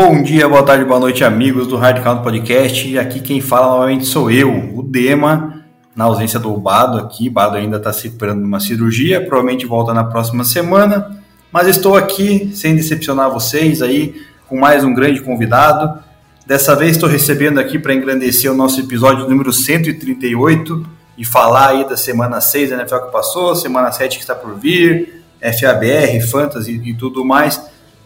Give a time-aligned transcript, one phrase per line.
[0.00, 2.96] Bom dia, boa tarde, boa noite, amigos do Hard Count Podcast.
[2.96, 5.64] Aqui quem fala novamente sou eu, o Dema,
[5.96, 7.28] na ausência do Bado aqui.
[7.28, 11.20] Bado ainda está se preparando uma cirurgia, provavelmente volta na próxima semana.
[11.50, 16.00] Mas estou aqui, sem decepcionar vocês, aí com mais um grande convidado.
[16.46, 20.86] Dessa vez estou recebendo aqui para engrandecer o nosso episódio número 138
[21.18, 24.54] e falar aí da semana 6 da NFL que passou, semana 7 que está por
[24.54, 27.60] vir, FABR, Fantasy e tudo mais.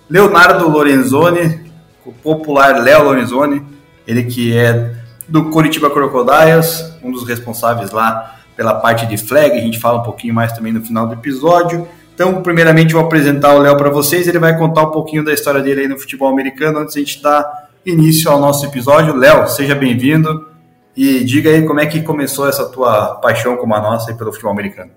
[0.09, 1.71] Leonardo Lorenzoni,
[2.05, 3.63] o popular Léo Lorenzoni,
[4.07, 4.95] ele que é
[5.29, 10.03] do Curitiba Crocodiles, um dos responsáveis lá pela parte de flag, a gente fala um
[10.03, 11.89] pouquinho mais também no final do episódio.
[12.15, 15.63] Então, primeiramente, vou apresentar o Léo para vocês, ele vai contar um pouquinho da história
[15.63, 19.15] dele aí no futebol americano, antes a gente dar início ao nosso episódio.
[19.17, 20.49] Léo, seja bem-vindo
[20.97, 24.31] e diga aí como é que começou essa tua paixão como a nossa aí pelo
[24.31, 24.91] futebol americano.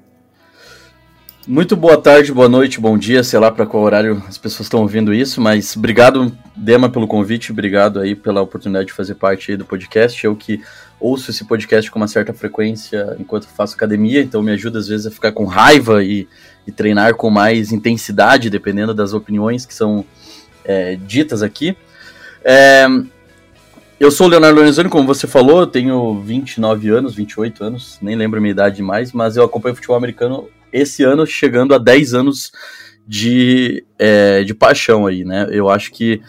[1.47, 4.81] Muito boa tarde, boa noite, bom dia, sei lá para qual horário as pessoas estão
[4.81, 9.63] ouvindo isso, mas obrigado, Dema, pelo convite, obrigado aí pela oportunidade de fazer parte do
[9.63, 10.25] podcast.
[10.25, 10.59] Eu que
[10.99, 15.05] ouço esse podcast com uma certa frequência enquanto faço academia, então me ajuda às vezes
[15.05, 16.27] a ficar com raiva e,
[16.65, 20.03] e treinar com mais intensidade, dependendo das opiniões que são
[20.63, 21.77] é, ditas aqui.
[22.43, 22.87] É,
[23.99, 28.15] eu sou o Leonardo Lorenzoni, como você falou, eu tenho 29 anos, 28 anos, nem
[28.15, 32.13] lembro a minha idade mais, mas eu acompanho futebol americano esse ano chegando a 10
[32.13, 32.51] anos
[33.07, 35.47] de, é, de paixão aí, né?
[35.51, 36.21] Eu acho que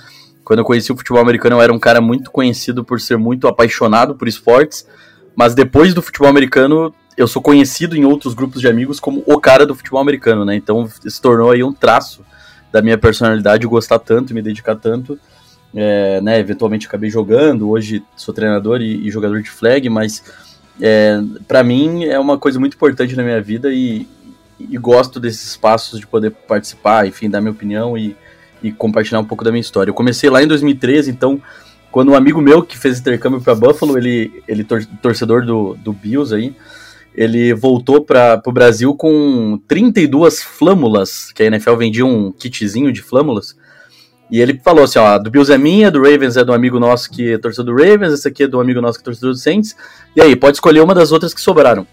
[0.44, 3.48] quando eu conheci o futebol americano eu era um cara muito conhecido por ser muito
[3.48, 4.86] apaixonado por esportes,
[5.34, 9.40] mas depois do futebol americano eu sou conhecido em outros grupos de amigos como o
[9.40, 10.54] cara do futebol americano, né?
[10.54, 12.22] Então se tornou aí um traço
[12.70, 15.18] da minha personalidade gostar tanto, me dedicar tanto.
[15.74, 20.22] É, né, eventualmente acabei jogando, hoje sou treinador e, e jogador de flag, mas
[20.80, 24.06] é, para mim é uma coisa muito importante na minha vida e,
[24.58, 28.16] e gosto desses espaços de poder participar, enfim, dar minha opinião e,
[28.62, 29.90] e compartilhar um pouco da minha história.
[29.90, 31.40] Eu comecei lá em 2013, então,
[31.90, 35.92] quando um amigo meu que fez intercâmbio para Buffalo, ele, ele tor torcedor do, do
[35.92, 36.54] Bills aí,
[37.14, 43.02] ele voltou para o Brasil com 32 flâmulas, que a NFL vendia um kitzinho de
[43.02, 43.56] flâmulas,
[44.30, 47.10] e ele falou assim, ó, do Bills é minha, do Ravens é do amigo nosso
[47.10, 49.38] que é torcedor do Ravens, esse aqui é do amigo nosso que é torcedor do
[49.38, 49.76] Saints,
[50.14, 51.86] e aí, pode escolher uma das outras que sobraram.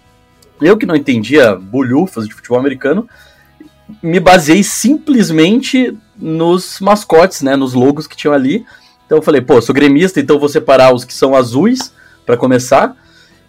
[0.60, 3.08] Eu que não entendia bolhufas de futebol americano,
[4.02, 8.64] me baseei simplesmente nos mascotes, né, nos logos que tinham ali.
[9.06, 11.92] Então eu falei, pô, sou gremista, então vou separar os que são azuis
[12.24, 12.96] para começar.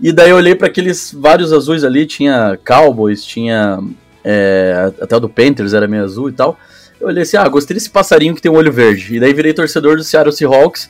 [0.02, 3.80] E daí eu olhei para aqueles vários azuis ali, tinha Cowboys, tinha
[4.24, 6.58] é, até o do Panthers era meio azul e tal.
[7.00, 9.16] Eu olhei assim, ah, gostei desse passarinho que tem um olho verde.
[9.16, 10.90] E daí virei torcedor do Seattle Seahawks.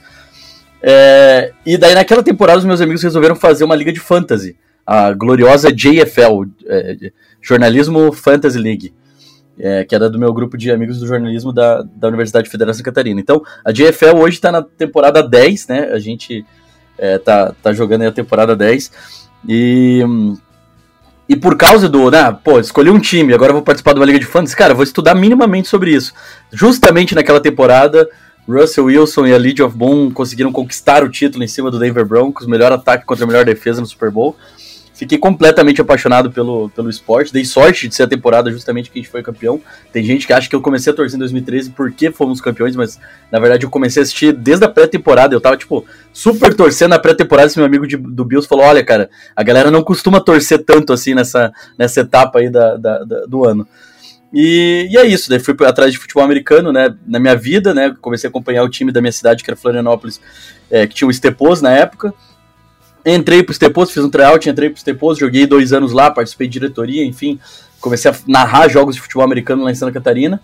[0.81, 5.11] É, e daí naquela temporada os meus amigos resolveram fazer uma liga de fantasy a
[5.13, 8.93] gloriosa JFL, é, Jornalismo Fantasy League,
[9.57, 12.77] é, que era do meu grupo de amigos do jornalismo da, da Universidade Federal de
[12.77, 13.19] Santa Catarina.
[13.19, 15.89] Então, a JFL hoje está na temporada 10, né?
[15.91, 16.45] A gente
[16.97, 18.91] é, tá, tá jogando aí a temporada 10.
[19.47, 20.01] E,
[21.27, 24.19] e por causa do, né, pô, escolhi um time, agora vou participar de uma liga
[24.19, 26.13] de fantasy, cara, vou estudar minimamente sobre isso.
[26.51, 28.09] Justamente naquela temporada,
[28.47, 32.05] Russell Wilson e a Legion of Boom conseguiram conquistar o título em cima do Denver
[32.05, 34.35] Broncos, melhor ataque contra a melhor defesa no Super Bowl.
[34.95, 37.33] Fiquei completamente apaixonado pelo, pelo esporte.
[37.33, 39.61] Dei sorte de ser a temporada justamente que a gente foi campeão.
[39.91, 42.97] Tem gente que acha que eu comecei a torcer em 2013 porque fomos campeões, mas
[43.29, 45.35] na verdade eu comecei a assistir desde a pré-temporada.
[45.35, 47.47] Eu tava, tipo, super torcendo na pré-temporada.
[47.47, 50.93] Esse meu amigo de, do Bills falou: Olha, cara, a galera não costuma torcer tanto
[50.93, 53.67] assim nessa, nessa etapa aí da, da, da do ano.
[54.33, 57.95] E, e, é isso, daí fui atrás de futebol americano, né, na minha vida, né,
[58.01, 60.19] comecei a acompanhar o time da minha cidade, que era Florianópolis,
[60.69, 62.13] é, que tinha o Stepos na época,
[63.05, 66.53] Entrei pro Stepos, fiz um tryout, entrei pro Stepos, joguei dois anos lá, participei de
[66.53, 67.39] diretoria, enfim,
[67.79, 70.41] comecei a narrar jogos de futebol americano lá em Santa Catarina.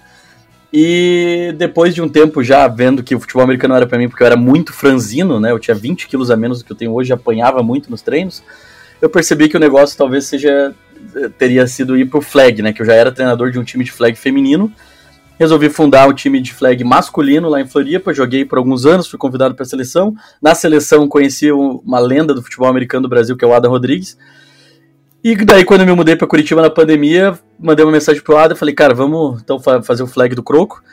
[0.74, 4.24] E depois de um tempo já vendo que o futebol americano era para mim, porque
[4.24, 5.52] eu era muito franzino, né?
[5.52, 8.42] Eu tinha 20 quilos a menos do que eu tenho hoje, apanhava muito nos treinos.
[9.02, 10.74] Eu percebi que o negócio talvez seja
[11.38, 12.72] teria sido ir pro flag, né?
[12.72, 14.72] Que eu já era treinador de um time de flag feminino.
[15.42, 19.18] Resolvi fundar o time de flag masculino lá em Floripa, joguei por alguns anos, fui
[19.18, 20.14] convidado para a seleção.
[20.40, 24.16] Na seleção conheci uma lenda do futebol americano do Brasil, que é o Adam Rodrigues.
[25.24, 28.56] E daí, quando eu me mudei para Curitiba na pandemia, mandei uma mensagem pro Adam,
[28.56, 30.84] falei, cara, vamos então fazer o flag do Croco.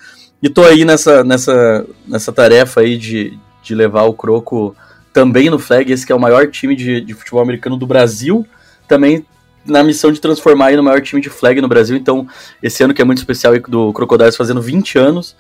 [0.42, 4.74] E tô aí nessa, nessa, nessa tarefa aí de, de levar o Croco
[5.12, 8.46] também no flag, esse que é o maior time de, de futebol americano do Brasil,
[8.86, 9.26] também
[9.68, 11.96] na missão de transformar aí no maior time de flag no Brasil.
[11.96, 12.26] Então,
[12.62, 15.36] esse ano que é muito especial do Crocodiles fazendo 20 anos,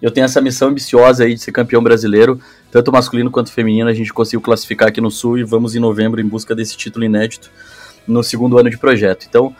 [0.00, 2.40] eu tenho essa missão ambiciosa aí de ser campeão brasileiro,
[2.70, 3.88] tanto masculino quanto feminino.
[3.88, 7.04] A gente conseguiu classificar aqui no Sul e vamos em novembro em busca desse título
[7.04, 7.50] inédito
[8.06, 9.26] no segundo ano de projeto.
[9.28, 9.54] Então,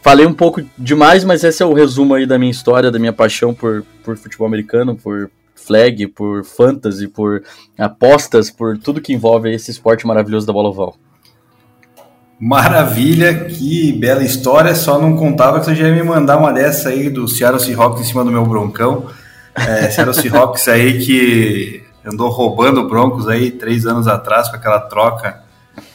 [0.00, 3.12] falei um pouco demais, mas esse é o resumo aí da minha história, da minha
[3.12, 7.42] paixão por, por futebol americano, por flag, por fantasy, por
[7.76, 10.96] apostas, por tudo que envolve esse esporte maravilhoso da bola oval.
[12.38, 14.74] Maravilha, que bela história.
[14.74, 18.02] Só não contava que você já ia me mandar uma dessa aí do Seattle Seahawks
[18.02, 19.06] em cima do meu broncão.
[19.54, 25.40] É, Seattle Seahawks aí que andou roubando Broncos aí três anos atrás com aquela troca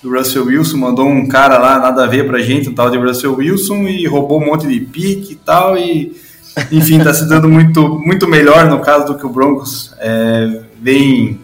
[0.04, 0.78] do Russell Wilson.
[0.78, 4.06] Mandou um cara lá, nada a ver pra gente, um tal de Russell Wilson, e
[4.08, 5.78] roubou um monte de pique e tal.
[5.78, 6.14] E
[6.72, 11.40] enfim, está se dando muito, muito melhor no caso do que o Broncos é, vem,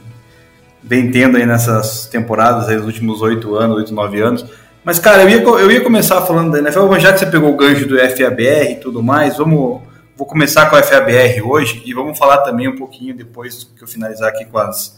[0.84, 4.46] vem tendo aí nessas temporadas, aí, nos últimos oito anos, oito, nove anos.
[4.88, 7.58] Mas, cara, eu ia, eu ia começar falando da NFL, já que você pegou o
[7.58, 9.82] gancho do FABR e tudo mais, vamos,
[10.16, 13.88] vou começar com a FABR hoje e vamos falar também um pouquinho depois que eu
[13.88, 14.98] finalizar aqui com, as,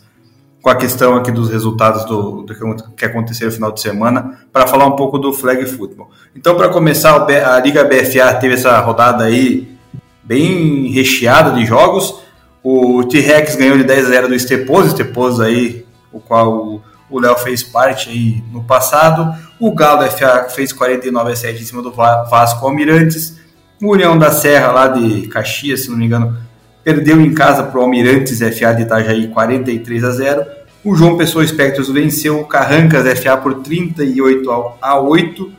[0.62, 4.68] com a questão aqui dos resultados do, do que aconteceu no final de semana, para
[4.68, 6.12] falar um pouco do flag football.
[6.36, 9.76] Então, para começar, a Liga BFA teve essa rodada aí
[10.24, 12.22] bem recheada de jogos.
[12.62, 15.84] O T-Rex ganhou de 10 a 0 do Esteposo, Esteposo aí,
[16.14, 19.34] o qual o Léo fez parte aí no passado.
[19.60, 23.40] O Galo FA fez 49 a 7 em cima do Vasco Almirantes.
[23.82, 26.38] O União da Serra, lá de Caxias, se não me engano,
[26.84, 30.46] perdeu em casa para o Almirantes FA de Itajaí 43 a 0.
[30.84, 35.52] O João Pessoa Espectros venceu o Carrancas FA por 38 a 8.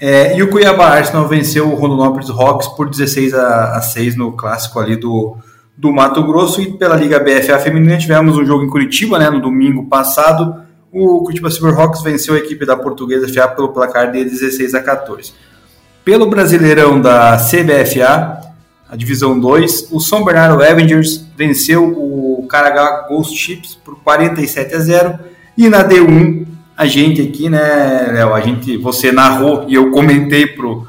[0.00, 4.78] É, e o Cuiabá Arsenal venceu o Rondonópolis Rocks por 16 a, 6 no clássico
[4.78, 5.36] ali do,
[5.76, 6.62] do Mato Grosso.
[6.62, 10.62] E pela Liga BFA Feminina tivemos um jogo em Curitiba, né, no domingo passado,
[10.92, 15.32] o Curitiba Silverhawks venceu a equipe da Portuguesa FA pelo placar de 16 a 14.
[16.04, 18.40] Pelo Brasileirão da CBFA,
[18.88, 24.78] a divisão 2, o São Bernardo Avengers venceu o Caragá Ghost Chips por 47 a
[24.78, 25.18] 0
[25.56, 30.46] e na D1 a gente aqui, né, Léo, a gente você narrou e eu comentei
[30.46, 30.86] pro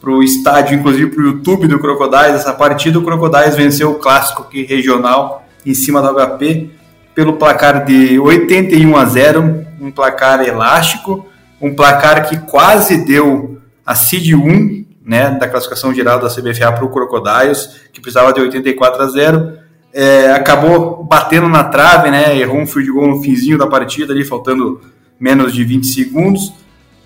[0.00, 4.64] pro estádio, inclusive pro YouTube do Crocodiles, essa partida o Crocodiles venceu o clássico aqui
[4.64, 6.70] regional em cima do HP
[7.18, 11.26] pelo placar de 81 a 0, um placar elástico,
[11.60, 16.84] um placar que quase deu a seed 1, né, da classificação geral da CBFA para
[16.84, 19.52] o Crocodiles, que precisava de 84 a 0.
[19.92, 24.24] É, acabou batendo na trave, né, errou um field goal no finzinho da partida ali,
[24.24, 24.80] faltando
[25.18, 26.54] menos de 20 segundos,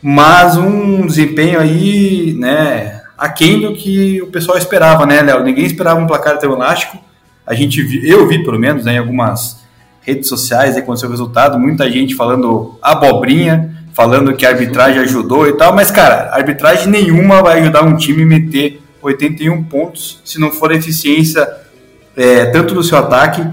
[0.03, 5.43] mas um desempenho aí, né, aquém do que o pessoal esperava, né, Léo?
[5.43, 6.99] Ninguém esperava um placar tão elástico.
[7.47, 9.62] A gente, eu vi pelo menos, né, em algumas
[10.03, 15.01] redes sociais aí com o seu resultado, muita gente falando abobrinha, falando que a arbitragem
[15.01, 20.21] ajudou e tal, mas cara, arbitragem nenhuma vai ajudar um time a meter 81 pontos
[20.25, 21.49] se não for a eficiência
[22.17, 23.45] é, tanto do seu ataque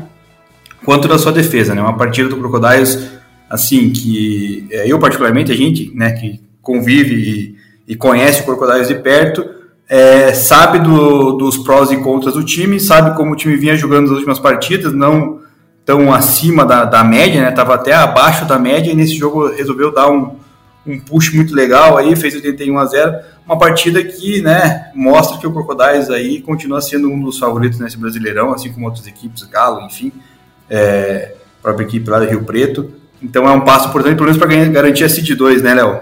[0.84, 1.82] quanto da sua defesa, né?
[1.82, 3.10] Uma partida do Crocodiles,
[3.50, 7.56] assim, que é, eu particularmente, a gente, né, que convive e,
[7.94, 9.46] e conhece o Crocodiles de perto,
[9.88, 14.08] é, sabe do, dos prós e contras do time, sabe como o time vinha jogando
[14.08, 15.39] nas últimas partidas, não
[15.90, 17.50] tão acima da, da média, né?
[17.50, 20.36] Tava até abaixo da média e nesse jogo resolveu dar um,
[20.86, 23.18] um push muito legal aí, fez 81 a 0.
[23.44, 27.98] Uma partida que, né, mostra que o Crocodiles aí continua sendo um dos favoritos nesse
[27.98, 30.12] Brasileirão, assim como outras equipes, Galo, enfim,
[30.70, 32.94] é, própria equipe lá do Rio Preto.
[33.20, 36.00] Então é um passo importante, pelo menos para garantir a City 2, né, Léo?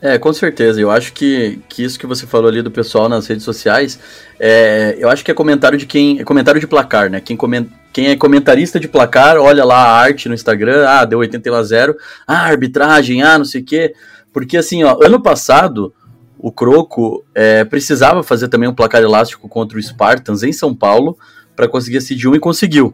[0.00, 0.80] É, com certeza.
[0.80, 3.98] Eu acho que, que isso que você falou ali do pessoal nas redes sociais,
[4.40, 6.18] é, eu acho que é comentário de quem.
[6.18, 7.20] É comentário de placar, né?
[7.20, 11.20] Quem, coment, quem é comentarista de placar, olha lá a arte no Instagram, ah, deu
[11.20, 13.94] 81 a 0, ah, arbitragem, ah, não sei o quê.
[14.34, 15.94] Porque assim, ó, ano passado,
[16.38, 21.16] o Croco é, precisava fazer também um placar elástico contra o Spartans em São Paulo
[21.56, 22.92] para conseguir a Cid 1 e conseguiu.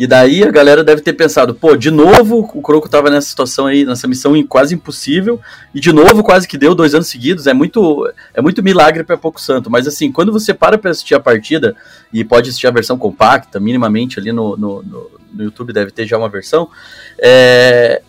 [0.00, 3.66] E daí a galera deve ter pensado, pô, de novo o Croco tava nessa situação
[3.66, 5.38] aí, nessa missão quase impossível,
[5.74, 9.18] e de novo quase que deu dois anos seguidos, é muito é muito milagre para
[9.18, 11.76] pouco santo, mas assim, quando você para para assistir a partida,
[12.10, 16.06] e pode assistir a versão compacta, minimamente ali no, no, no, no YouTube deve ter
[16.06, 16.70] já uma versão,
[17.18, 18.00] é,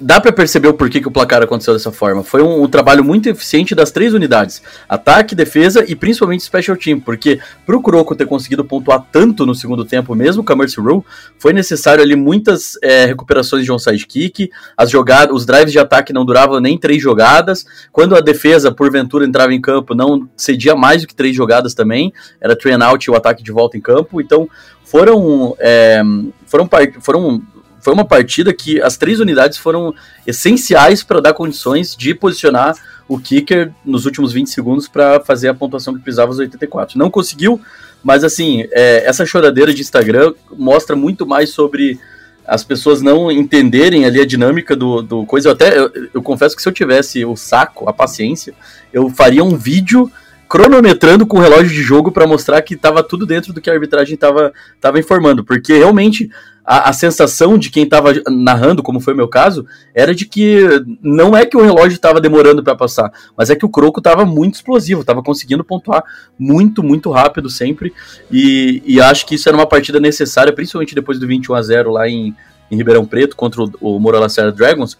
[0.00, 2.22] dá para perceber o porquê que o placar aconteceu dessa forma.
[2.22, 7.00] Foi um, um, trabalho muito eficiente das três unidades: ataque, defesa e principalmente special team.
[7.00, 10.80] Porque para o Kuroko ter conseguido pontuar tanto no segundo tempo, mesmo com a Mercy
[10.80, 11.02] Rule,
[11.38, 14.50] foi necessário ali muitas é, recuperações de onside kick.
[14.76, 17.64] As jogadas, os drives de ataque não duravam nem três jogadas.
[17.90, 22.12] Quando a defesa, porventura, entrava em campo, não cedia mais do que três jogadas também.
[22.40, 24.20] Era train out e o ataque de volta em campo.
[24.20, 24.48] Então
[24.84, 26.02] foram é,
[26.46, 26.68] foram,
[27.00, 27.42] foram
[27.80, 29.94] foi uma partida que as três unidades foram
[30.26, 32.74] essenciais para dar condições de posicionar
[33.08, 36.98] o kicker nos últimos 20 segundos para fazer a pontuação que precisava os 84.
[36.98, 37.60] Não conseguiu,
[38.02, 41.98] mas assim, é, essa choradeira de Instagram mostra muito mais sobre
[42.46, 45.48] as pessoas não entenderem ali a dinâmica do, do coisa.
[45.48, 48.54] Eu até eu, eu confesso que se eu tivesse o saco, a paciência,
[48.92, 50.10] eu faria um vídeo
[50.48, 53.72] cronometrando com o relógio de jogo para mostrar que estava tudo dentro do que a
[53.72, 54.52] arbitragem estava
[54.98, 56.28] informando, porque realmente
[56.64, 60.84] a, a sensação de quem estava narrando, como foi o meu caso, era de que
[61.02, 64.24] não é que o relógio estava demorando para passar, mas é que o Croco estava
[64.24, 66.04] muito explosivo, estava conseguindo pontuar
[66.38, 67.92] muito, muito rápido sempre.
[68.30, 71.90] E, e, acho que isso era uma partida necessária, principalmente depois do 21 a 0
[71.92, 72.34] lá em,
[72.70, 74.96] em Ribeirão Preto contra o, o Moura Lacerda Dragons,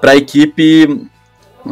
[0.00, 1.08] para a equipe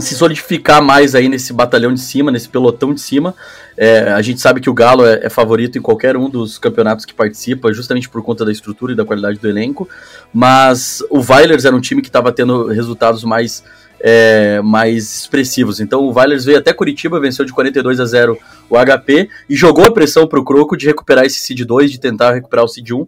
[0.01, 3.35] se solidificar mais aí nesse batalhão de cima, nesse pelotão de cima.
[3.77, 7.05] É, a gente sabe que o Galo é, é, favorito em qualquer um dos campeonatos
[7.05, 9.89] que participa, justamente por conta da estrutura e da qualidade do elenco.
[10.33, 13.63] Mas o Vailers era um time que estava tendo resultados mais
[14.03, 15.79] é, mais expressivos.
[15.79, 18.37] Então o Vailers veio até Curitiba, venceu de 42 a 0
[18.69, 22.01] o HP e jogou a pressão para o Croco de recuperar esse Seed 2, de
[22.01, 23.07] tentar recuperar o Seed 1.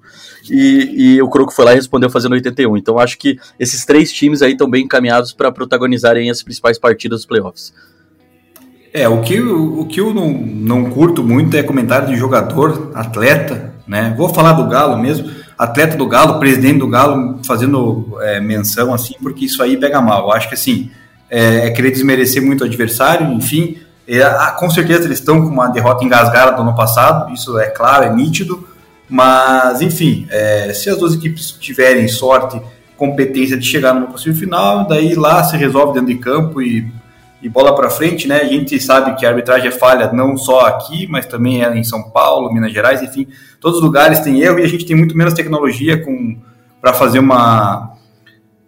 [0.49, 2.77] E, e o Croco foi lá e respondeu fazendo 81.
[2.77, 7.21] Então acho que esses três times aí estão bem encaminhados para protagonizarem as principais partidas
[7.21, 7.75] dos playoffs.
[8.93, 13.75] É, o que, o que eu não, não curto muito é comentário de jogador, atleta,
[13.89, 14.15] né?
[14.17, 19.15] Vou falar do Galo mesmo atleta do Galo, presidente do Galo, fazendo é, menção assim,
[19.23, 20.25] porque isso aí pega mal.
[20.25, 20.91] Eu acho que assim,
[21.31, 23.79] é, é querer desmerecer muito o adversário, enfim.
[24.07, 24.23] É,
[24.59, 28.15] com certeza eles estão com uma derrota engasgada do ano passado, isso é claro, é
[28.15, 28.69] nítido,
[29.09, 32.61] mas enfim, é, se as duas equipes tiverem sorte,
[32.99, 36.87] competência de chegar numa possível final, daí lá se resolve dentro de campo e
[37.45, 38.41] e bola para frente, né?
[38.41, 41.85] A gente sabe que a arbitragem é falha não só aqui, mas também é em
[41.85, 43.29] São Paulo, Minas Gerais, enfim,
[43.65, 46.05] todos os lugares tem erro e a gente tem muito menos tecnologia
[46.83, 47.95] para fazer uma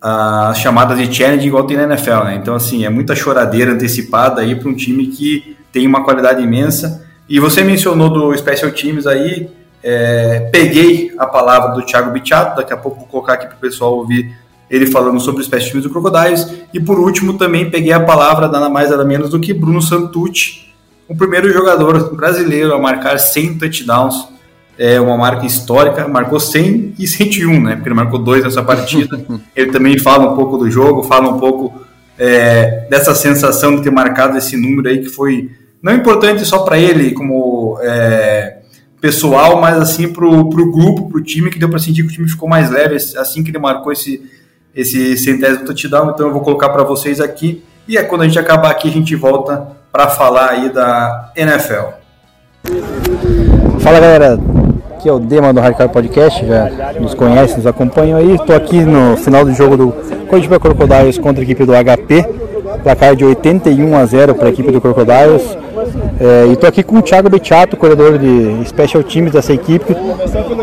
[0.00, 2.38] as chamadas de challenge igual tem na NFL, né?
[2.40, 7.06] Então assim, é muita choradeira antecipada aí para um time que tem uma qualidade imensa.
[7.28, 9.50] E você mencionou do Special Teams aí,
[9.82, 13.60] é, peguei a palavra do Thiago Bichato, daqui a pouco vou colocar aqui para o
[13.60, 14.34] pessoal ouvir
[14.70, 16.54] ele falando sobre os pés do Crocodiles.
[16.72, 20.72] E por último, também peguei a palavra nada mais nada menos do que Bruno Santucci,
[21.06, 24.35] o primeiro jogador brasileiro a marcar 100 touchdowns.
[24.78, 27.74] É uma marca histórica, marcou 100 e 101, né?
[27.76, 29.18] Porque ele marcou dois nessa partida.
[29.56, 31.86] ele também fala um pouco do jogo, fala um pouco
[32.18, 35.50] é, dessa sensação de ter marcado esse número aí que foi
[35.82, 38.58] não importante só para ele como é,
[39.00, 42.12] pessoal, mas assim para o grupo, para o time, que deu para sentir que o
[42.12, 44.22] time ficou mais leve assim que ele marcou esse,
[44.74, 47.62] esse centésimo touchdown, então eu vou colocar para vocês aqui.
[47.86, 51.94] E é quando a gente acabar aqui, a gente volta para falar aí da NFL.
[53.78, 54.36] Fala galera,
[54.96, 58.34] aqui é o Dema do Hardcore Podcast, já nos conhecem, nos acompanham aí.
[58.34, 59.92] Estou aqui no final do jogo do
[60.26, 62.26] Curitiba Crocodiles contra a equipe do HP,
[62.82, 65.56] placar de 81 a 0 para a equipe do Crocodiles.
[66.18, 69.94] É, e estou aqui com o Thiago Bechato, corredor de Special Teams dessa equipe,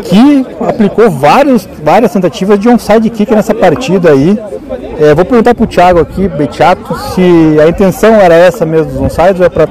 [0.02, 4.36] que aplicou vários, várias tentativas de onside kick nessa partida aí.
[5.00, 9.00] É, vou perguntar para o Thiago aqui, Bechato, se a intenção era essa mesmo dos
[9.00, 9.68] onsides, ou é para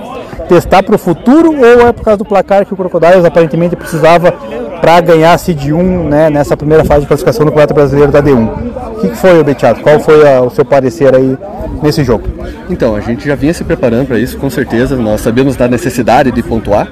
[0.53, 4.31] testar para o futuro, ou é por causa do placar que o Crocodiles aparentemente precisava
[4.31, 8.21] para ganhar a Seed 1 né, nessa primeira fase de classificação do Campeonato Brasileiro da
[8.21, 8.49] D1.
[8.97, 9.81] O que, que foi, Bechato?
[9.81, 11.35] Qual foi a, o seu parecer aí
[11.81, 12.27] nesse jogo?
[12.69, 14.95] Então, a gente já vinha se preparando para isso, com certeza.
[14.95, 16.87] Nós sabíamos da necessidade de pontuar,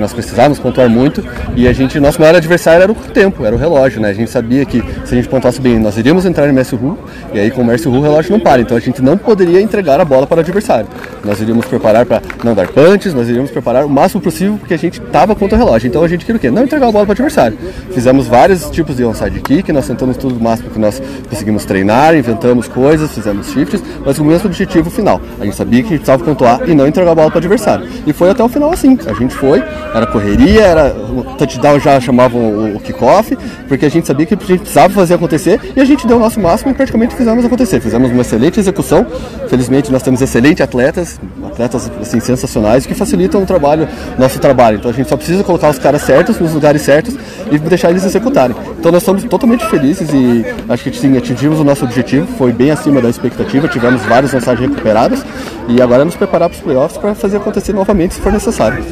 [0.00, 1.22] que nós precisávamos pontuar muito,
[1.54, 4.08] e a gente, nosso maior adversário era o tempo, era o relógio, né?
[4.08, 6.98] A gente sabia que se a gente pontuasse bem, nós iríamos entrar no Messi Ru,
[7.34, 9.60] e aí com o Messi Ru o relógio não para, então a gente não poderia
[9.60, 10.86] entregar a bola para o adversário.
[11.22, 14.78] Nós iríamos preparar para não dar punches, nós iríamos preparar o máximo possível, porque a
[14.78, 15.86] gente estava contra o relógio.
[15.86, 16.50] Então a gente queria o quê?
[16.50, 17.58] Não entregar a bola para o adversário.
[17.92, 22.16] Fizemos vários tipos de onside kick, nós tentamos tudo o máximo que nós conseguimos treinar,
[22.16, 25.20] inventamos coisas, fizemos shifts, mas o mesmo objetivo final.
[25.38, 27.38] A gente sabia que a gente precisava pontuar e não entregar a bola para o
[27.38, 27.86] adversário.
[28.06, 28.98] E foi até o final assim.
[29.06, 29.62] A gente foi,
[29.94, 33.36] era correria, era o touchdown já chamavam o, o kickoff,
[33.68, 36.20] porque a gente sabia que a gente precisava fazer acontecer e a gente deu o
[36.20, 37.80] nosso máximo e praticamente fizemos acontecer.
[37.80, 39.06] Fizemos uma excelente execução.
[39.48, 44.78] Felizmente nós temos excelentes atletas, atletas assim, sensacionais que facilitam o trabalho, nosso trabalho.
[44.78, 47.16] Então a gente só precisa colocar os caras certos nos lugares certos
[47.50, 48.56] e deixar eles executarem.
[48.78, 52.70] Então nós estamos totalmente felizes e acho que sim, atingimos o nosso objetivo, foi bem
[52.70, 55.24] acima da expectativa, tivemos várias mensagens recuperadas
[55.68, 58.82] e agora é nos preparar para os playoffs para fazer acontecer novamente se for necessário.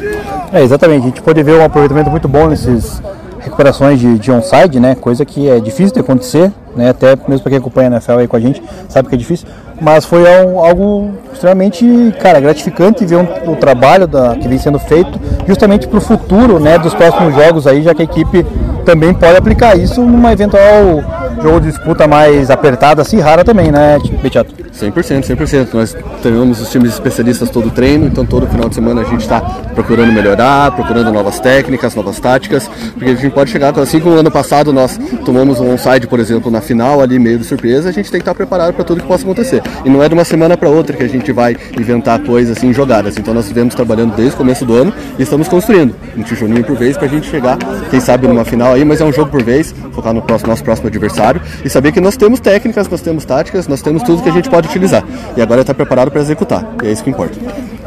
[0.51, 3.01] É, exatamente, a gente pode ver um aproveitamento muito bom nesses
[3.39, 4.95] recuperações de, de onside, né?
[4.95, 6.89] Coisa que é difícil de acontecer, né?
[6.89, 9.47] Até mesmo para quem acompanha a NFL aí com a gente, sabe que é difícil.
[9.81, 11.85] Mas foi um, algo extremamente,
[12.21, 16.59] cara, gratificante ver um, o trabalho da, que vem sendo feito justamente para o futuro,
[16.59, 16.77] né?
[16.77, 18.45] Dos próximos jogos aí, já que a equipe
[18.85, 21.01] também pode aplicar isso numa eventual
[21.41, 24.53] jogo de disputa mais apertada, assim, rara também, né, Betiato?
[24.79, 25.73] 100%, 100%.
[25.73, 29.41] Nós temos os times especialistas todo treino, então todo final de semana a gente está
[29.75, 34.21] procurando melhorar, procurando novas técnicas, novas táticas, porque a gente pode chegar, assim como no
[34.21, 37.91] ano passado nós tomamos um onside, por exemplo, na final ali, meio de surpresa, a
[37.91, 39.61] gente tem que estar preparado para tudo que possa acontecer.
[39.83, 42.73] E não é de uma semana para outra que a gente vai inventar coisas assim
[42.73, 43.17] jogadas.
[43.17, 46.75] Então nós vivemos trabalhando desde o começo do ano e estamos construindo um tijolinho por
[46.75, 47.57] vez para a gente chegar,
[47.89, 50.87] quem sabe, numa final aí, mas é um jogo por vez, focar no nosso próximo
[50.87, 54.33] adversário e saber que nós temos técnicas, nós temos táticas, nós temos tudo que a
[54.33, 55.03] gente pode utilizar.
[55.35, 56.65] E agora está preparado para executar.
[56.83, 57.37] E é isso que importa.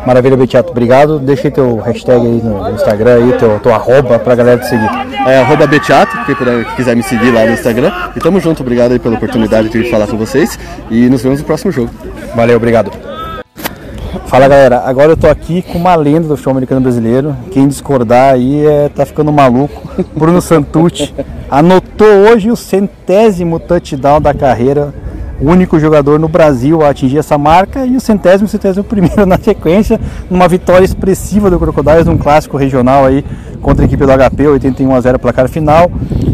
[0.06, 0.70] Maravilha, Betiato.
[0.70, 1.18] Obrigado.
[1.18, 4.88] Deixa aí teu hashtag aí no Instagram, aí, teu, teu arroba pra galera te seguir.
[5.26, 6.36] É arroba Betiato, quem
[6.76, 7.92] quiser me seguir lá no Instagram.
[8.16, 8.62] E tamo junto.
[8.62, 10.58] Obrigado aí pela oportunidade de falar com vocês.
[10.90, 11.90] E nos vemos no próximo jogo.
[12.34, 12.90] Valeu, obrigado.
[14.26, 17.36] Fala galera, agora eu tô aqui com uma lenda do futebol americano brasileiro.
[17.50, 19.90] Quem discordar aí é, tá ficando maluco.
[20.16, 21.14] Bruno Santucci
[21.50, 24.94] anotou hoje o centésimo touchdown da carreira.
[25.42, 29.38] O único jogador no Brasil a atingir essa marca e o centésimo, centésimo primeiro na
[29.38, 33.24] sequência, numa vitória expressiva do Crocodiles num clássico regional aí
[33.60, 35.90] contra a equipe do HP, 81 a 0 placar final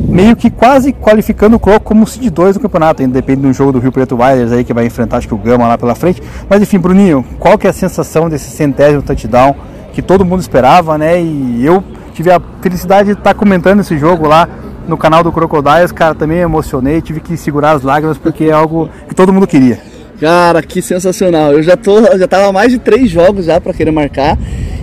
[0.08, 3.52] meio que quase qualificando o Croco como seed 2 do campeonato, ainda depende de um
[3.52, 5.94] jogo do Rio Preto Wilders aí que vai enfrentar acho que o Gama lá pela
[5.94, 6.22] frente.
[6.48, 9.54] Mas enfim, Bruninho, qual que é a sensação desse centésimo touchdown
[9.92, 11.20] que todo mundo esperava, né?
[11.20, 11.84] E eu
[12.14, 14.48] tive a felicidade de estar comentando esse jogo lá
[14.88, 18.88] no canal do Crocodiles, cara, também emocionei, tive que segurar as lágrimas porque é algo
[19.06, 19.78] que todo mundo queria.
[20.18, 21.52] Cara, que sensacional.
[21.52, 24.36] Eu já tô, já tava mais de três jogos já para querer marcar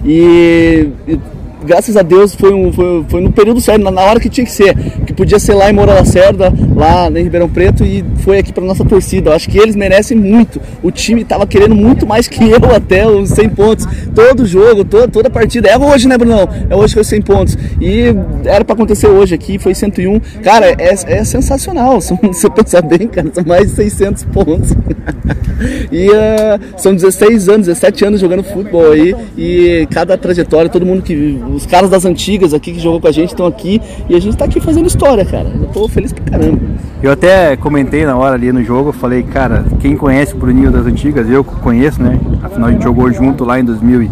[0.05, 0.89] e
[1.65, 4.45] graças a Deus foi, um, foi, foi no período certo, na, na, hora que tinha
[4.45, 4.75] que ser.
[5.05, 8.63] Que podia ser lá em Moura Lacerda, lá em Ribeirão Preto, e foi aqui para
[8.63, 9.29] nossa torcida.
[9.31, 10.61] Eu acho que eles merecem muito.
[10.81, 13.87] O time estava querendo muito mais que eu até os 100 pontos.
[14.13, 15.67] Todo jogo, toda, toda partida.
[15.67, 16.47] É hoje, né, Brunão?
[16.69, 17.57] É hoje que foi 100 pontos.
[17.81, 20.19] E era para acontecer hoje aqui, foi 101.
[20.43, 21.99] Cara, é, é sensacional.
[22.01, 24.71] Se você pensar bem, cara, são mais de 600 pontos.
[25.91, 29.15] e uh, são 16 anos, 17 anos jogando futebol aí.
[29.37, 33.11] E cada trajetória, todo mundo que os caras das antigas aqui que jogou com a
[33.11, 35.47] gente estão aqui e a gente está aqui fazendo história, cara.
[35.47, 36.59] Eu tô feliz pra caramba.
[37.01, 40.71] Eu até comentei na hora ali no jogo, eu falei, cara, quem conhece o Bruninho
[40.71, 42.19] das antigas, eu conheço, né?
[42.43, 44.09] Afinal a gente jogou junto lá em 2000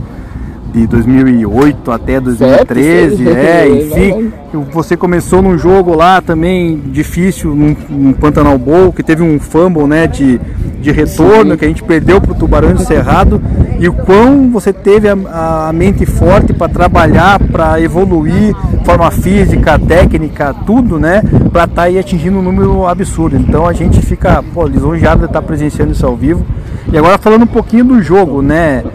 [0.73, 4.33] de 2008 até 2013, é, enfim,
[4.71, 9.85] você começou num jogo lá também difícil, num, num Pantanal Bowl, que teve um fumble,
[9.85, 10.41] né, de,
[10.81, 11.57] de retorno, Sim.
[11.57, 13.39] que a gente perdeu pro Tubarão de Cerrado,
[13.83, 19.77] e o quão você teve a, a mente forte para trabalhar, para evoluir, forma física,
[19.77, 23.35] técnica, tudo, né, para estar tá aí atingindo um número absurdo.
[23.35, 26.45] Então a gente fica, pô, lisonjeado de estar tá presenciando isso ao vivo.
[26.93, 28.85] E agora falando um pouquinho do jogo, né,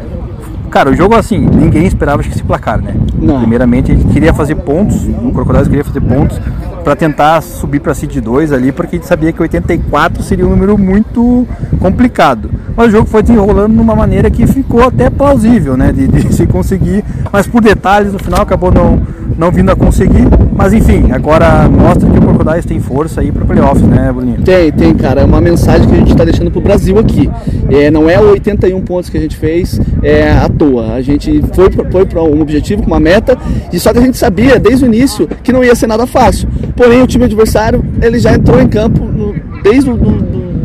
[0.71, 2.95] Cara, o jogo assim, ninguém esperava que esse placar, né?
[3.21, 3.41] Não.
[3.41, 6.39] Primeiramente, ele queria fazer pontos, o Crocodiles queria fazer pontos
[6.85, 10.51] para tentar subir para City 2 ali, porque a gente sabia que 84 seria um
[10.51, 11.47] número muito
[11.81, 12.51] complicado.
[12.77, 15.93] Mas o jogo foi desenrolando de uma maneira que ficou até plausível, né?
[15.93, 19.03] De, de se conseguir, mas por detalhes no final acabou não,
[19.39, 20.27] não vindo a conseguir.
[20.53, 24.43] Mas enfim, agora mostra que o Crocodiles tem força aí para playoffs, né, Bruninho?
[24.43, 25.21] Tem, tem, cara.
[25.21, 27.31] É uma mensagem que a gente está deixando pro Brasil aqui.
[27.71, 30.95] É, não é 81 pontos que a gente fez é, à toa.
[30.95, 33.39] A gente foi, foi para um objetivo, uma meta,
[33.73, 36.49] e só que a gente sabia desde o início que não ia ser nada fácil.
[36.75, 39.97] Porém, o time adversário ele já entrou em campo no, desde o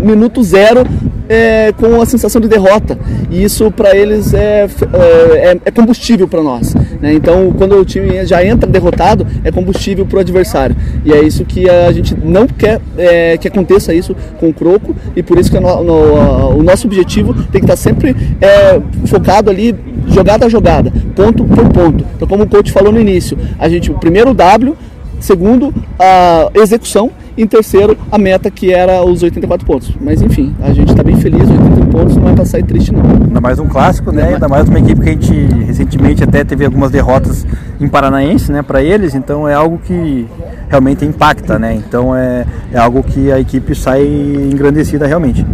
[0.03, 0.83] minuto zero
[1.29, 2.97] é, com a sensação de derrota.
[3.29, 6.73] E isso para eles é, é, é combustível para nós.
[7.01, 7.13] Né?
[7.13, 10.75] Então, quando o time já entra derrotado, é combustível para o adversário.
[11.05, 14.95] E é isso que a gente não quer é, que aconteça isso com o Croco.
[15.15, 19.49] E por isso que no, no, o nosso objetivo tem que estar sempre é, focado
[19.49, 19.75] ali,
[20.07, 22.05] jogada a jogada, ponto por ponto.
[22.15, 24.75] Então, como o coach falou no início, a gente, o primeiro W,
[25.19, 29.93] segundo, a execução em terceiro, a meta que era os 84 pontos.
[29.99, 33.01] Mas enfim, a gente está bem feliz, 80 pontos não é para sair triste não.
[33.01, 34.33] Ainda mais um clássico, né?
[34.33, 35.33] Ainda mais uma equipe que a gente
[35.65, 37.45] recentemente até teve algumas derrotas
[37.79, 40.25] em Paranaense, né, para eles, então é algo que
[40.69, 41.75] realmente impacta, né?
[41.75, 45.45] Então é, é algo que a equipe sai engrandecida realmente.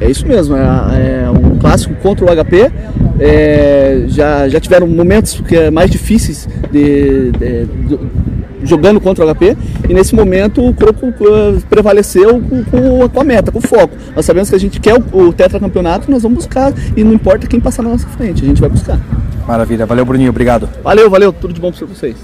[0.00, 2.70] É isso mesmo, é, é um clássico contra o HP.
[3.18, 7.98] É, já, já tiveram momentos que é mais difíceis de, de, de,
[8.66, 9.56] jogando contra o HP
[9.88, 13.94] e nesse momento o Croco uh, prevaleceu com, com, com, a meta, com o foco.
[14.14, 17.46] Nós sabemos que a gente quer o, o tetracampeonato, nós vamos buscar e não importa
[17.46, 18.98] quem passar na nossa frente, a gente vai buscar.
[19.46, 20.68] Maravilha, valeu Bruninho, obrigado.
[20.82, 22.16] Valeu, valeu, tudo de bom para vocês.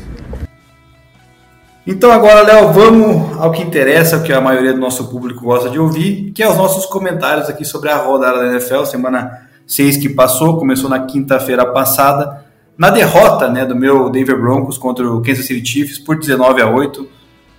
[1.84, 5.68] Então agora, Léo, vamos ao que interessa, o que a maioria do nosso público gosta
[5.68, 9.96] de ouvir, que é os nossos comentários aqui sobre a rodada da NFL, semana 6
[9.96, 12.44] que passou, começou na quinta-feira passada,
[12.82, 16.68] na derrota né, do meu Denver Broncos contra o Kansas City Chiefs por 19 a
[16.68, 17.08] 8,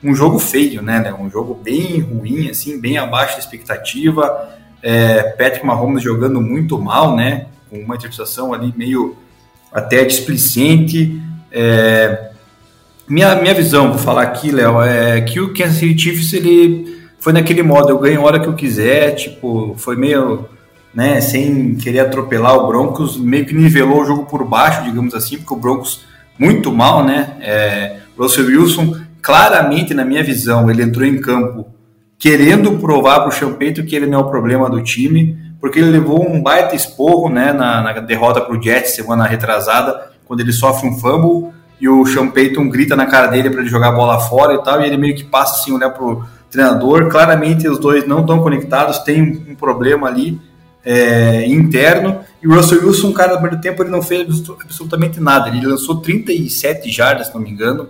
[0.03, 4.49] um jogo feio, né, um jogo bem ruim, assim, bem abaixo da expectativa,
[4.81, 9.15] é, Patrick Mahomes jogando muito mal, né, com uma interpretação ali meio
[9.71, 11.17] até displicente,
[11.49, 12.31] é,
[13.07, 17.31] minha, minha visão, vou falar aqui, Léo, é que o Kansas City Chiefs ele foi
[17.31, 20.49] naquele modo, eu ganho a hora que eu quiser, tipo, foi meio,
[20.93, 25.37] né, sem querer atropelar o Broncos, meio que nivelou o jogo por baixo, digamos assim,
[25.37, 26.05] porque o Broncos
[26.37, 31.67] muito mal, né, é, Russell Wilson, claramente, na minha visão, ele entrou em campo
[32.19, 35.91] querendo provar para o Champeito que ele não é o problema do time, porque ele
[35.91, 40.53] levou um baita esporro, né, na, na derrota para o Jets semana retrasada, quando ele
[40.53, 41.51] sofre um fumble,
[41.81, 42.31] e o Sean
[42.69, 45.15] grita na cara dele para ele jogar a bola fora e tal, e ele meio
[45.15, 47.09] que passa assim, olhar pro treinador.
[47.09, 50.39] Claramente os dois não estão conectados, tem um problema ali
[50.85, 52.19] é, interno.
[52.41, 54.27] E o Russell Wilson, cara, no primeiro tempo ele não fez
[54.61, 55.49] absolutamente nada.
[55.49, 57.87] Ele lançou 37 jardas, se não me engano,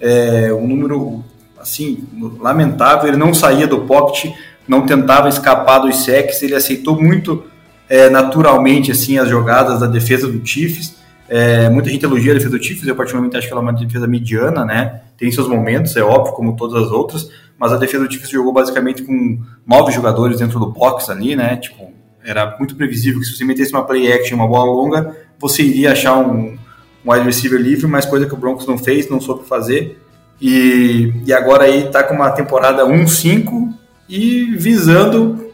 [0.00, 1.22] é, um número
[1.58, 2.04] assim
[2.38, 3.08] lamentável.
[3.08, 4.32] Ele não saía do pocket,
[4.66, 6.42] não tentava escapar dos sacks.
[6.42, 7.44] Ele aceitou muito
[7.88, 10.98] é, naturalmente assim as jogadas da defesa do Chiefs.
[11.28, 13.72] É, muita gente elogia a defesa do Chiefs, eu particularmente acho que ela é uma
[13.72, 15.02] defesa mediana, né?
[15.16, 18.52] Tem seus momentos, é óbvio, como todas as outras, mas a defesa do Chiefs jogou
[18.52, 21.56] basicamente com nove jogadores dentro do box ali, né?
[21.56, 21.92] Tipo,
[22.24, 25.92] era muito previsível que se você metesse uma play action, uma bola longa, você iria
[25.92, 26.56] achar um,
[27.04, 30.00] um wide receiver livre, mas coisa que o Broncos não fez, não soube fazer.
[30.40, 33.72] E, e agora aí tá com uma temporada 1-5
[34.08, 35.50] e visando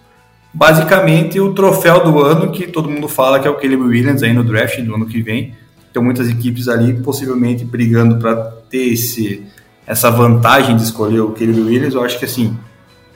[0.53, 4.33] basicamente o troféu do ano que todo mundo fala que é o Caleb Williams aí
[4.33, 5.55] no draft do ano que vem
[5.97, 8.35] tem muitas equipes ali possivelmente brigando para
[8.69, 9.47] ter esse,
[9.87, 11.95] essa vantagem de escolher o Caleb Williams.
[11.95, 12.55] Eu acho que assim,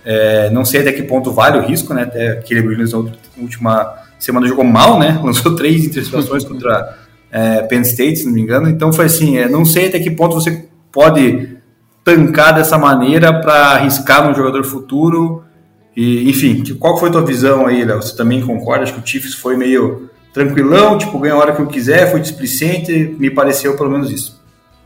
[0.04, 2.02] é, não sei até que ponto vale o risco, né?
[2.02, 2.98] Até Caleb Williams na
[3.38, 5.18] última semana jogou mal, né?
[5.22, 6.98] Lançou três interceptações contra
[7.30, 8.68] é, Penn State, se não me engano.
[8.68, 11.56] Então foi assim, é, não sei até que ponto você pode
[12.04, 15.44] tancar dessa maneira para arriscar no jogador futuro.
[15.96, 18.02] E, enfim, qual foi a tua visão aí, Léo?
[18.02, 18.84] Você também concorda?
[18.84, 22.20] Acho que o Chiefs foi meio tranquilão, tipo, ganha a hora que eu quiser, foi
[22.20, 24.39] displicente, me pareceu pelo menos isso.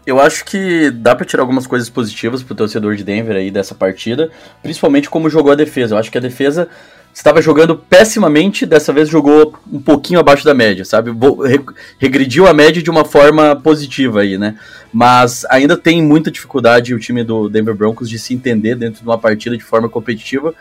[0.07, 3.75] Eu acho que dá para tirar algumas coisas positivas pro torcedor de Denver aí dessa
[3.75, 4.31] partida,
[4.63, 5.95] principalmente como jogou a defesa.
[5.95, 6.69] Eu acho que a defesa
[7.15, 11.11] estava jogando pessimamente, dessa vez jogou um pouquinho abaixo da média, sabe?
[11.99, 14.57] Regrediu a média de uma forma positiva aí, né?
[14.93, 19.07] Mas ainda tem muita dificuldade o time do Denver Broncos de se entender dentro de
[19.07, 20.55] uma partida de forma competitiva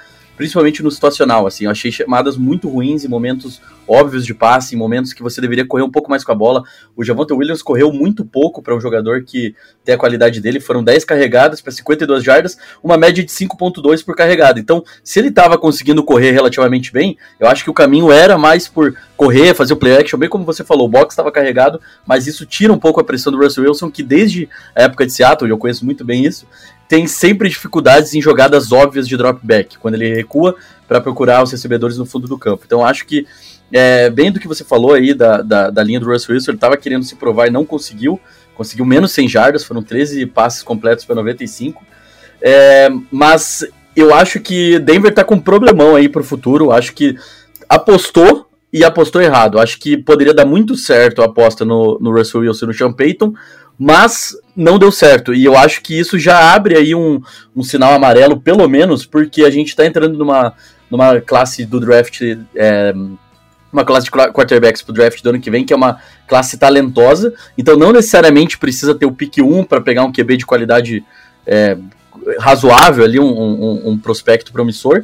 [0.44, 4.78] principalmente no situacional, assim, eu achei chamadas muito ruins em momentos óbvios de passe, em
[4.78, 6.64] momentos que você deveria correr um pouco mais com a bola.
[6.98, 10.84] O Javonte Williams correu muito pouco para um jogador que tem a qualidade dele, foram
[10.84, 14.60] 10 carregadas para 52 jardas, uma média de 5.2 por carregada.
[14.60, 18.68] Então, se ele estava conseguindo correr relativamente bem, eu acho que o caminho era mais
[18.68, 22.28] por correr, fazer o play action, bem como você falou, o box estava carregado, mas
[22.28, 25.50] isso tira um pouco a pressão do Russell Wilson, que desde a época de Seattle,
[25.50, 26.46] eu conheço muito bem isso,
[26.88, 30.56] tem sempre dificuldades em jogadas óbvias de dropback, quando ele recua
[30.88, 32.64] para procurar os recebedores no fundo do campo.
[32.66, 33.26] Então acho que,
[33.72, 36.58] é, bem do que você falou aí da, da, da linha do Russell Wilson, ele
[36.58, 38.20] estava querendo se provar e não conseguiu.
[38.56, 41.84] Conseguiu menos 100 jardas, foram 13 passes completos para 95.
[42.42, 43.66] É, mas
[43.96, 46.72] eu acho que Denver está com um problemão aí para o futuro.
[46.72, 47.16] Acho que
[47.68, 49.60] apostou e apostou errado.
[49.60, 52.92] Acho que poderia dar muito certo a aposta no, no Russell Wilson e no Sean
[52.92, 53.34] Payton,
[53.84, 55.34] mas não deu certo.
[55.34, 57.22] E eu acho que isso já abre aí um,
[57.54, 60.54] um sinal amarelo, pelo menos, porque a gente está entrando numa,
[60.90, 62.22] numa classe do draft.
[62.56, 62.94] É,
[63.74, 67.34] uma classe de quarterbacks pro draft do ano que vem, que é uma classe talentosa.
[67.58, 71.04] Então não necessariamente precisa ter o pick 1 para pegar um QB de qualidade
[71.46, 71.76] é,
[72.40, 75.04] razoável ali, um, um, um prospecto promissor.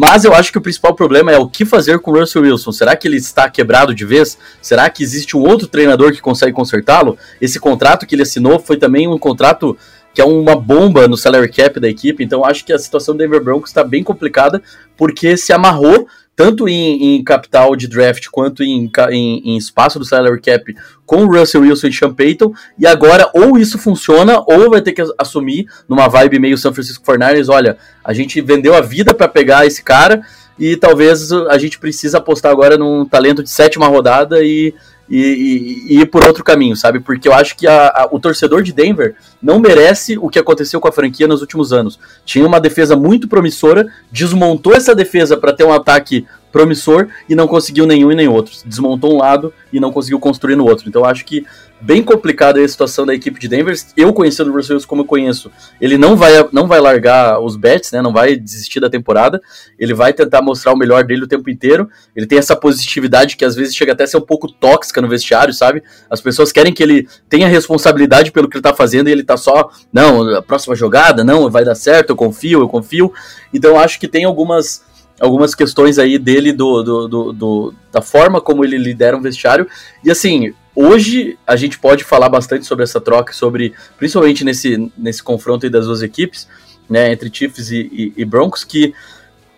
[0.00, 2.70] Mas eu acho que o principal problema é o que fazer com o Russell Wilson.
[2.70, 4.38] Será que ele está quebrado de vez?
[4.62, 7.18] Será que existe um outro treinador que consegue consertá-lo?
[7.40, 9.76] Esse contrato que ele assinou foi também um contrato
[10.14, 12.22] que é uma bomba no salary cap da equipe.
[12.22, 14.62] Então acho que a situação do Denver Broncos está bem complicada,
[14.96, 16.06] porque se amarrou
[16.38, 20.72] tanto em, em capital de draft quanto em, em, em, espaço do salary cap
[21.04, 24.92] com o Russell Wilson e Sean Payton, e agora ou isso funciona, ou vai ter
[24.92, 29.26] que assumir numa vibe meio São Francisco 49ers, olha, a gente vendeu a vida para
[29.26, 30.22] pegar esse cara,
[30.56, 34.72] e talvez a gente precisa apostar agora num talento de sétima rodada e
[35.08, 37.00] e, e, e, ir por outro caminho, sabe?
[37.00, 40.80] Porque eu acho que a, a, o torcedor de Denver não merece o que aconteceu
[40.80, 41.98] com a franquia nos últimos anos.
[42.24, 47.46] Tinha uma defesa muito promissora, desmontou essa defesa para ter um ataque promissor e não
[47.46, 48.54] conseguiu nenhum e nem outro.
[48.64, 50.88] Desmontou um lado e não conseguiu construir no outro.
[50.88, 51.44] Então acho que
[51.80, 53.76] bem complicada a situação da equipe de Denver.
[53.96, 57.56] Eu conhecendo o Russell Wilson como eu conheço, ele não vai, não vai largar os
[57.56, 58.02] bets, né?
[58.02, 59.40] Não vai desistir da temporada.
[59.78, 61.88] Ele vai tentar mostrar o melhor dele o tempo inteiro.
[62.16, 65.08] Ele tem essa positividade que às vezes chega até a ser um pouco tóxica no
[65.08, 65.82] vestiário, sabe?
[66.10, 69.36] As pessoas querem que ele tenha responsabilidade pelo que ele tá fazendo e ele tá
[69.36, 73.12] só, não, a próxima jogada, não, vai dar certo, eu confio, eu confio.
[73.52, 74.82] Então acho que tem algumas
[75.18, 79.66] algumas questões aí dele do, do, do, do, da forma como ele lidera um vestiário.
[80.04, 85.20] E assim, Hoje a gente pode falar bastante sobre essa troca, sobre principalmente nesse, nesse
[85.20, 86.46] confronto das duas equipes,
[86.88, 88.94] né, entre Chiefs e, e, e, Broncos, que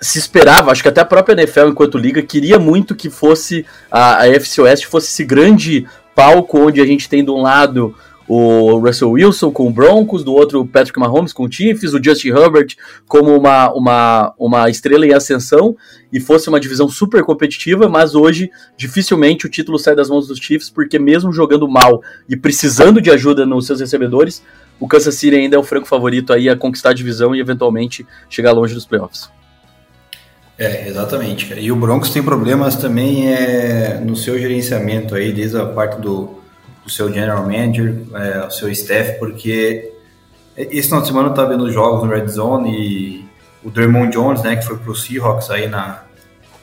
[0.01, 4.23] se esperava, acho que até a própria NFL, enquanto liga, queria muito que fosse a,
[4.23, 7.95] a FC West fosse esse grande palco onde a gente tem de um lado
[8.33, 12.01] o Russell Wilson com o Broncos, do outro o Patrick Mahomes com o Chiefs, o
[12.01, 12.77] Justin Herbert
[13.09, 15.77] como uma, uma, uma estrela em ascensão,
[16.13, 20.39] e fosse uma divisão super competitiva, mas hoje dificilmente o título sai das mãos dos
[20.39, 24.45] Chiefs, porque mesmo jogando mal e precisando de ajuda nos seus recebedores,
[24.79, 28.07] o Kansas City ainda é o franco favorito aí a conquistar a divisão e eventualmente
[28.29, 29.29] chegar longe dos playoffs.
[30.57, 31.53] É, exatamente.
[31.59, 36.40] E o Broncos tem problemas também é, no seu gerenciamento aí, desde a parte do,
[36.85, 39.93] do seu general manager, é, o seu staff, porque
[40.57, 43.25] esse final de semana eu estava vendo os jogos no Red Zone e
[43.63, 46.03] o Dermond Jones, né, que foi pro Seahawks aí na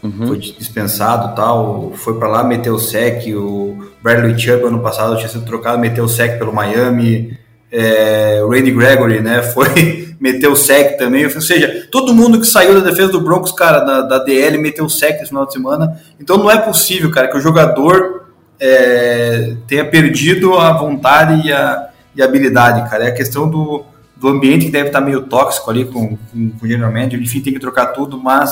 [0.03, 0.27] uhum.
[0.27, 5.29] foi dispensado tal, foi para lá meteu o sec, o Bradley Chubb ano passado tinha
[5.29, 7.37] sido trocado, meteu o sec pelo Miami,
[7.71, 12.47] é, o Randy Gregory, né, foi meteu o sec também, ou seja, todo mundo que
[12.47, 15.53] saiu da defesa do Broncos, cara, da, da DL meteu o sec esse final de
[15.53, 18.16] semana, então não é possível, cara, que o jogador
[18.59, 23.05] é, tenha perdido a vontade e a, e a, habilidade, cara.
[23.05, 26.65] É a questão do, do ambiente que deve estar meio tóxico ali com, com, com
[26.65, 27.21] o General Manager.
[27.21, 28.51] Enfim, tem que trocar tudo, mas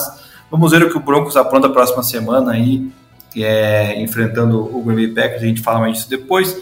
[0.49, 2.87] vamos ver o que o Broncos apronta a próxima semana aí,
[3.35, 5.43] é, enfrentando o Green Bay Packers.
[5.43, 6.61] A gente fala mais disso depois.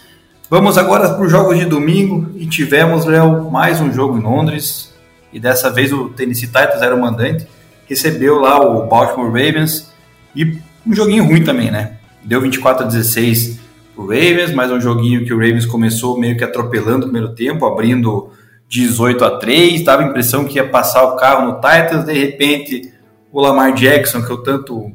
[0.49, 4.93] Vamos agora para os jogos de domingo e tivemos, Léo, mais um jogo em Londres.
[5.31, 7.47] E dessa vez o Tennessee Titans era o mandante,
[7.89, 9.91] recebeu lá o Baltimore Ravens
[10.35, 11.97] e um joguinho ruim também, né?
[12.23, 13.59] Deu 24 a 16
[13.95, 17.65] pro Ravens, mas um joguinho que o Ravens começou meio que atropelando o primeiro tempo,
[17.65, 18.31] abrindo
[18.67, 22.93] 18 a 3, dava a impressão que ia passar o carro no Titans, de repente
[23.31, 24.91] o Lamar Jackson, que eu tanto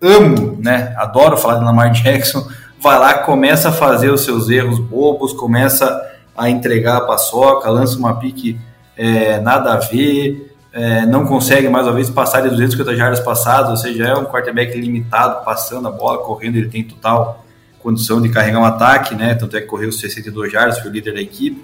[0.00, 0.94] amo, né?
[0.98, 2.46] Adoro falar de Lamar Jackson,
[2.80, 7.98] vai lá, começa a fazer os seus erros bobos, começa a entregar a paçoca, lança
[7.98, 8.58] uma pique
[8.96, 13.70] é, nada a ver, é, não consegue mais uma vez passar de 250 jardas passadas,
[13.70, 17.44] ou seja, é um quarterback limitado, passando a bola, correndo, ele tem total
[17.78, 19.34] condição de carregar um ataque, né?
[19.34, 21.62] Tanto é que correu 62 jardas, foi o líder da equipe.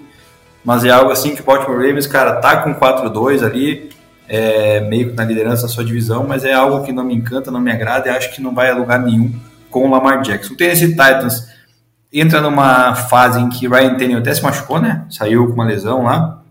[0.63, 3.89] Mas é algo assim que o Baltimore Ravens, cara, tá com 4-2 ali,
[4.27, 7.49] é, meio que na liderança da sua divisão, mas é algo que não me encanta,
[7.49, 9.33] não me agrada e acho que não vai a lugar nenhum
[9.71, 10.53] com o Lamar Jackson.
[10.53, 11.47] O Tennessee Titans
[12.11, 15.05] entra numa fase em que Ryan Tannehill até se machucou, né?
[15.09, 16.41] Saiu com uma lesão lá,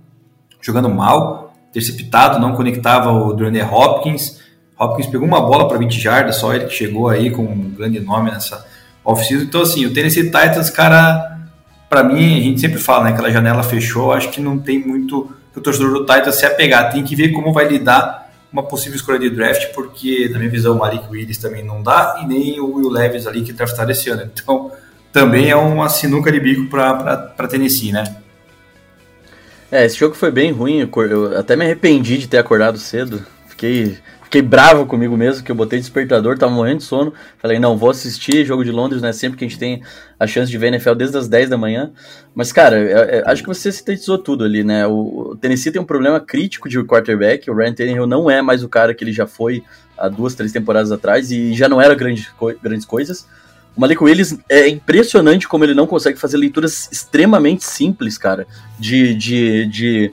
[0.60, 1.47] jogando mal
[1.78, 4.40] interceptado, não conectava o Drew Hopkins.
[4.78, 8.00] Hopkins pegou uma bola para 20 jardas, só ele que chegou aí com um grande
[8.00, 8.66] nome nessa
[9.04, 9.44] off-season.
[9.44, 11.38] Então, assim, o Tennessee Titans, cara,
[11.88, 13.10] para mim, a gente sempre fala, né?
[13.10, 16.92] Aquela janela fechou, acho que não tem muito que o torcedor do Titans se apegar.
[16.92, 20.74] Tem que ver como vai lidar uma possível escolha de draft, porque, na minha visão,
[20.74, 24.08] o Malik Willis também não dá, e nem o Will Levis ali que draftaram esse
[24.10, 24.30] ano.
[24.32, 24.70] Então,
[25.12, 28.04] também é uma sinuca de bico para Tennessee, né?
[29.70, 30.88] É, esse jogo foi bem ruim.
[31.10, 33.24] Eu até me arrependi de ter acordado cedo.
[33.46, 37.12] Fiquei, fiquei bravo comigo mesmo, que eu botei despertador, tava morrendo de sono.
[37.36, 39.12] Falei, não, vou assistir jogo de Londres, né?
[39.12, 39.82] Sempre que a gente tem
[40.18, 41.92] a chance de ver NFL desde as 10 da manhã.
[42.34, 44.86] Mas, cara, eu, eu, acho que você sintetizou tudo ali, né?
[44.86, 47.50] O, o, Tennessee tem um problema crítico de quarterback.
[47.50, 49.62] O Ryan Tannehill não é mais o cara que ele já foi
[49.98, 52.26] há duas, três temporadas atrás e já não era grande,
[52.62, 53.26] grandes coisas.
[53.78, 58.44] O Malik Willis é impressionante como ele não consegue fazer leituras extremamente simples, cara,
[58.76, 60.12] de, de, de,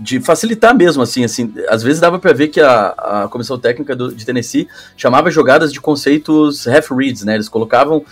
[0.00, 1.52] de facilitar mesmo, assim, assim.
[1.68, 5.74] Às vezes dava para ver que a, a comissão técnica do, de Tennessee chamava jogadas
[5.74, 7.34] de conceitos half-reads, né?
[7.34, 8.02] Eles colocavam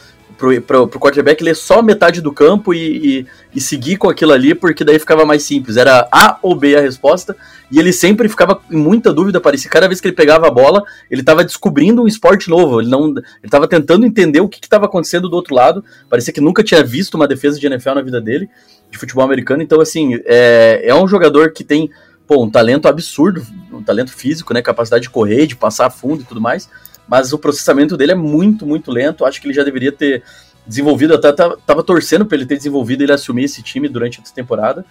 [0.40, 2.78] pro, pro, pro quarterback ler só metade do campo e,
[3.20, 5.76] e, e, seguir com aquilo ali, porque daí ficava mais simples.
[5.76, 7.36] Era A ou B a resposta,
[7.70, 10.82] e ele sempre ficava em muita dúvida, parecia cada vez que ele pegava a bola,
[11.10, 15.28] ele estava descobrindo um esporte novo, ele não estava tentando entender o que estava acontecendo
[15.28, 18.48] do outro lado, parecia que nunca tinha visto uma defesa de NFL na vida dele,
[18.90, 21.90] de futebol americano, então assim, é, é um jogador que tem
[22.26, 26.24] pô, um talento absurdo, um talento físico, né, capacidade de correr, de passar fundo e
[26.24, 26.68] tudo mais,
[27.10, 29.24] mas o processamento dele é muito, muito lento.
[29.24, 30.22] Acho que ele já deveria ter
[30.64, 34.86] desenvolvido, até tava torcendo para ele ter desenvolvido ele assumir esse time durante essa temporada.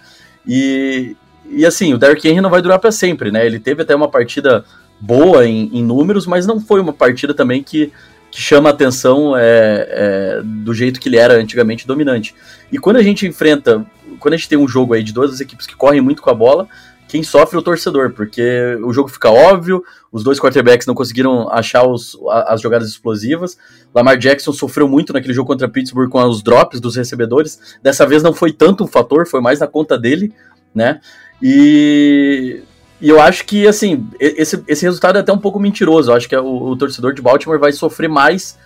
[0.46, 1.16] E,
[1.48, 3.46] e assim, o Derrick Henry não vai durar para sempre, né?
[3.46, 4.66] Ele teve até uma partida
[5.00, 7.90] boa em, em, números, mas não foi uma partida também que,
[8.30, 12.34] que chama a atenção é, é, do jeito que ele era antigamente dominante.
[12.70, 13.86] E quando a gente enfrenta,
[14.18, 16.34] quando a gente tem um jogo aí de duas equipes que correm muito com a
[16.34, 16.68] bola,
[17.10, 21.50] quem sofre é o torcedor, porque o jogo fica óbvio, os dois quarterbacks não conseguiram
[21.50, 23.58] achar os, as jogadas explosivas.
[23.92, 27.58] Lamar Jackson sofreu muito naquele jogo contra Pittsburgh com os drops dos recebedores.
[27.82, 30.32] Dessa vez não foi tanto um fator, foi mais na conta dele,
[30.72, 31.00] né?
[31.42, 32.62] E,
[33.00, 36.12] e eu acho que, assim, esse, esse resultado é até um pouco mentiroso.
[36.12, 38.56] Eu acho que o, o torcedor de Baltimore vai sofrer mais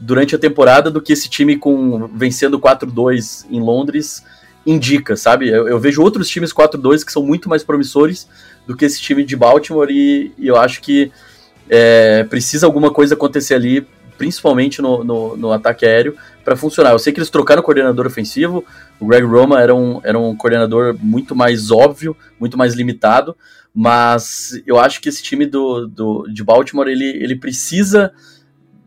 [0.00, 4.24] durante a temporada do que esse time com vencendo 4-2 em Londres
[4.66, 5.48] indica, sabe?
[5.48, 8.28] Eu, eu vejo outros times 4-2 que são muito mais promissores
[8.66, 11.10] do que esse time de Baltimore e, e eu acho que
[11.68, 16.92] é, precisa alguma coisa acontecer ali, principalmente no, no, no ataque aéreo, para funcionar.
[16.92, 18.64] Eu sei que eles trocaram o coordenador ofensivo,
[19.00, 23.36] o Greg Roma era um, era um coordenador muito mais óbvio, muito mais limitado,
[23.74, 28.12] mas eu acho que esse time do, do, de Baltimore ele, ele precisa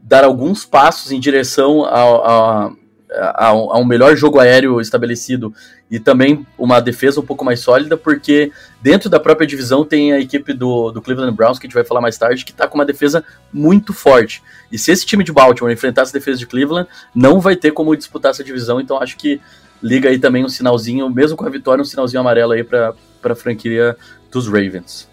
[0.04, 2.72] dar alguns passos em direção a, a
[3.16, 5.54] a, a, um melhor jogo aéreo estabelecido
[5.90, 8.52] e também uma defesa um pouco mais sólida, porque
[8.82, 11.86] dentro da própria divisão tem a equipe do, do Cleveland Browns, que a gente vai
[11.86, 13.24] falar mais tarde, que está com uma defesa
[13.54, 14.42] muito forte.
[14.72, 17.96] E se esse time de Baltimore enfrentar essa defesa de Cleveland, não vai ter como
[17.96, 19.40] disputar essa divisão, então acho que
[19.82, 23.36] liga aí também um sinalzinho, mesmo com a vitória, um sinalzinho amarelo aí para a
[23.36, 23.96] franquia
[24.32, 25.08] dos Ravens.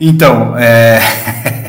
[0.00, 1.00] Então, é...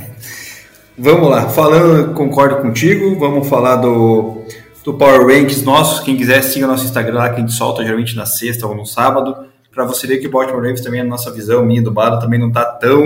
[0.98, 4.44] Vamos lá, falando, concordo contigo, vamos falar do,
[4.82, 6.02] do Power Rankings nosso.
[6.06, 8.86] Quem quiser, siga nosso Instagram lá, que a gente solta geralmente na sexta ou no
[8.86, 12.22] sábado, para você ver que o Baltimore Ravens também, a nossa visão, minha do Bado,
[12.22, 13.04] também não está tão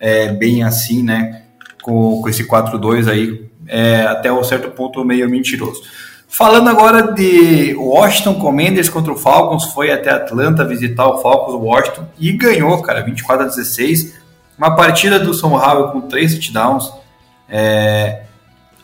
[0.00, 1.42] é, bem assim, né,
[1.82, 5.82] com, com esse 4-2 aí, é, até um certo ponto meio mentiroso.
[6.26, 12.06] Falando agora de Washington Commanders contra o Falcons, foi até Atlanta visitar o Falcons Washington
[12.18, 14.18] e ganhou, cara, 24 a 16.
[14.56, 17.01] Uma partida do São Howell com três touchdowns,
[17.48, 18.22] é,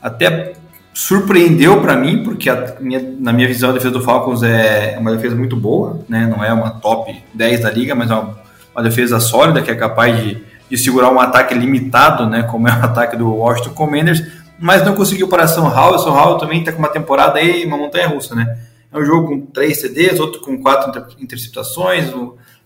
[0.03, 0.55] até
[0.99, 5.37] surpreendeu para mim, porque minha, na minha visão a defesa do Falcons é uma defesa
[5.37, 6.27] muito boa, né?
[6.27, 8.37] não é uma top 10 da liga, mas é uma,
[8.75, 12.43] uma defesa sólida que é capaz de, de, segurar um ataque limitado, né?
[12.43, 14.25] como é o ataque do Washington Commanders,
[14.59, 16.01] mas não conseguiu para São Paulo.
[16.01, 18.59] São Paulo também está com uma temporada aí, uma montanha russa, né?
[18.93, 22.13] É um jogo com três CDs, outro com quatro interceptações,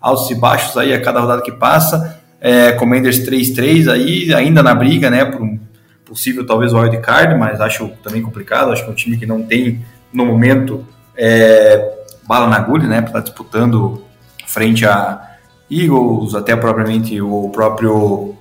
[0.00, 2.18] altos e baixos aí a cada rodada que passa.
[2.40, 5.24] É, Commanders 3-3 aí, ainda na briga, né?
[5.26, 5.58] Por um
[6.12, 8.70] possível talvez o wild card, mas acho também complicado.
[8.70, 11.90] Acho que é um time que não tem no momento é,
[12.26, 14.04] bala na agulha, né, para tá disputando
[14.46, 15.30] frente a
[15.70, 18.34] Eagles, até propriamente o próprio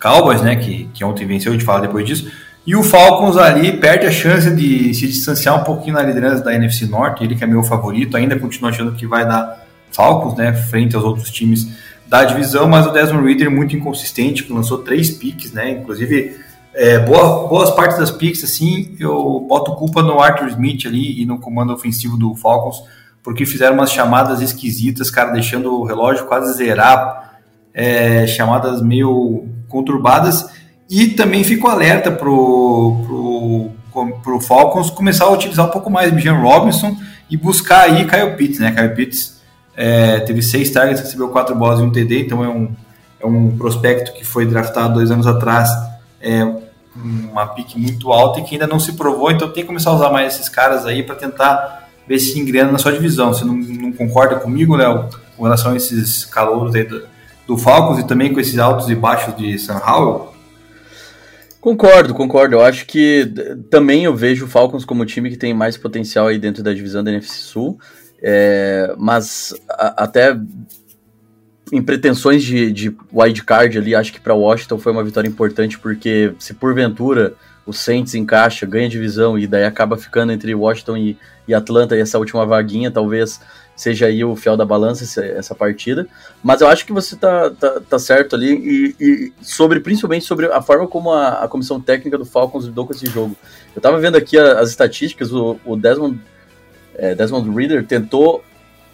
[0.00, 2.30] Cowboys, né, que, que ontem venceu, a gente fala depois disso.
[2.66, 6.54] E o Falcons ali perde a chance de se distanciar um pouquinho na liderança da
[6.54, 10.54] NFC Norte, ele que é meu favorito, ainda continua achando que vai dar Falcons, né,
[10.54, 11.68] frente aos outros times
[12.06, 16.40] da divisão, mas o Desmond Reader muito inconsistente, que lançou três piques, né, inclusive
[16.74, 21.26] é, boa, boas partes das picks, assim, eu boto culpa no Arthur Smith ali e
[21.26, 22.82] no comando ofensivo do Falcons,
[23.22, 27.38] porque fizeram umas chamadas esquisitas, cara, deixando o relógio quase zerar,
[27.74, 30.48] é, chamadas meio conturbadas,
[30.88, 36.38] e também fico alerta pro, pro, pro Falcons começar a utilizar um pouco mais Bijan
[36.40, 36.96] Robinson
[37.28, 38.72] e buscar aí Kyle Pitts, né?
[38.72, 39.40] Kyle Pitts
[39.76, 42.70] é, teve seis targets, recebeu quatro bolas e um TD, então é um,
[43.20, 45.70] é um prospecto que foi draftado dois anos atrás
[46.20, 46.44] é,
[46.96, 49.94] uma pique muito alta e que ainda não se provou, então tem que começar a
[49.94, 53.32] usar mais esses caras aí para tentar ver se engrena na sua divisão.
[53.32, 57.06] Você não, não concorda comigo, Léo, com relação a esses calouros aí do,
[57.46, 60.30] do Falcons e também com esses altos e baixos de San Howell?
[61.60, 62.56] Concordo, concordo.
[62.56, 63.30] Eu acho que
[63.68, 66.72] também eu vejo o Falcons como o time que tem mais potencial aí dentro da
[66.72, 67.78] divisão da NFC Sul.
[68.22, 70.36] É, mas a, até
[71.72, 76.32] em pretensões de, de wildcard ali, acho que para Washington foi uma vitória importante, porque
[76.38, 81.54] se porventura o Saints encaixa, ganha divisão e daí acaba ficando entre Washington e, e
[81.54, 83.40] Atlanta e essa última vaguinha, talvez
[83.76, 86.06] seja aí o fiel da balança essa, essa partida.
[86.42, 90.46] Mas eu acho que você tá, tá, tá certo ali e, e, sobre principalmente sobre
[90.46, 93.36] a forma como a, a, comissão técnica do Falcons lidou com esse jogo.
[93.74, 96.20] Eu tava vendo aqui a, as estatísticas, o, o Desmond,
[96.94, 98.44] é, Desmond Reader tentou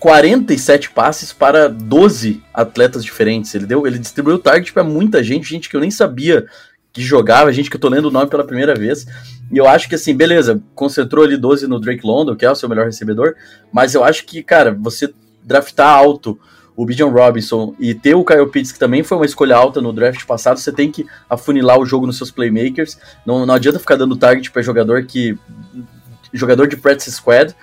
[0.07, 3.53] 47 passes para 12 atletas diferentes.
[3.57, 6.47] Ele deu, ele distribuiu target para muita gente, gente que eu nem sabia
[6.93, 9.05] que jogava, gente que eu tô lendo o nome pela primeira vez.
[9.51, 12.55] E eu acho que assim, beleza, concentrou ali 12 no Drake London, que é o
[12.55, 13.35] seu melhor recebedor,
[13.73, 16.39] mas eu acho que, cara, você draftar alto
[16.77, 19.93] o Bijan Robinson e ter o Kyle Pitts, que também foi uma escolha alta no
[19.93, 22.97] draft passado, você tem que afunilar o jogo nos seus playmakers.
[23.27, 25.37] Não, não adianta ficar dando target para jogador que.
[26.33, 27.57] jogador de practice squad.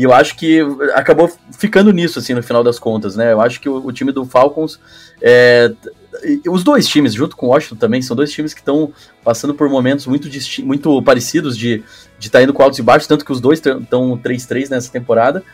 [0.00, 0.60] E eu acho que
[0.94, 3.34] acabou ficando nisso, assim, no final das contas, né?
[3.34, 4.80] Eu acho que o, o time do Falcons.
[5.20, 5.74] É,
[6.48, 9.68] os dois times, junto com o Washington também, são dois times que estão passando por
[9.68, 10.26] momentos muito,
[10.64, 11.84] muito parecidos de
[12.18, 15.44] estar tá indo com altos e baixos, tanto que os dois estão 3-3 nessa temporada.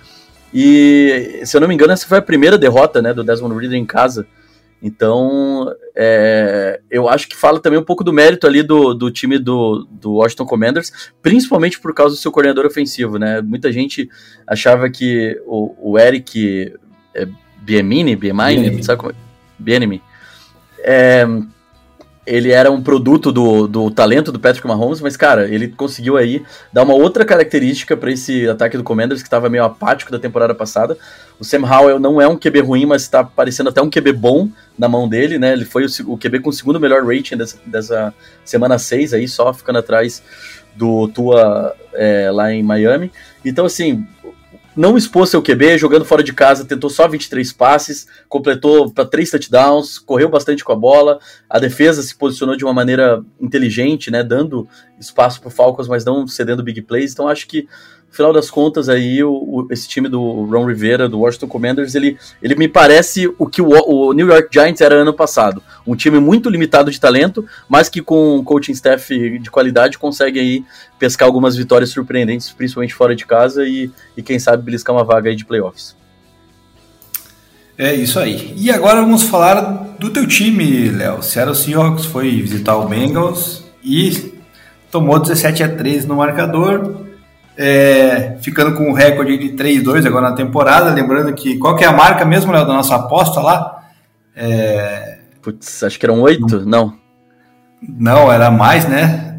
[0.54, 3.76] E, se eu não me engano, essa foi a primeira derrota né, do Desmond Reader
[3.76, 4.28] em casa.
[4.82, 9.38] Então, é, eu acho que fala também um pouco do mérito ali do, do time
[9.38, 13.40] do, do Washington Commanders, principalmente por causa do seu coordenador ofensivo, né?
[13.40, 14.08] Muita gente
[14.46, 16.74] achava que o, o Eric
[17.14, 17.26] é,
[17.62, 19.14] Biemini, Biemini, sabe como é?
[19.58, 20.02] Bienemy,
[20.80, 21.26] é,
[22.26, 26.42] ele era um produto do, do talento do Patrick Mahomes, mas, cara, ele conseguiu aí
[26.72, 30.54] dar uma outra característica para esse ataque do Commanders, que estava meio apático da temporada
[30.54, 30.98] passada.
[31.38, 34.48] O Sam Howell não é um QB ruim, mas está parecendo até um QB bom
[34.76, 35.52] na mão dele, né?
[35.52, 38.14] Ele foi o, o QB com o segundo melhor rating dessa, dessa
[38.44, 40.20] semana 6 aí, só ficando atrás
[40.74, 43.12] do Tua é, lá em Miami.
[43.44, 44.04] Então, assim,
[44.76, 49.30] não expôs seu QB, jogando fora de casa, tentou só 23 passes, completou para três
[49.30, 51.18] touchdowns, correu bastante com a bola.
[51.48, 54.68] A defesa se posicionou de uma maneira inteligente, né, dando
[55.00, 57.12] espaço para o Falcons, mas não cedendo big plays.
[57.12, 57.66] Então acho que
[58.10, 62.16] final das contas, aí, o, o, esse time do Ron Rivera, do Washington Commanders, ele,
[62.42, 65.62] ele me parece o que o, o, New York Giants era ano passado.
[65.86, 70.40] Um time muito limitado de talento, mas que com um coaching staff de qualidade consegue
[70.40, 70.64] aí
[70.98, 75.28] pescar algumas vitórias surpreendentes, principalmente fora de casa, e, e quem sabe beliscar uma vaga
[75.28, 75.94] aí de playoffs.
[77.78, 78.54] É isso aí.
[78.56, 81.22] E agora vamos falar do teu time, Léo.
[81.22, 84.32] Seattle Seahawks foi visitar o Bengals e
[84.90, 87.05] tomou 17 a 3 no marcador
[87.56, 90.92] é, ficando com um recorde de 3-2 agora na temporada.
[90.92, 93.84] Lembrando que qual que é a marca mesmo, Léo, da nossa aposta lá?
[94.34, 95.18] É...
[95.40, 96.94] Putz, acho que eram 8, não.
[97.80, 99.36] Não, era mais, né?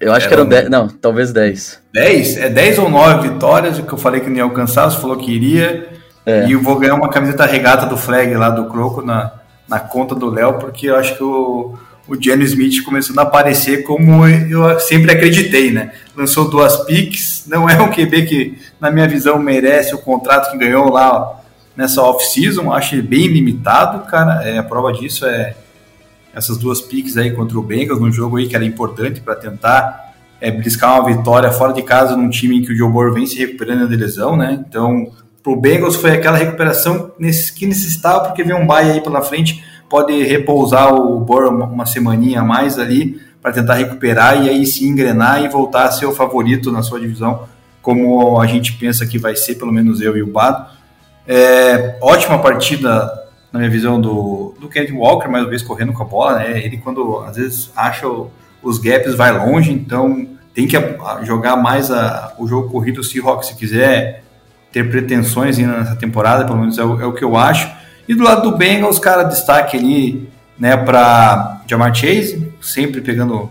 [0.00, 1.82] Eu acho era que eram 10, não, talvez 10.
[1.92, 2.36] 10?
[2.38, 5.30] É 10 ou 9 vitórias, que eu falei que não ia alcançar, você falou que
[5.30, 5.88] iria.
[6.24, 6.46] É.
[6.46, 9.32] E eu vou ganhar uma camiseta regata do flag lá do Croco na,
[9.68, 11.74] na conta do Léo, porque eu acho que o
[12.10, 15.92] o Geno Smith começando a aparecer como eu sempre acreditei, né?
[16.16, 20.58] Lançou duas picks, não é um QB que, na minha visão, merece o contrato que
[20.58, 21.40] ganhou lá
[21.76, 24.42] nessa off-season, acho bem limitado, cara.
[24.42, 25.54] É, a prova disso é
[26.34, 30.12] essas duas picks aí contra o Bengals, num jogo aí que era importante para tentar
[30.40, 33.26] é, bliscar uma vitória fora de casa num time em que o Joe Burrow vem
[33.26, 34.64] se recuperando de lesão, né?
[34.68, 35.12] Então,
[35.44, 37.12] pro Bengals foi aquela recuperação
[37.54, 42.40] que necessitava, porque veio um bye aí pela frente pode repousar o Burrow uma semaninha
[42.40, 46.12] a mais ali para tentar recuperar e aí se engrenar e voltar a ser o
[46.12, 47.48] favorito na sua divisão,
[47.82, 50.64] como a gente pensa que vai ser, pelo menos eu e o Bado.
[51.26, 53.10] É, ótima partida,
[53.52, 56.38] na minha visão, do, do Kenneth Walker, mais uma vez correndo com a bola.
[56.38, 56.64] Né?
[56.64, 58.06] Ele, quando às vezes acha
[58.62, 60.76] os gaps, vai longe, então tem que
[61.22, 64.22] jogar mais a, o jogo corrido Seahawks se quiser
[64.70, 67.79] ter pretensões ainda nessa temporada, pelo menos é o, é o que eu acho.
[68.10, 73.48] E do lado do Bengals, cara, destaque ali, né, para Jamar Chase, sempre pegando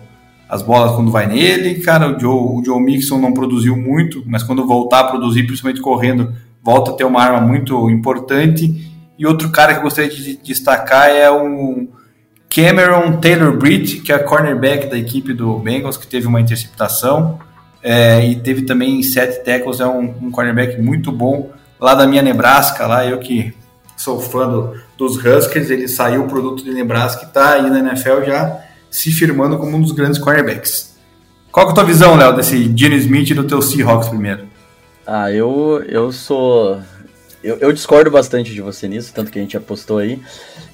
[0.50, 1.76] as bolas quando vai nele.
[1.76, 5.80] Cara, o Joe, o Joe Mixon não produziu muito, mas quando voltar a produzir, principalmente
[5.80, 8.94] correndo, volta a ter uma arma muito importante.
[9.18, 11.88] E outro cara que eu gostaria de destacar é o
[12.54, 17.40] Cameron Taylor Britt, que é cornerback da equipe do Bengals, que teve uma interceptação
[17.82, 19.80] é, e teve também sete tackles.
[19.80, 21.50] É um, um cornerback muito bom
[21.80, 23.54] lá da minha Nebraska, lá eu que
[24.00, 27.80] sou fã do, dos Huskers, ele saiu o produto de Nebraska e está aí na
[27.80, 30.98] NFL já se firmando como um dos grandes cornerbacks.
[31.52, 34.48] Qual é a tua visão, Léo, desse Gene Smith e do teu Seahawks primeiro?
[35.06, 36.80] Ah, eu, eu sou.
[37.44, 40.20] Eu, eu, discordo bastante de você nisso, tanto que a gente apostou aí.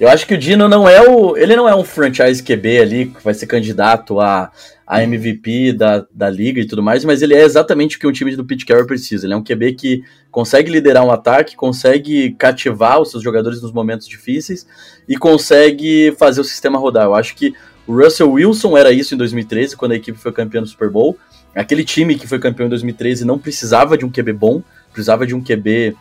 [0.00, 1.36] Eu acho que o Dino não é o.
[1.36, 4.50] Ele não é um franchise QB ali que vai ser candidato a
[4.86, 8.12] a MVP da, da liga e tudo mais, mas ele é exatamente o que um
[8.12, 9.26] time do Pete Carroll precisa.
[9.26, 13.72] Ele é um QB que consegue liderar um ataque, consegue cativar os seus jogadores nos
[13.72, 14.64] momentos difíceis
[15.08, 17.06] e consegue fazer o sistema rodar.
[17.06, 17.52] Eu acho que
[17.84, 21.18] o Russell Wilson era isso em 2013, quando a equipe foi campeã do Super Bowl.
[21.52, 24.62] Aquele time que foi campeão em 2013 não precisava de um QB bom,
[24.92, 25.96] precisava de um QB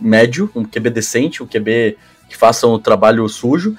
[0.00, 1.96] médio, um QB decente, um QB
[2.28, 3.76] que faça um trabalho sujo.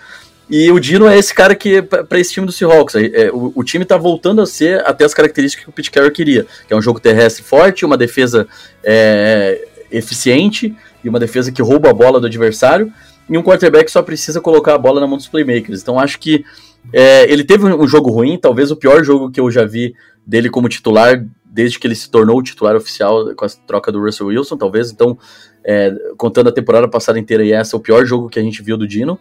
[0.50, 3.54] E o Dino é esse cara que, para esse time do Seahawks, é, é, o,
[3.56, 6.74] o, time tá voltando a ser até as características que o Pete Carroll queria, que
[6.74, 8.46] é um jogo terrestre forte, uma defesa
[8.84, 12.92] é, eficiente e uma defesa que rouba a bola do adversário,
[13.30, 15.82] e um quarterback só precisa colocar a bola na mão dos playmakers.
[15.82, 16.44] Então acho que
[16.92, 19.96] é, ele teve um jogo ruim, talvez o pior jogo que eu já vi
[20.28, 24.00] dele como titular desde que ele se tornou o titular oficial com a troca do
[24.00, 24.90] Russell Wilson, talvez.
[24.90, 25.18] Então,
[25.64, 28.64] é, contando a temporada passada inteira e essa, é o pior jogo que a gente
[28.64, 29.20] viu do Dino.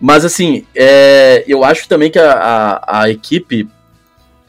[0.00, 3.68] Mas, assim, é, eu acho também que a, a, a equipe,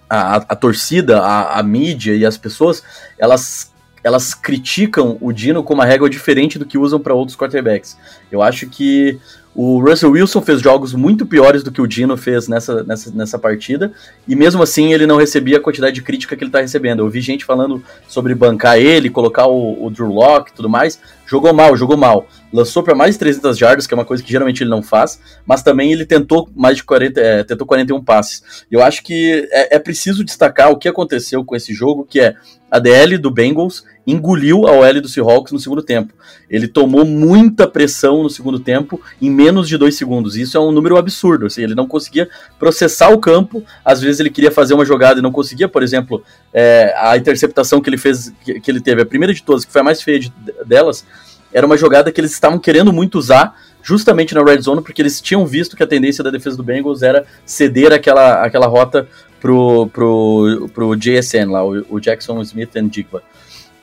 [0.08, 2.84] a, a torcida, a, a, mídia e as pessoas,
[3.18, 3.74] elas,
[4.04, 7.98] elas criticam o Dino com uma régua diferente do que usam para outros quarterbacks.
[8.32, 9.20] Eu acho que
[9.56, 13.40] o Russell Wilson fez jogos muito piores do que o Dino fez nessa, nessa, nessa
[13.40, 13.92] partida,
[14.28, 17.00] e mesmo assim ele não recebia a quantidade de crítica que ele está recebendo.
[17.00, 21.00] Eu vi gente falando sobre bancar ele, colocar o, o Drew Locke e tudo mais.
[21.26, 22.28] Jogou mal, jogou mal.
[22.52, 25.20] Lançou para mais de 300 jardas, que é uma coisa que geralmente ele não faz,
[25.46, 28.66] mas também ele tentou mais de 40, é, tentou 41 passes.
[28.72, 32.36] Eu acho que é, é preciso destacar o que aconteceu com esse jogo, que é
[32.70, 36.14] a DL do Bengals engoliu a OL do Seahawks no segundo tempo.
[36.50, 40.36] Ele tomou muita pressão no segundo tempo em menos de dois segundos.
[40.36, 41.46] Isso é um número absurdo.
[41.46, 42.30] Assim, ele não conseguia
[42.60, 43.64] processar o campo.
[43.84, 45.68] Às vezes ele queria fazer uma jogada e não conseguia.
[45.68, 46.24] Por exemplo,
[46.54, 49.72] é, a interceptação que ele fez, que, que, ele teve, a primeira de todas, que
[49.72, 50.34] foi a mais feia de,
[50.66, 51.06] delas,
[51.52, 53.58] era uma jogada que eles estavam querendo muito usar.
[53.86, 57.04] Justamente na red zone, porque eles tinham visto que a tendência da defesa do Bengals
[57.04, 59.10] era ceder aquela, aquela rota
[59.42, 63.22] pro, pro, pro JSN lá, o, o Jackson Smith and Jigba.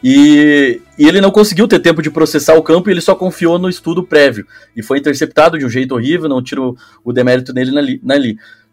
[0.03, 3.59] E, e, ele não conseguiu ter tempo de processar o campo e ele só confiou
[3.59, 4.47] no estudo prévio.
[4.75, 8.17] E foi interceptado de um jeito horrível, não tiro o demérito na,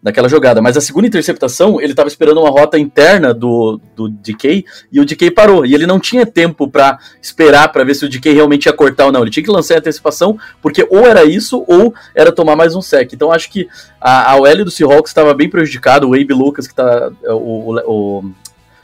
[0.02, 0.62] naquela jogada.
[0.62, 5.06] Mas a segunda interceptação, ele estava esperando uma rota interna do, do DK e o
[5.06, 5.66] DK parou.
[5.66, 9.08] E ele não tinha tempo para esperar para ver se o DK realmente ia cortar
[9.08, 9.22] ou não.
[9.22, 12.82] Ele tinha que lançar a antecipação, porque ou era isso ou era tomar mais um
[12.82, 13.12] sec.
[13.14, 13.68] Então acho que
[14.00, 16.08] a, a do Seahawks estava bem prejudicado.
[16.08, 18.34] O Abe Lucas, que está o, o, o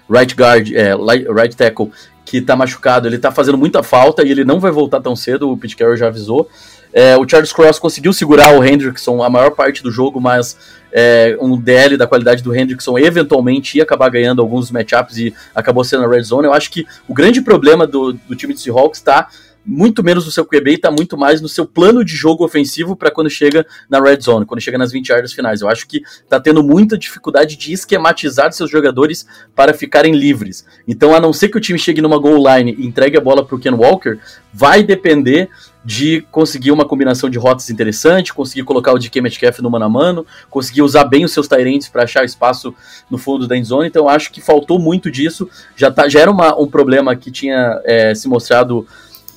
[0.09, 0.93] right guard, é,
[1.31, 1.91] right tackle,
[2.25, 5.51] que tá machucado, ele tá fazendo muita falta e ele não vai voltar tão cedo,
[5.51, 6.49] o Pete Carroll já avisou.
[6.93, 10.55] É, o Charles Cross conseguiu segurar o Hendrickson a maior parte do jogo, mas
[10.91, 15.83] é, um DL da qualidade do Hendrickson eventualmente ia acabar ganhando alguns matchups e acabou
[15.83, 16.45] sendo a red zone.
[16.45, 19.27] Eu acho que o grande problema do, do time de Seahawks está
[19.65, 22.95] muito menos no seu QB e está muito mais no seu plano de jogo ofensivo
[22.95, 25.61] para quando chega na red zone, quando chega nas 20 yardas finais.
[25.61, 30.65] Eu acho que está tendo muita dificuldade de esquematizar seus jogadores para ficarem livres.
[30.87, 33.45] Então, a não ser que o time chegue numa goal line e entregue a bola
[33.45, 34.19] para o Ken Walker,
[34.53, 35.49] vai depender
[35.85, 39.89] de conseguir uma combinação de rotas interessante, conseguir colocar o DK Metcalf no mano a
[39.89, 42.73] mano, conseguir usar bem os seus Tyrants para achar espaço
[43.09, 43.87] no fundo da endzone.
[43.87, 45.49] Então, acho que faltou muito disso.
[45.75, 48.87] Já, tá, já era uma, um problema que tinha é, se mostrado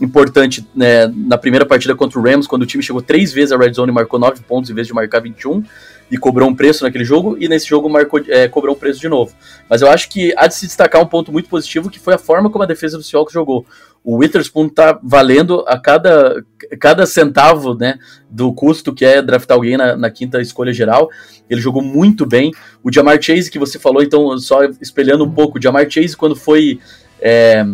[0.01, 3.57] importante né, na primeira partida contra o Rams, quando o time chegou três vezes a
[3.57, 5.63] red zone e marcou nove pontos em vez de marcar 21
[6.11, 9.09] e cobrou um preço naquele jogo, e nesse jogo marcou, é, cobrou um preço de
[9.09, 9.35] novo.
[9.69, 12.19] Mas eu acho que há de se destacar um ponto muito positivo, que foi a
[12.19, 13.67] forma como a defesa do Seahawks jogou.
[14.05, 16.45] O Witherspoon tá valendo a cada,
[16.79, 17.99] cada centavo né,
[18.31, 21.11] do custo que é draftar alguém na, na quinta escolha geral.
[21.51, 22.53] Ele jogou muito bem.
[22.85, 26.37] O Jamar Chase, que você falou, então, só espelhando um pouco, o Jamar Chase, quando
[26.37, 26.79] foi...
[27.21, 27.65] É,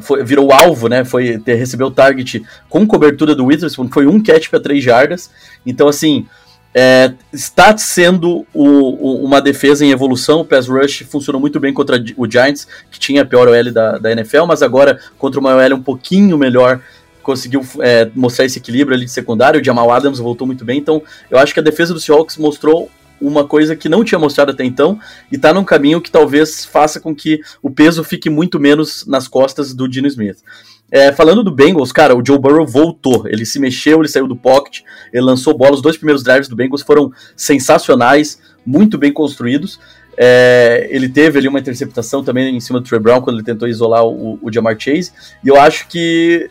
[0.00, 1.04] foi, virou alvo, né?
[1.04, 5.30] Foi ter, recebeu o target com cobertura do Witherspoon, foi um catch para três jardas.
[5.66, 6.26] Então, assim,
[6.74, 10.40] é, está sendo o, o, uma defesa em evolução.
[10.40, 13.98] O pass rush funcionou muito bem contra o Giants, que tinha a pior OL da,
[13.98, 16.80] da NFL, mas agora contra uma OL um pouquinho melhor
[17.22, 19.60] conseguiu é, mostrar esse equilíbrio ali de secundário.
[19.60, 20.78] O Jamal Adams voltou muito bem.
[20.78, 22.90] Então, eu acho que a defesa do Seahawks mostrou
[23.22, 24.98] uma coisa que não tinha mostrado até então
[25.30, 29.28] e tá num caminho que talvez faça com que o peso fique muito menos nas
[29.28, 30.38] costas do Dino Smith.
[30.90, 33.26] É, falando do Bengals, cara, o Joe Burrow voltou.
[33.26, 35.72] Ele se mexeu, ele saiu do pocket, ele lançou bola.
[35.72, 39.80] Os dois primeiros drives do Bengals foram sensacionais, muito bem construídos.
[40.18, 43.66] É, ele teve ali uma interceptação também em cima do Trey Brown quando ele tentou
[43.66, 45.12] isolar o, o Jamar Chase.
[45.42, 46.50] E eu acho que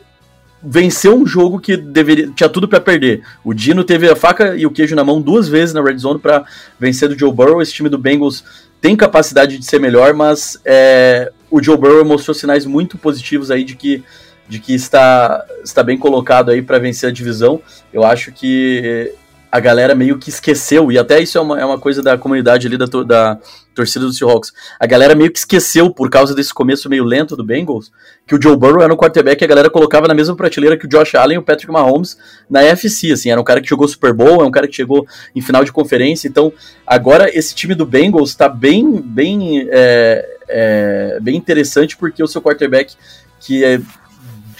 [0.63, 3.23] venceu um jogo que deveria tinha tudo para perder.
[3.43, 6.19] O Dino teve a faca e o queijo na mão duas vezes na red zone
[6.19, 6.43] para
[6.79, 7.61] vencer do Joe Burrow.
[7.61, 8.43] Esse time do Bengals
[8.79, 13.63] tem capacidade de ser melhor, mas é, o Joe Burrow mostrou sinais muito positivos aí
[13.63, 14.03] de que
[14.47, 17.61] de que está está bem colocado aí para vencer a divisão.
[17.93, 19.13] Eu acho que
[19.51, 22.67] a galera meio que esqueceu, e até isso é uma, é uma coisa da comunidade
[22.67, 23.37] ali da, da
[23.75, 24.53] torcida do Seahawks.
[24.79, 27.91] A galera meio que esqueceu, por causa desse começo meio lento do Bengals,
[28.25, 30.85] que o Joe Burrow era um quarterback e a galera colocava na mesma prateleira que
[30.85, 32.17] o Josh Allen e o Patrick Mahomes
[32.49, 35.05] na AFC, assim, era um cara que jogou Super Bowl, é um cara que chegou
[35.35, 36.53] em final de conferência, então
[36.87, 42.41] agora esse time do Bengals está bem, bem, é, é, bem interessante porque o seu
[42.41, 42.95] quarterback
[43.41, 43.81] que é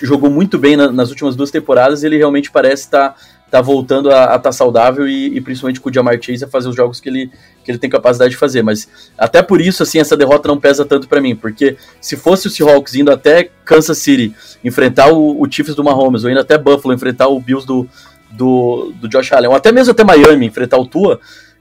[0.06, 3.16] jogou muito bem na, nas últimas duas temporadas, ele realmente parece estar tá,
[3.52, 6.70] tá voltando a estar tá saudável e, e, principalmente com o Jamar Chase a fazer
[6.70, 7.30] os jogos que ele,
[7.64, 8.64] que ele tem capacidade de fazer.
[8.64, 8.88] Mas
[9.18, 12.50] até por isso, assim, essa derrota não pesa tanto para mim, porque se fosse o
[12.50, 14.34] Seahawks indo até Kansas City
[14.64, 17.86] enfrentar o, o Chiefs do Mahomes, ou indo até Buffalo enfrentar o Bills do,
[18.32, 21.20] do, do Josh Allen, ou até mesmo até Miami enfrentar o Tua,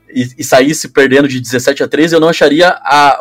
[0.08, 3.18] e, e saísse perdendo de 17 a 13, eu não acharia a,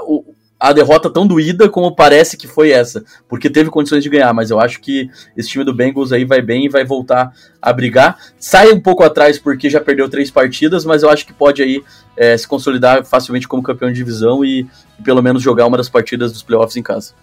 [0.60, 4.51] a derrota tão doída como parece que foi essa, porque teve condições de ganhar, mas
[4.51, 7.32] eu acho que esse time do Bengals aí vai bem e vai voltar
[7.62, 8.18] a brigar.
[8.38, 11.82] Sai um pouco atrás porque já perdeu três partidas, mas eu acho que pode aí
[12.18, 14.68] é, se consolidar facilmente como campeão de divisão e,
[14.99, 17.14] e, pelo menos jogar uma das partidas dos playoffs em casa.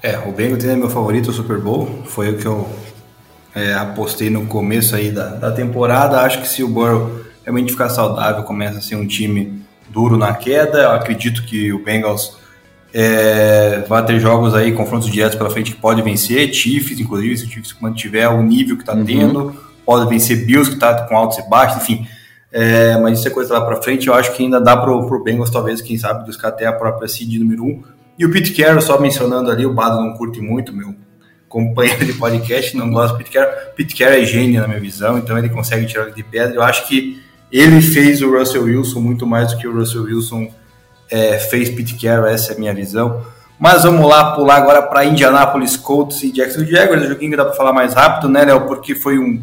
[0.00, 2.68] É, o Bengals é meu favorito o Super Bowl, foi o que eu
[3.54, 6.20] é, apostei no começo aí da, da temporada.
[6.20, 9.61] Acho que se o Burrow realmente ficar saudável, começa a ser um time
[9.92, 10.78] duro na queda.
[10.78, 12.36] Eu acredito que o Bengals
[12.94, 16.52] é, vai ter jogos aí, confrontos diretos pela frente que pode vencer.
[16.52, 19.04] Chiefs, inclusive, se o Chiefs mantiver o nível que está uhum.
[19.04, 22.06] tendo, pode vencer Bills, que está com altos e baixos, enfim.
[22.50, 24.08] É, mas isso é coisa lá para frente.
[24.08, 27.08] Eu acho que ainda dá para o Bengals, talvez, quem sabe, buscar até a própria
[27.08, 27.66] seed número 1.
[27.66, 27.82] Um.
[28.18, 30.94] E o Pete Carroll, só mencionando ali, o Bado não curte muito, meu
[31.48, 33.52] companheiro de podcast, não gosta do Pete Carroll.
[33.76, 36.54] Pete Carroll é gênio na minha visão, então ele consegue tirar de pedra.
[36.54, 37.22] Eu acho que
[37.52, 40.50] ele fez o Russell Wilson muito mais do que o Russell Wilson
[41.10, 43.22] é, fez Pete Carroll, essa é a minha visão.
[43.58, 47.44] Mas vamos lá, pular agora para Indianapolis Colts e Jacksonville Jaguars, o joguinho que dá
[47.44, 48.62] para falar mais rápido, né, Léo?
[48.62, 49.40] Porque foi um,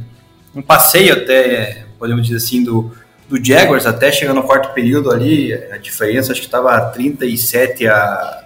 [0.54, 2.92] um passeio até, podemos dizer assim, do,
[3.30, 8.44] do Jaguars, até chegando no quarto período ali, a diferença acho que estava 37 a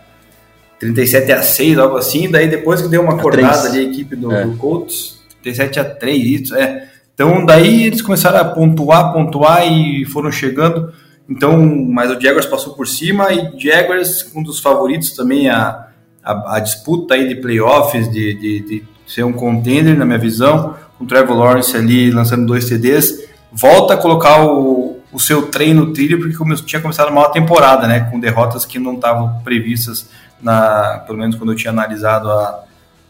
[0.80, 4.32] 37 a 6, algo assim, daí depois que deu uma acordada ali a equipe do,
[4.32, 4.44] é.
[4.44, 6.90] do Colts, 37 a 3, isso, é.
[7.14, 10.92] Então daí eles começaram a pontuar, pontuar e foram chegando.
[11.30, 15.88] Então, mas o Jaguars passou por cima e Jaguars, um dos favoritos também a,
[16.24, 20.76] a, a disputa aí de playoffs, de, de, de, ser um contender, na minha visão,
[20.98, 25.86] com o Trevor Lawrence ali lançando dois TDs, volta a colocar o, o seu treino
[25.86, 29.42] no trilho, porque come, tinha começado mal a temporada, né, com derrotas que não estavam
[29.44, 30.10] previstas,
[30.42, 32.64] na, pelo menos quando eu tinha analisado a,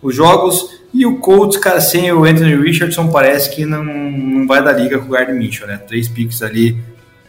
[0.04, 0.82] os jogos.
[0.94, 5.00] E o Colts, cara, sem o Anthony Richardson, parece que não, não vai dar liga
[5.00, 5.78] com o Gardner Mitchell, né?
[5.78, 6.78] Três picks ali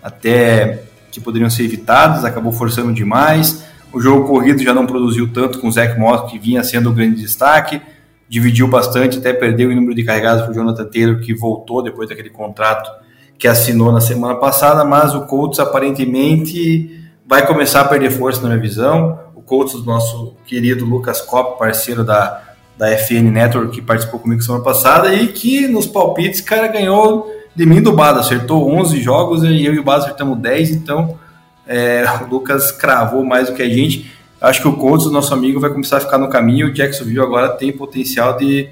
[0.03, 3.65] até que poderiam ser evitados, acabou forçando demais.
[3.93, 6.93] O jogo corrido já não produziu tanto com o Zach Moss, que vinha sendo o
[6.93, 7.81] grande destaque.
[8.29, 12.09] Dividiu bastante, até perdeu o número de carregados para o Jonathan Taylor, que voltou depois
[12.09, 12.91] daquele contrato
[13.39, 14.85] que assinou na semana passada.
[14.85, 19.21] Mas o Colts aparentemente vai começar a perder força, na minha visão.
[19.35, 22.43] O Colts, nosso querido Lucas Kopp, parceiro da
[22.77, 27.67] da FN Network, que participou comigo semana passada, e que nos palpites, cara, ganhou de
[27.67, 31.19] mim do Bada, acertou 11 jogos e eu e o Bada acertamos 10, então
[31.67, 34.13] é, o Lucas cravou mais do que a gente.
[34.41, 36.67] Acho que o Colts, nosso amigo, vai começar a ficar no caminho.
[36.67, 38.69] O Jacksonville agora tem potencial de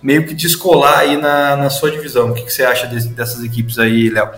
[0.00, 2.30] meio que descolar aí na, na sua divisão.
[2.30, 4.28] O que, que você acha desse, dessas equipes aí, Léo?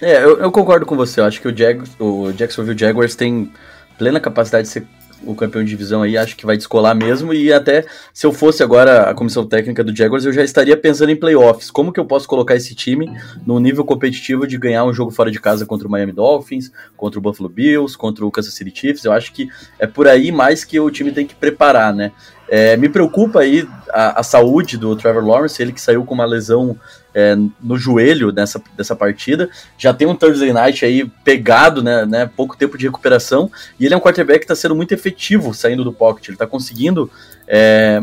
[0.00, 1.20] É, eu, eu, concordo com você.
[1.20, 3.52] Eu acho que o, Jag, o Jacksonville Jaguars tem
[3.96, 4.86] plena capacidade de ser
[5.22, 7.32] o campeão de divisão aí, acho que vai descolar mesmo.
[7.32, 11.10] E até se eu fosse agora a comissão técnica do Jaguars, eu já estaria pensando
[11.10, 11.70] em playoffs.
[11.70, 13.10] Como que eu posso colocar esse time
[13.46, 17.18] no nível competitivo de ganhar um jogo fora de casa contra o Miami Dolphins, contra
[17.18, 19.04] o Buffalo Bills, contra o Kansas City Chiefs?
[19.04, 19.48] Eu acho que
[19.78, 22.12] é por aí mais que o time tem que preparar, né?
[22.48, 26.24] É, me preocupa aí a, a, saúde do Trevor Lawrence, ele que saiu com uma
[26.24, 26.78] lesão
[27.16, 29.48] é, no joelho nessa dessa partida.
[29.78, 33.50] Já tem um Thursday Night aí pegado, né, né, pouco tempo de recuperação,
[33.80, 36.28] e ele é um quarterback que está sendo muito efetivo saindo do pocket.
[36.28, 37.10] Ele está conseguindo,
[37.48, 38.02] é,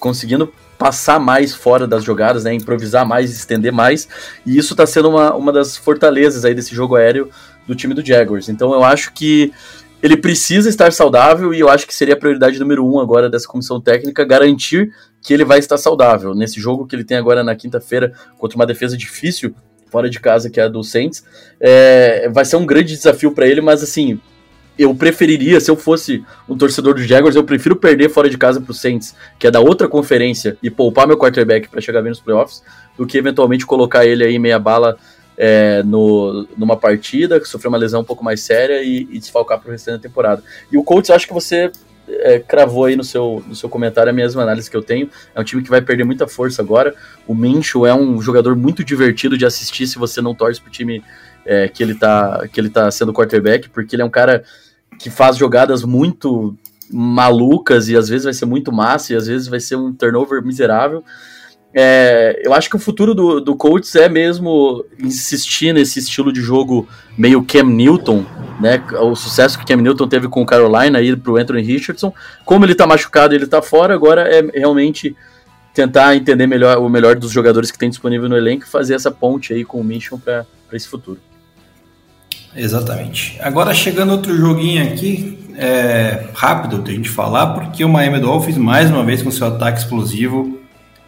[0.00, 4.08] conseguindo passar mais fora das jogadas, né, improvisar mais, estender mais,
[4.46, 7.30] e isso está sendo uma, uma das fortalezas aí desse jogo aéreo
[7.66, 8.48] do time do Jaguars.
[8.48, 9.52] Então eu acho que
[10.04, 13.48] ele precisa estar saudável e eu acho que seria a prioridade número um agora dessa
[13.48, 14.92] comissão técnica garantir
[15.22, 16.34] que ele vai estar saudável.
[16.34, 19.54] Nesse jogo que ele tem agora na quinta-feira contra uma defesa difícil
[19.88, 21.24] fora de casa que é a do Saints,
[21.58, 24.20] é, vai ser um grande desafio para ele, mas assim,
[24.78, 28.60] eu preferiria, se eu fosse um torcedor dos Jaguars, eu prefiro perder fora de casa
[28.60, 32.20] pro Saints, que é da outra conferência, e poupar meu quarterback para chegar bem nos
[32.20, 32.62] playoffs,
[32.98, 34.98] do que eventualmente colocar ele aí meia bala
[35.36, 39.58] é, no, numa partida, que sofreu uma lesão um pouco mais séria e, e desfalcar
[39.58, 40.42] para o restante da temporada.
[40.70, 41.70] E o Colts, acho que você
[42.08, 45.08] é, cravou aí no seu, no seu comentário a mesma análise que eu tenho.
[45.34, 46.94] É um time que vai perder muita força agora.
[47.26, 51.02] O Mincho é um jogador muito divertido de assistir se você não torce pro time
[51.44, 54.44] é, que, ele tá, que ele tá sendo quarterback, porque ele é um cara
[54.98, 56.56] que faz jogadas muito
[56.90, 60.44] malucas e às vezes vai ser muito massa e às vezes vai ser um turnover
[60.44, 61.02] miserável.
[61.76, 66.40] É, eu acho que o futuro do, do Colts é mesmo insistir nesse estilo de
[66.40, 68.24] jogo meio Cam Newton,
[68.60, 68.80] né?
[69.00, 72.14] O sucesso que Cam Newton teve com o Carolina aí pro Anthony Richardson.
[72.44, 75.16] Como ele tá machucado ele tá fora, agora é realmente
[75.74, 79.10] tentar entender melhor o melhor dos jogadores que tem disponível no elenco e fazer essa
[79.10, 81.18] ponte aí com o Mission para esse futuro.
[82.54, 83.36] Exatamente.
[83.40, 88.56] Agora chegando outro joguinho aqui, é, rápido de a gente falar, porque o Miami Dolphins,
[88.56, 90.60] mais uma vez com seu ataque explosivo,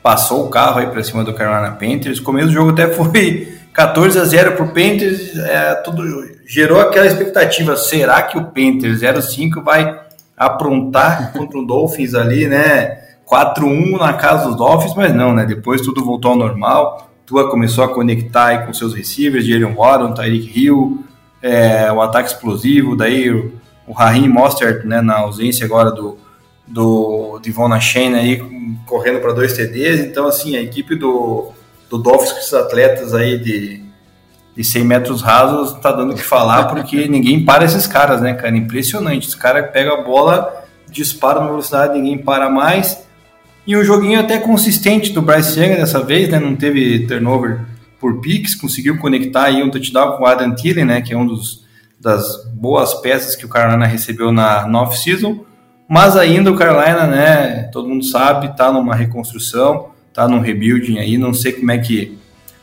[0.07, 2.21] passou o carro aí para cima do Carolina Panthers.
[2.21, 6.05] Começo do jogo até foi 14 a 0 para o Panthers, é, tudo,
[6.47, 10.01] gerou aquela expectativa: será que o Panthers 05 vai
[10.37, 13.01] aprontar contra o Dolphins ali, né?
[13.29, 15.45] 4-1 na casa dos Dolphins, mas não, né?
[15.45, 17.11] Depois tudo voltou ao normal.
[17.27, 21.05] Tua começou a conectar aí com seus receivers, Jalen Warren, Tyreek Hill,
[21.43, 23.53] é, o ataque explosivo, daí o,
[23.89, 26.17] o Raheem Mostert, né, na ausência agora do,
[26.67, 28.43] do Devon Shane aí,
[28.87, 30.01] correndo para dois TDs.
[30.01, 31.53] Então, assim, a equipe do,
[31.89, 33.83] do Dolphins com esses atletas aí de,
[34.57, 38.35] de 100 metros rasos tá dando o que falar, porque ninguém para esses caras, né,
[38.35, 38.57] cara?
[38.57, 39.29] Impressionante.
[39.29, 43.07] Os caras pegam a bola, disparam na velocidade, ninguém para mais.
[43.67, 46.39] E um joguinho até consistente do Bryce Young dessa vez, né?
[46.39, 47.61] Não teve turnover
[47.99, 51.01] por picks, conseguiu conectar aí um touchdown com o Adam Thielen, né?
[51.01, 51.67] Que é um dos
[51.99, 55.45] das boas peças que o Carolina recebeu na, na off-season.
[55.89, 57.65] Mas ainda o Carolina, né?
[57.73, 61.17] Todo mundo sabe, tá numa reconstrução, tá num rebuilding aí.
[61.17, 62.19] Não sei como é que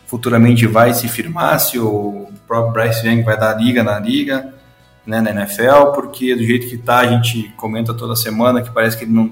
[0.05, 4.53] futuramente vai se firmar, se o próprio Bryce Young vai dar liga na liga,
[5.05, 8.97] né, na NFL, porque do jeito que tá, a gente comenta toda semana que parece
[8.97, 9.31] que ele não,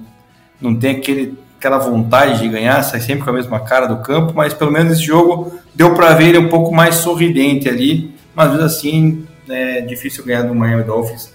[0.59, 4.33] não tem aquele aquela vontade de ganhar, sai sempre com a mesma cara do campo,
[4.35, 8.59] mas pelo menos esse jogo deu para ver ele um pouco mais sorridente ali, mas
[8.59, 11.31] assim é difícil ganhar do Miami Dolphins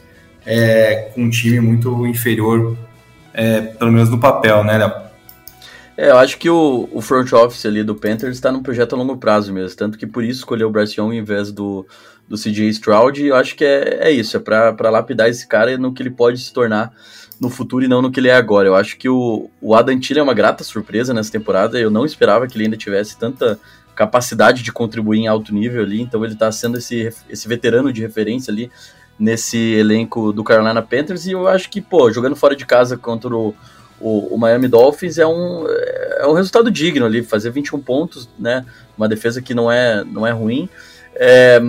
[0.46, 2.76] é, com um time muito inferior,
[3.34, 4.92] é, pelo menos no papel, né, Léo?
[5.96, 8.98] É, eu acho que o, o front office ali do Panthers está num projeto a
[8.98, 11.86] longo prazo mesmo, tanto que por isso escolheu o Bryce Young em vez do,
[12.28, 15.76] do CJ Stroud, e eu acho que é, é isso, é para lapidar esse cara
[15.76, 16.92] no que ele pode se tornar
[17.40, 18.68] no futuro e não no que ele é agora.
[18.68, 21.78] Eu acho que o, o Adam Thielen é uma grata surpresa nessa temporada.
[21.78, 23.58] Eu não esperava que ele ainda tivesse tanta
[23.94, 28.02] capacidade de contribuir em alto nível ali, então ele está sendo esse, esse veterano de
[28.02, 28.70] referência ali
[29.18, 31.26] nesse elenco do Carolina Panthers.
[31.26, 33.54] E eu acho que, pô, jogando fora de casa contra o,
[34.00, 35.66] o, o, Miami Dolphins é um,
[36.18, 38.64] é um resultado digno ali, fazer 21 pontos, né,
[38.96, 40.68] uma defesa que não é, não é ruim,
[41.14, 41.60] é,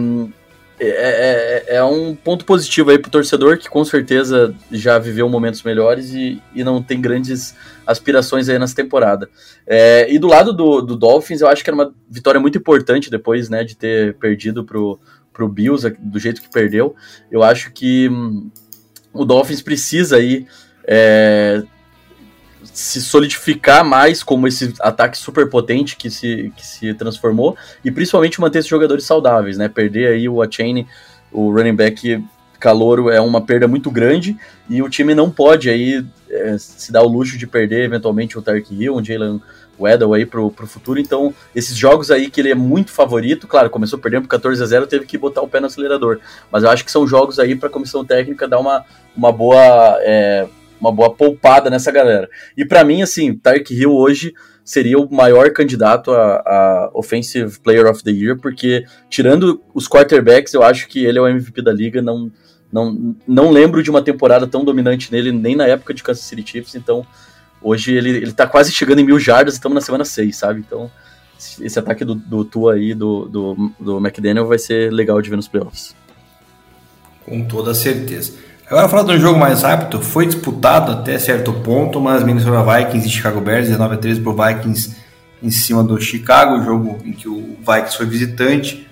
[0.80, 5.64] é, é, é, um ponto positivo aí pro torcedor que com certeza já viveu momentos
[5.64, 9.28] melhores e, e não tem grandes aspirações aí nessa temporada.
[9.66, 13.10] É, e do lado do, do, Dolphins, eu acho que era uma vitória muito importante
[13.10, 15.00] depois né, de ter perdido pro,
[15.38, 16.96] pro Bills do jeito que perdeu.
[17.32, 18.50] Eu acho que hum,
[19.14, 20.48] o Dolphins precisa aí
[20.84, 21.62] é,
[22.64, 28.42] se solidificar mais como esse ataque super potente que se, que se transformou e principalmente
[28.42, 29.70] manter esses jogadores saudáveis, né?
[29.70, 30.88] Perder aí o Achane,
[31.32, 32.24] o running back
[32.60, 34.36] calouro é uma perda muito grande
[34.68, 38.42] e o time não pode aí é, se dar o luxo de perder eventualmente o
[38.42, 39.40] Tark Hill, o Jalen
[39.80, 43.70] Weddle aí pro, pro futuro, então esses jogos aí que ele é muito favorito, claro,
[43.70, 46.20] começou perdendo por 14 a 0 teve que botar o pé no acelerador,
[46.52, 49.98] mas eu acho que são jogos aí para a comissão técnica dar uma, uma boa
[50.02, 50.48] é,
[50.80, 52.30] uma boa poupada nessa galera.
[52.56, 57.88] E para mim, assim, Tark Hill hoje seria o maior candidato a, a, Offensive Player
[57.88, 61.72] of the Year, porque tirando os quarterbacks, eu acho que ele é o MVP da
[61.72, 62.02] liga.
[62.02, 62.32] Não,
[62.72, 66.44] não, não lembro de uma temporada tão dominante nele, nem na época de Kansas City
[66.46, 66.76] Chiefs.
[66.76, 67.06] Então,
[67.62, 70.64] hoje ele, ele tá quase chegando em mil jardas, estamos na semana 6, sabe?
[70.66, 70.90] Então,
[71.62, 75.36] esse ataque do, do Tua aí, do, do, do McDaniel, vai ser legal de ver
[75.36, 75.96] nos playoffs.
[77.26, 78.34] Com toda certeza.
[78.70, 83.08] Agora falando de um jogo mais rápido, foi disputado até certo ponto, mas Minnesota Vikings
[83.08, 84.96] e Chicago Bears, 19 a 13 para o Vikings
[85.42, 88.88] em cima do Chicago, jogo em que o Vikings foi visitante,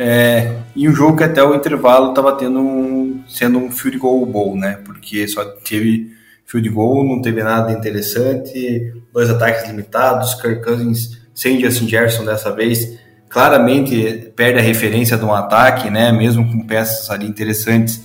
[0.00, 4.24] é, e um jogo que até o intervalo estava tendo um, sendo um field goal
[4.24, 4.78] bowl, né?
[4.84, 6.16] Porque só teve
[6.48, 12.50] field goal, não teve nada interessante, dois ataques limitados, Kirk Cousins sem Justin Jefferson dessa
[12.50, 16.10] vez, claramente perde a referência de um ataque, né?
[16.10, 18.02] Mesmo com peças ali interessantes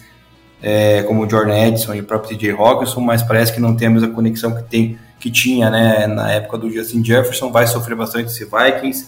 [0.64, 3.90] é, como o Jordan Edson e o próprio TJ Hawkinson, mas parece que não tem
[3.90, 7.96] a mesma conexão que, tem, que tinha né, na época do Justin Jefferson, vai sofrer
[7.96, 9.08] bastante esse Vikings,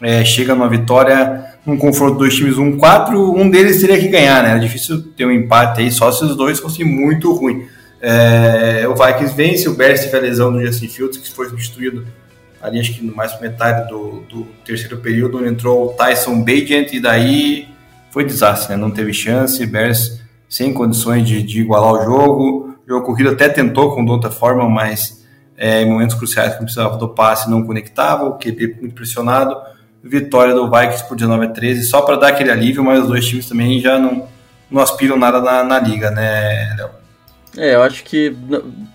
[0.00, 4.50] é, chega numa vitória, um confronto dos times 1-4, um deles teria que ganhar, né,
[4.50, 7.66] era difícil ter um empate aí, só se os dois fossem muito ruins.
[8.08, 12.06] É, o Vikings vence, o Bears teve a lesão do Justin Fields, que foi substituído
[12.62, 17.00] ali acho que mais metade do, do terceiro período, onde entrou o Tyson Bagent, e
[17.00, 17.68] daí
[18.12, 22.76] foi desastre, né, não teve chance, Bears sem condições de, de igualar o jogo.
[22.86, 25.26] O jogo corrido até tentou com outra forma, mas
[25.58, 29.56] é, em momentos cruciais que precisava do passe não conectava, o QB muito pressionado.
[30.00, 33.26] Vitória do Vikings por 19 a 13, só para dar aquele alívio, mas os dois
[33.26, 34.28] times também já não,
[34.70, 36.95] não aspiram nada na, na liga, né, Léo?
[37.56, 38.36] É, eu acho que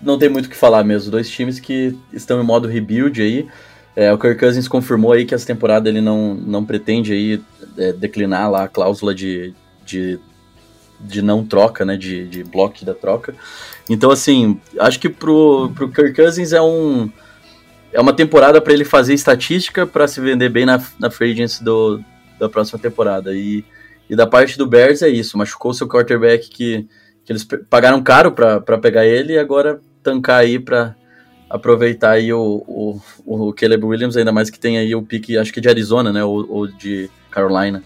[0.00, 1.10] não tem muito o que falar mesmo.
[1.10, 3.48] Dois times que estão em modo rebuild aí.
[3.94, 7.42] É, o Kirk Cousins confirmou aí que essa temporada ele não, não pretende aí
[7.76, 9.52] é, declinar lá a cláusula de,
[9.84, 10.18] de,
[11.00, 13.34] de não troca, né, de, de bloco da troca.
[13.90, 17.10] Então, assim, acho que pro, pro Kirk Cousins é um
[17.92, 21.62] é uma temporada para ele fazer estatística para se vender bem na, na free agency
[21.62, 22.02] do,
[22.38, 23.34] da próxima temporada.
[23.34, 23.64] E,
[24.08, 26.86] e da parte do Bears é isso, machucou seu quarterback que,
[27.24, 30.94] que eles pagaram caro para pegar ele e agora tancar aí para
[31.48, 35.52] aproveitar aí o, o, o Caleb Williams, ainda mais que tem aí o pique, acho
[35.52, 37.82] que de Arizona, né, ou, ou de Carolina.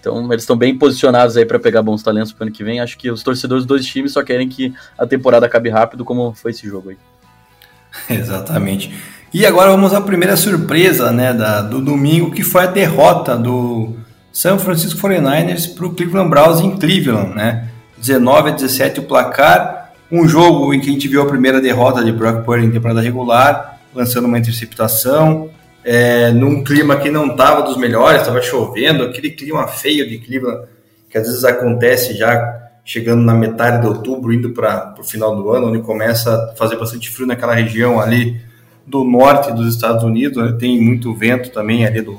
[0.00, 2.80] Então eles estão bem posicionados aí para pegar bons talentos para ano que vem.
[2.80, 6.32] Acho que os torcedores dos dois times só querem que a temporada acabe rápido, como
[6.32, 6.96] foi esse jogo aí.
[8.18, 8.92] Exatamente.
[9.32, 13.96] E agora vamos à primeira surpresa né, da, do domingo, que foi a derrota do
[14.32, 17.34] San Francisco 49ers para o Cleveland Browns em Cleveland.
[17.34, 17.68] Né?
[18.02, 19.92] 19 a 17 o placar.
[20.10, 23.00] Um jogo em que a gente viu a primeira derrota de Brock Purdy em temporada
[23.00, 25.48] regular, lançando uma interceptação,
[25.82, 30.66] é, num clima que não estava dos melhores, estava chovendo, aquele clima feio de Cleveland
[31.08, 35.50] que às vezes acontece já chegando na metade de outubro, indo para o final do
[35.50, 38.40] ano, onde começa a fazer bastante frio naquela região ali
[38.86, 40.56] do norte dos Estados Unidos, né?
[40.58, 42.18] tem muito vento também ali do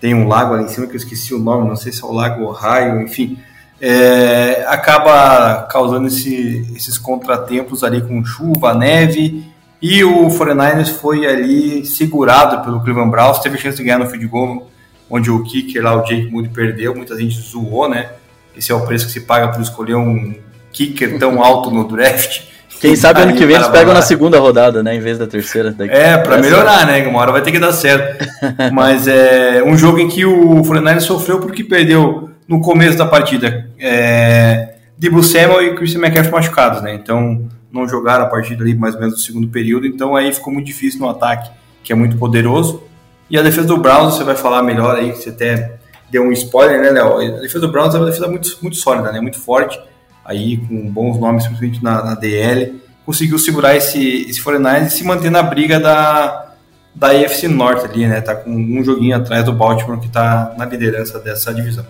[0.00, 2.06] tem um lago ali em cima que eu esqueci o nome, não sei se é
[2.06, 3.36] o Lago Ohio, enfim,
[3.80, 9.44] é, acaba causando esse, esses contratempos ali com chuva, neve,
[9.80, 14.26] e o 49ers foi ali segurado pelo Cleveland Browns, teve chance de ganhar no field
[14.26, 14.70] goal,
[15.08, 18.10] onde o kicker lá, o Jake Moody, perdeu, muita gente zoou, né?
[18.56, 20.34] Esse é o preço que se paga por escolher um
[20.70, 22.42] kicker tão alto no draft.
[22.80, 24.94] Quem sabe ano que vem eles pegam na segunda rodada, né?
[24.94, 25.74] Em vez da terceira.
[25.80, 27.06] É, para melhorar, né?
[27.06, 28.26] Uma hora vai ter que dar certo.
[28.72, 33.70] Mas é um jogo em que o Fluminense sofreu porque perdeu no começo da partida
[33.78, 36.92] é, Debo Samuel e Christian McCaffrey machucados, né?
[36.92, 39.86] Então não jogaram a partida ali mais ou menos no segundo período.
[39.86, 41.48] Então aí ficou muito difícil no ataque,
[41.84, 42.82] que é muito poderoso.
[43.30, 45.76] E a defesa do Browns, você vai falar melhor aí, você até
[46.10, 47.18] deu um spoiler, né, Léo?
[47.18, 49.20] A defesa do Browns é uma defesa muito, muito sólida, né?
[49.20, 49.80] Muito forte
[50.24, 55.04] aí com bons nomes, principalmente na, na DL, conseguiu segurar esse, esse 49 e se
[55.04, 56.52] manter na briga da,
[56.94, 58.20] da AFC Norte ali, né?
[58.20, 61.86] Tá com um joguinho atrás do Baltimore que tá na liderança dessa divisão.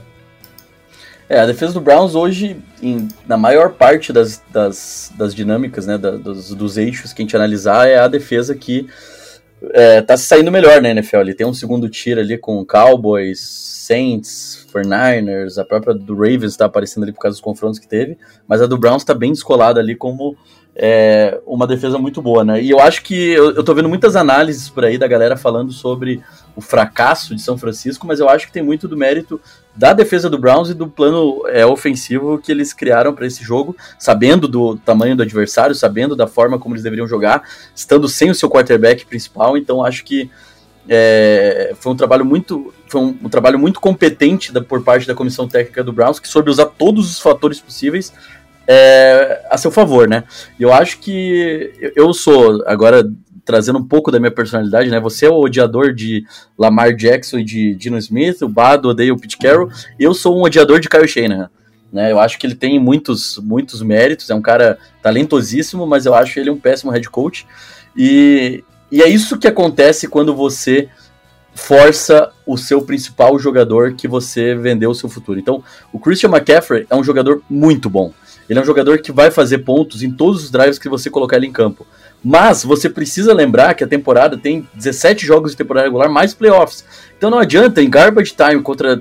[1.31, 5.97] É, a defesa do Browns hoje, em, na maior parte das, das, das dinâmicas, né,
[5.97, 8.89] da, dos, dos eixos que a gente analisar, é a defesa que
[9.73, 11.19] é, tá se saindo melhor na NFL.
[11.19, 16.65] Ele tem um segundo tiro ali com Cowboys, Saints, 49ers, a própria do Ravens está
[16.65, 18.19] aparecendo ali por causa dos confrontos que teve,
[18.49, 20.37] mas a do Browns está bem descolada ali como
[20.83, 22.63] é, uma defesa muito boa, né?
[22.63, 25.73] E eu acho que eu, eu tô vendo muitas análises por aí da galera falando
[25.73, 26.23] sobre
[26.57, 29.39] o fracasso de São Francisco, mas eu acho que tem muito do mérito
[29.77, 33.77] da defesa do Browns e do plano é, ofensivo que eles criaram para esse jogo,
[33.99, 37.43] sabendo do tamanho do adversário, sabendo da forma como eles deveriam jogar,
[37.77, 39.59] estando sem o seu quarterback principal.
[39.59, 40.31] Então acho que
[40.89, 45.15] é, foi um trabalho muito foi um, um trabalho muito competente da, por parte da
[45.15, 48.13] comissão técnica do Browns que soube usar todos os fatores possíveis
[48.73, 50.23] é, a seu favor, né?
[50.59, 53.05] Eu acho que eu sou agora
[53.45, 55.01] trazendo um pouco da minha personalidade, né?
[55.01, 56.25] Você é o odiador de
[56.57, 59.69] Lamar Jackson e de Dino Smith, o Bado odeia o Pete Carroll,
[59.99, 61.51] eu sou um odiador de Kyle Shanahan.
[61.93, 66.15] Né, eu acho que ele tem muitos, muitos méritos, é um cara talentosíssimo, mas eu
[66.15, 67.45] acho ele um péssimo head coach.
[67.97, 68.63] E,
[68.93, 70.89] e é isso que acontece quando você
[71.53, 75.41] força o seu principal jogador que você vendeu o seu futuro.
[75.41, 78.13] Então, o Christian McCaffrey é um jogador muito bom.
[78.51, 81.37] Ele é um jogador que vai fazer pontos em todos os drives que você colocar
[81.37, 81.87] ele em campo.
[82.23, 86.85] Mas você precisa lembrar que a temporada tem 17 jogos de temporada regular mais playoffs.
[87.17, 89.01] Então não adianta em garbage time contra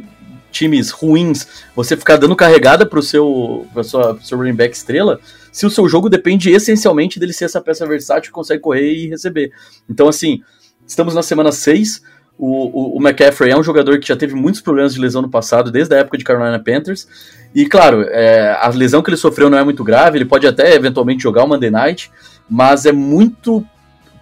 [0.52, 5.20] times ruins você ficar dando carregada para o seu, sua, seu running back estrela
[5.52, 9.08] se o seu jogo depende essencialmente dele ser essa peça versátil que consegue correr e
[9.08, 9.52] receber.
[9.90, 10.44] Então, assim,
[10.86, 12.04] estamos na semana 6.
[12.38, 15.30] O, o, o, McCaffrey é um jogador que já teve muitos problemas de lesão no
[15.30, 17.08] passado, desde a época de Carolina Panthers.
[17.54, 20.74] E, claro, é, a lesão que ele sofreu não é muito grave, ele pode até
[20.76, 22.12] eventualmente jogar o Monday Night,
[22.50, 23.66] mas é muito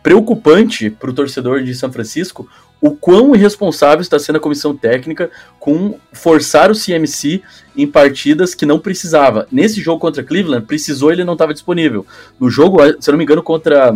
[0.02, 2.48] preocupante para o torcedor de São Francisco
[2.80, 7.42] o quão irresponsável está sendo a comissão técnica com forçar o CMC
[7.76, 9.48] em partidas que não precisava.
[9.52, 12.06] Nesse jogo contra Cleveland, precisou ele não estava disponível.
[12.40, 13.94] No jogo, se eu não me engano, contra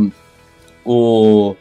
[0.84, 1.56] o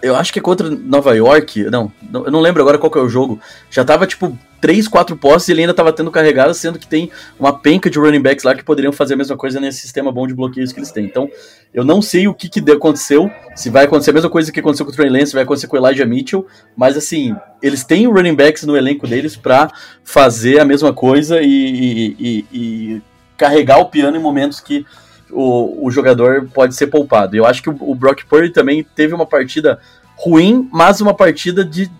[0.00, 1.64] eu acho que é contra Nova York.
[1.64, 3.38] Não, eu não lembro agora qual que é o jogo.
[3.70, 7.10] Já tava tipo 3, 4 posses e ele ainda tava tendo carregada, sendo que tem
[7.38, 10.26] uma penca de running backs lá que poderiam fazer a mesma coisa nesse sistema bom
[10.26, 11.04] de bloqueios que eles têm.
[11.04, 11.28] Então,
[11.74, 14.86] eu não sei o que, que aconteceu, se vai acontecer a mesma coisa que aconteceu
[14.86, 18.34] com o Trey Lance, vai acontecer com o Elijah Mitchell, mas assim, eles têm running
[18.34, 19.70] backs no elenco deles para
[20.02, 23.02] fazer a mesma coisa e, e, e, e
[23.36, 24.86] carregar o piano em momentos que
[25.34, 27.36] o, o jogador pode ser poupado.
[27.36, 29.78] Eu acho que o, o Brock Purdy também teve uma partida
[30.16, 31.90] ruim, mas uma partida de,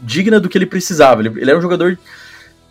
[0.00, 1.20] digna do que ele precisava.
[1.22, 1.98] Ele, ele é um jogador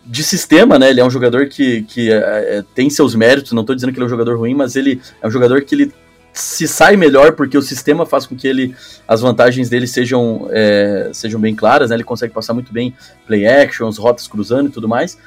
[0.04, 0.90] de sistema, né?
[0.90, 2.16] Ele é um jogador que, que é,
[2.58, 3.52] é, tem seus méritos.
[3.52, 5.74] Não estou dizendo que ele é um jogador ruim, mas ele é um jogador que
[5.74, 5.92] ele
[6.32, 8.74] se sai melhor porque o sistema faz com que ele
[9.06, 11.96] as vantagens dele sejam é, sejam bem claras, né?
[11.96, 12.94] Ele consegue passar muito bem
[13.26, 15.18] play actions, rotas cruzando e tudo mais.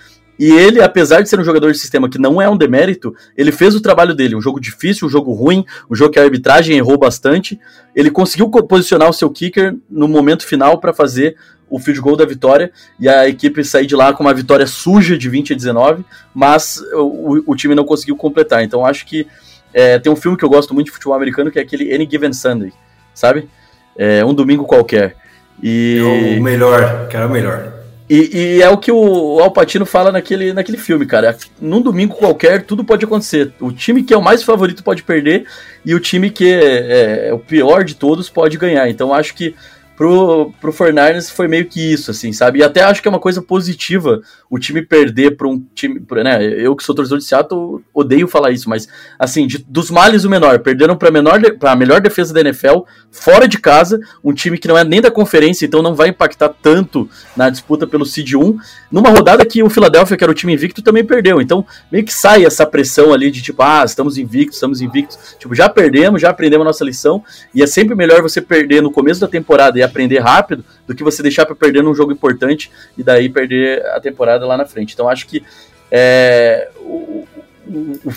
[0.44, 3.50] E ele, apesar de ser um jogador de sistema que não é um demérito, ele
[3.50, 4.36] fez o trabalho dele.
[4.36, 7.58] Um jogo difícil, um jogo ruim, um jogo que a arbitragem errou bastante.
[7.96, 11.38] Ele conseguiu posicionar o seu kicker no momento final para fazer
[11.70, 15.18] o field goal da vitória e a equipe sair de lá com uma vitória suja
[15.18, 16.04] de 20 a 19,
[16.36, 18.66] mas o, o time não conseguiu completar.
[18.66, 19.26] Então acho que
[19.74, 22.06] é, tem um filme que eu gosto muito de futebol americano que é aquele Any
[22.12, 22.74] Given Sunday,
[23.14, 23.48] sabe?
[23.96, 25.16] É, um domingo qualquer.
[25.64, 26.34] E...
[26.36, 27.82] É o melhor, era o melhor.
[28.10, 31.38] E, e, é o que o Alpatino fala naquele, naquele filme, cara.
[31.60, 33.54] Num domingo qualquer, tudo pode acontecer.
[33.60, 35.45] O time que é o mais favorito pode perder
[35.86, 38.89] e o time que é, é o pior de todos pode ganhar.
[38.89, 39.56] Então acho que
[39.96, 42.60] pro, pro Fernandes foi meio que isso, assim, sabe?
[42.60, 46.44] E até acho que é uma coisa positiva o time perder para um time, né?
[46.44, 48.88] Eu que sou torcedor de Seattle, odeio falar isso, mas
[49.18, 52.82] assim, de, dos males o menor, perderam para menor para a melhor defesa da NFL
[53.12, 56.50] fora de casa, um time que não é nem da conferência, então não vai impactar
[56.50, 58.58] tanto na disputa pelo seed 1,
[58.91, 61.41] numa rodada que o Philadelphia, que era o time invicto, também perdeu.
[61.41, 65.36] Então, meio que sai essa pressão ali de tipo, ah, estamos invictos, estamos invictos.
[65.39, 67.24] Tipo, já perdemos, já aprendemos a nossa lição,
[67.54, 71.21] e é sempre melhor você perder no começo da temporada aprender rápido do que você
[71.21, 74.93] deixar para perder num jogo importante e daí perder a temporada lá na frente.
[74.93, 75.43] Então acho que
[75.91, 77.27] é, o,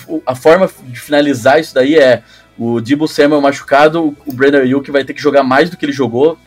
[0.07, 2.23] o, a forma de finalizar isso daí é
[2.57, 5.91] o Debo Samuel machucado, o Brandon Ayuk vai ter que jogar mais do que ele
[5.91, 6.39] jogou,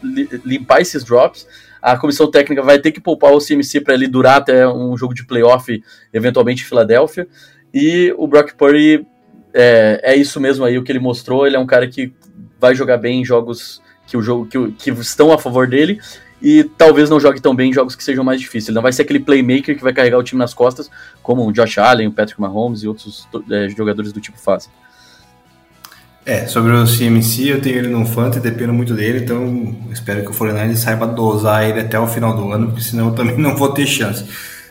[0.44, 1.46] limpar esses drops.
[1.80, 5.14] A comissão técnica vai ter que poupar o CMC para ele durar até um jogo
[5.14, 7.28] de playoff, eventualmente em Filadélfia.
[7.72, 9.06] E o Brock Purdy
[9.54, 11.46] é, é isso mesmo aí o que ele mostrou.
[11.46, 12.12] Ele é um cara que
[12.58, 13.80] vai jogar bem em jogos
[14.10, 16.00] que o jogo que, que estão a favor dele
[16.42, 18.68] e talvez não jogue tão bem em jogos que sejam mais difíceis.
[18.68, 20.90] Ele não vai ser aquele playmaker que vai carregar o time nas costas,
[21.22, 24.70] como o Josh Allen, o Patrick Mahomes e outros é, jogadores do tipo fazem.
[26.26, 30.30] É, sobre o CMC, eu tenho ele no Fantasy, dependo muito dele, então espero que
[30.30, 33.56] o Fortnite saiba dosar ele até o final do ano, porque senão eu também não
[33.56, 34.24] vou ter chance.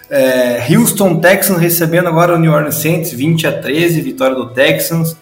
[0.09, 5.15] É, Houston Texans recebendo agora o New Orleans Saints, 20 a 13, vitória do Texans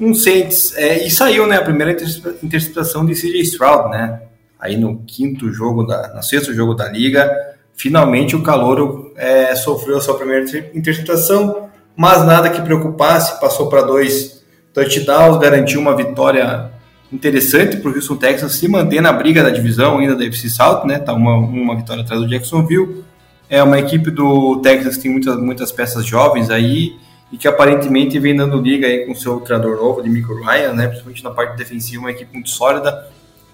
[0.00, 1.96] um Saints, é, e saiu né, a primeira
[2.42, 4.22] interceptação de CJ Stroud, né?
[4.58, 7.30] Aí no quinto jogo, da, no sexto jogo da liga,
[7.76, 10.44] finalmente o Calouro é, sofreu a sua primeira
[10.74, 16.70] interceptação, mas nada que preocupasse, passou para dois touchdowns, garantiu uma vitória
[17.12, 20.84] interessante para o Houston Texans se manter na briga da divisão ainda da FC South,
[20.86, 20.98] né?
[20.98, 23.04] Tá uma, uma vitória atrás do Jacksonville.
[23.48, 26.96] É uma equipe do Texas que tem muitas, muitas peças jovens aí,
[27.30, 30.86] e que aparentemente vem dando liga aí com seu treinador novo, de Michael Ryan, né?
[30.86, 33.06] principalmente na parte defensiva, uma equipe muito sólida.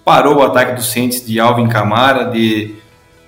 [0.03, 2.75] Parou o ataque do Saints de Alvin Kamara, de,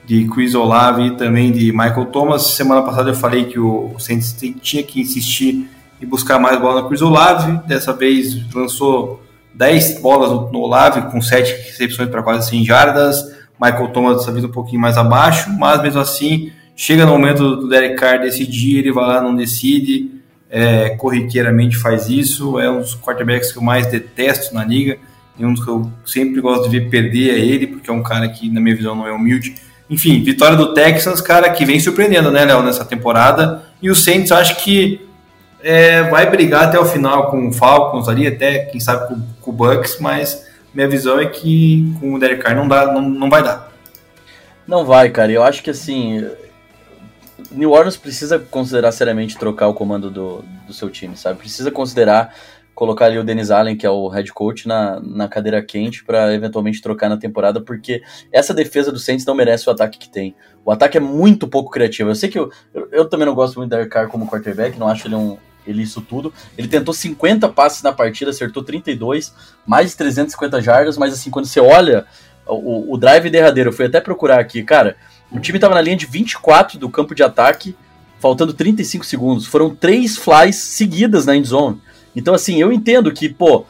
[0.06, 2.44] de Chris Olave e também de Michael Thomas.
[2.44, 5.70] Semana passada eu falei que o, Saints tinha que insistir
[6.00, 7.60] e buscar mais bola no Chris Olave.
[7.68, 9.22] Dessa vez lançou
[9.54, 13.38] 10 bolas no Olave, com 7 recepções para quase 100 jardas.
[13.60, 17.68] Michael Thomas dessa vez um pouquinho mais abaixo, mas mesmo assim, chega no momento do
[17.68, 20.17] Derek Carr decidir, ele vai lá, não decide
[20.50, 24.98] é, corriqueiramente faz isso, é um dos quarterbacks que eu mais detesto na liga,
[25.38, 28.02] e um dos que eu sempre gosto de ver perder é ele, porque é um
[28.02, 29.56] cara que, na minha visão, não é humilde.
[29.90, 34.32] Enfim, vitória do Texans, cara, que vem surpreendendo, né, Léo, nessa temporada, e o Saints
[34.32, 35.08] acho que
[35.62, 39.52] é, vai brigar até o final com o Falcons ali, até, quem sabe, com, com
[39.52, 43.30] o Bucks, mas minha visão é que com o Derek Carr não, dá, não, não
[43.30, 43.72] vai dar.
[44.68, 46.26] Não vai, cara, eu acho que assim,
[47.52, 51.40] New Orleans precisa considerar seriamente trocar o comando do, do seu time, sabe?
[51.40, 52.34] Precisa considerar
[52.74, 56.32] colocar ali o Dennis Allen, que é o head coach, na, na cadeira quente para
[56.34, 60.36] eventualmente trocar na temporada, porque essa defesa do Saints não merece o ataque que tem.
[60.64, 62.12] O ataque é muito pouco criativo.
[62.12, 64.88] Eu sei que eu, eu, eu também não gosto muito da Carr como quarterback, não
[64.88, 66.34] acho ele um ele isso tudo.
[66.58, 69.34] Ele tentou 50 passes na partida, acertou 32,
[69.66, 72.06] mais de 350 jardas, mas assim, quando você olha
[72.48, 74.96] o, o drive derradeiro, eu fui até procurar aqui, cara,
[75.32, 77.76] o time estava na linha de 24 do campo de ataque,
[78.20, 79.46] faltando 35 segundos.
[79.46, 81.82] Foram três flies seguidas na endzone.
[82.16, 83.66] Então, assim, eu entendo que, pô,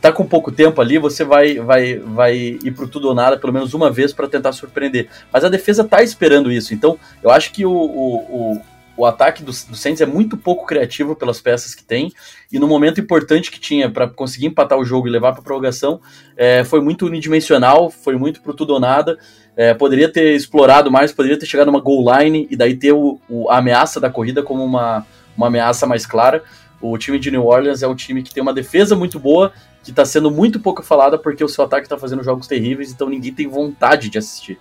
[0.00, 3.52] tá com pouco tempo ali, você vai, vai, vai ir pro tudo ou nada pelo
[3.52, 5.08] menos uma vez para tentar surpreender.
[5.32, 6.74] Mas a defesa tá esperando isso.
[6.74, 8.60] Então, eu acho que o, o,
[8.96, 12.12] o ataque do, do Saints é muito pouco criativo pelas peças que tem,
[12.52, 16.00] e no momento importante que tinha para conseguir empatar o jogo e levar para prorrogação,
[16.36, 19.18] é, foi muito unidimensional, foi muito pro tudo ou nada.
[19.56, 23.20] É, poderia ter explorado mais, poderia ter chegado numa goal line e daí ter o,
[23.28, 26.42] o a ameaça da corrida como uma, uma ameaça mais clara.
[26.80, 29.52] O time de New Orleans é um time que tem uma defesa muito boa,
[29.82, 33.08] que está sendo muito pouco falada porque o seu ataque está fazendo jogos terríveis, então
[33.08, 34.58] ninguém tem vontade de assistir.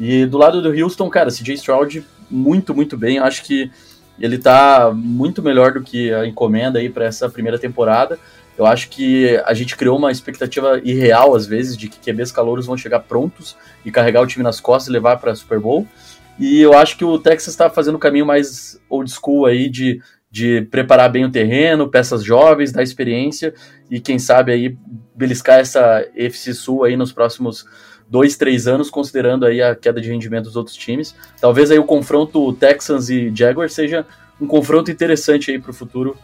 [0.00, 3.18] E do lado do Houston, cara, CJ Stroud muito, muito bem.
[3.18, 3.70] Acho que
[4.18, 8.18] ele tá muito melhor do que a encomenda aí para essa primeira temporada.
[8.56, 12.66] Eu acho que a gente criou uma expectativa irreal, às vezes, de que QBs calouros
[12.66, 15.86] vão chegar prontos e carregar o time nas costas e levar para Super Bowl.
[16.38, 20.00] E eu acho que o Texas está fazendo o caminho mais old school aí de,
[20.30, 23.54] de preparar bem o terreno, peças jovens, dar experiência
[23.90, 24.76] e quem sabe aí
[25.14, 27.66] beliscar essa FC Sul aí nos próximos
[28.08, 31.14] dois, três anos, considerando aí a queda de rendimento dos outros times.
[31.40, 34.06] Talvez aí o confronto Texans e Jaguars seja
[34.40, 36.16] um confronto interessante aí para o futuro,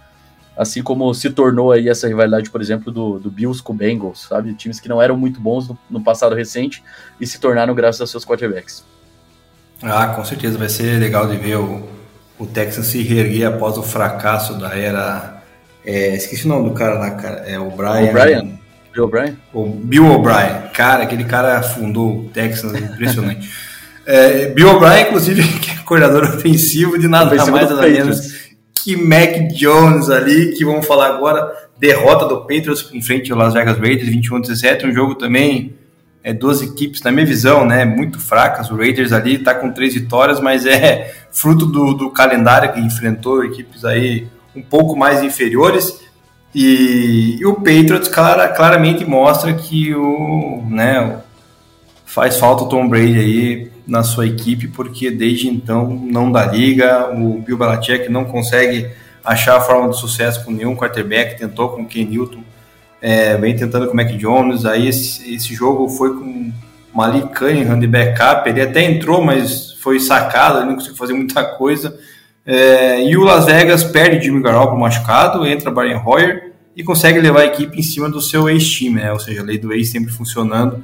[0.58, 4.26] assim como se tornou aí essa rivalidade, por exemplo, do, do Bills com o Bengals,
[4.28, 4.52] sabe?
[4.54, 6.82] Times que não eram muito bons no, no passado recente
[7.20, 8.84] e se tornaram graças aos seus quarterbacks.
[9.80, 11.88] Ah, com certeza vai ser legal de ver o,
[12.36, 15.40] o Texans se reerguer após o fracasso da era.
[15.86, 17.44] É, esqueci o nome do cara lá, cara.
[17.46, 18.10] É o Brian.
[18.10, 18.58] O Brian.
[18.92, 19.38] Bill O'Brien?
[19.52, 20.70] O Bill O'Brien.
[20.74, 23.48] Cara, aquele cara fundou o Texans, impressionante.
[24.04, 28.37] é, Bill O'Brien, inclusive, que é coordenador ofensivo de nada ofensivo mais nada menos
[28.88, 33.52] que Mac Jones ali, que vamos falar agora, derrota do Patriots em frente ao Las
[33.52, 35.74] Vegas Raiders, 21 17, um jogo também,
[36.24, 39.92] é, duas equipes, na minha visão, né, muito fracas, o Raiders ali está com três
[39.92, 44.26] vitórias, mas é fruto do, do calendário que enfrentou equipes aí
[44.56, 46.00] um pouco mais inferiores,
[46.54, 51.18] e, e o Patriots clara, claramente mostra que o, né,
[52.06, 57.08] faz falta o Tom Brady aí na sua equipe, porque desde então não dá liga,
[57.10, 58.90] o Bill Belichick não consegue
[59.24, 62.42] achar a forma de sucesso com nenhum quarterback, tentou com o Ken Newton,
[63.00, 66.52] é, vem tentando com o Mac Jones, aí esse, esse jogo foi com
[66.94, 71.42] Malik Cunningham de backup, ele até entrou, mas foi sacado, ele não conseguiu fazer muita
[71.42, 71.98] coisa,
[72.44, 77.40] é, e o Las Vegas perde Jimmy Garoppolo machucado, entra Brian Hoyer e consegue levar
[77.40, 79.12] a equipe em cima do seu ex-time, né?
[79.12, 80.82] ou seja, a lei do ex sempre funcionando.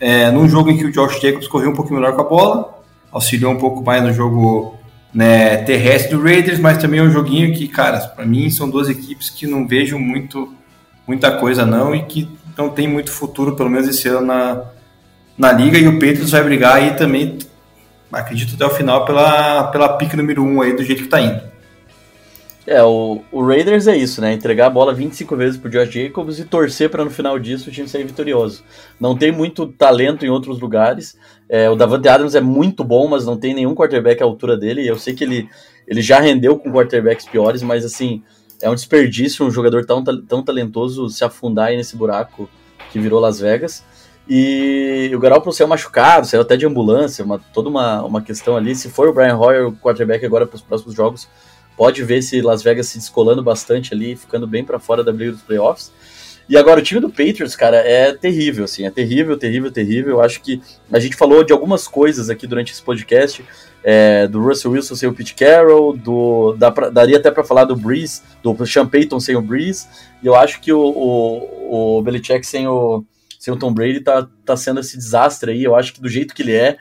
[0.00, 2.78] É, num jogo em que o Josh Jacobs correu um pouquinho melhor com a bola,
[3.10, 4.76] auxiliou um pouco mais no jogo
[5.12, 8.88] né, terrestre do Raiders, mas também é um joguinho que, cara, para mim são duas
[8.88, 10.52] equipes que não vejo muito,
[11.06, 14.62] muita coisa não e que não tem muito futuro, pelo menos esse ano na,
[15.36, 15.78] na liga.
[15.78, 17.38] E o Patriots vai brigar aí também
[18.12, 21.20] acredito até o final pela, pela pique número 1 um aí do jeito que tá
[21.20, 21.40] indo.
[22.70, 24.34] É, o, o Raiders é isso, né?
[24.34, 27.72] Entregar a bola 25 vezes pro Josh Jacobs e torcer para no final disso o
[27.72, 28.62] time sair vitorioso.
[29.00, 31.16] Não tem muito talento em outros lugares.
[31.48, 34.86] É, o Davante Adams é muito bom, mas não tem nenhum quarterback à altura dele.
[34.86, 35.48] Eu sei que ele,
[35.86, 38.22] ele já rendeu com quarterbacks piores, mas assim,
[38.60, 42.50] é um desperdício um jogador tão, tão talentoso se afundar aí nesse buraco
[42.92, 43.82] que virou Las Vegas.
[44.28, 48.76] E o Garoppolo saiu machucado, saiu até de ambulância, uma, toda uma, uma questão ali.
[48.76, 51.26] Se for o Brian Hoyer, o quarterback agora para os próximos jogos,
[51.78, 55.32] pode ver se Las Vegas se descolando bastante ali, ficando bem para fora da briga
[55.32, 55.92] dos playoffs.
[56.48, 60.12] E agora, o time do Patriots, cara, é terrível, assim, é terrível, terrível, terrível.
[60.12, 60.60] Eu acho que
[60.90, 63.44] a gente falou de algumas coisas aqui durante esse podcast,
[63.84, 67.64] é, do Russell Wilson sem o Pete Carroll, do, dá pra, daria até para falar
[67.64, 69.86] do Breeze, do Sean Payton sem o Breeze,
[70.22, 73.04] e eu acho que o, o, o Belichick sem o,
[73.38, 75.62] sem o Tom Brady tá, tá sendo esse desastre aí.
[75.62, 76.78] Eu acho que do jeito que ele é,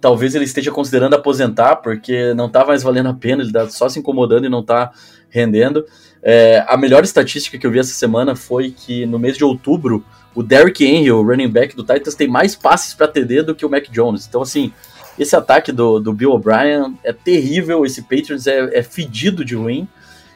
[0.00, 3.88] talvez ele esteja considerando aposentar, porque não tá mais valendo a pena, ele tá só
[3.88, 4.92] se incomodando e não tá
[5.28, 5.84] rendendo.
[6.22, 10.04] É, a melhor estatística que eu vi essa semana foi que no mês de outubro,
[10.34, 13.64] o Derrick Henry, o running back do Titans, tem mais passes para TD do que
[13.64, 14.26] o Mac Jones.
[14.26, 14.72] Então, assim,
[15.18, 19.88] esse ataque do, do Bill O'Brien é terrível, esse Patriots é, é fedido de ruim,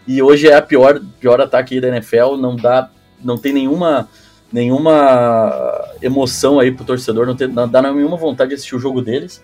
[0.07, 2.91] e hoje é a pior, pior ataque da NFL, não dá,
[3.23, 4.09] não tem nenhuma
[4.53, 9.01] nenhuma emoção aí pro torcedor, não, tem, não dá nenhuma vontade de assistir o jogo
[9.01, 9.43] deles.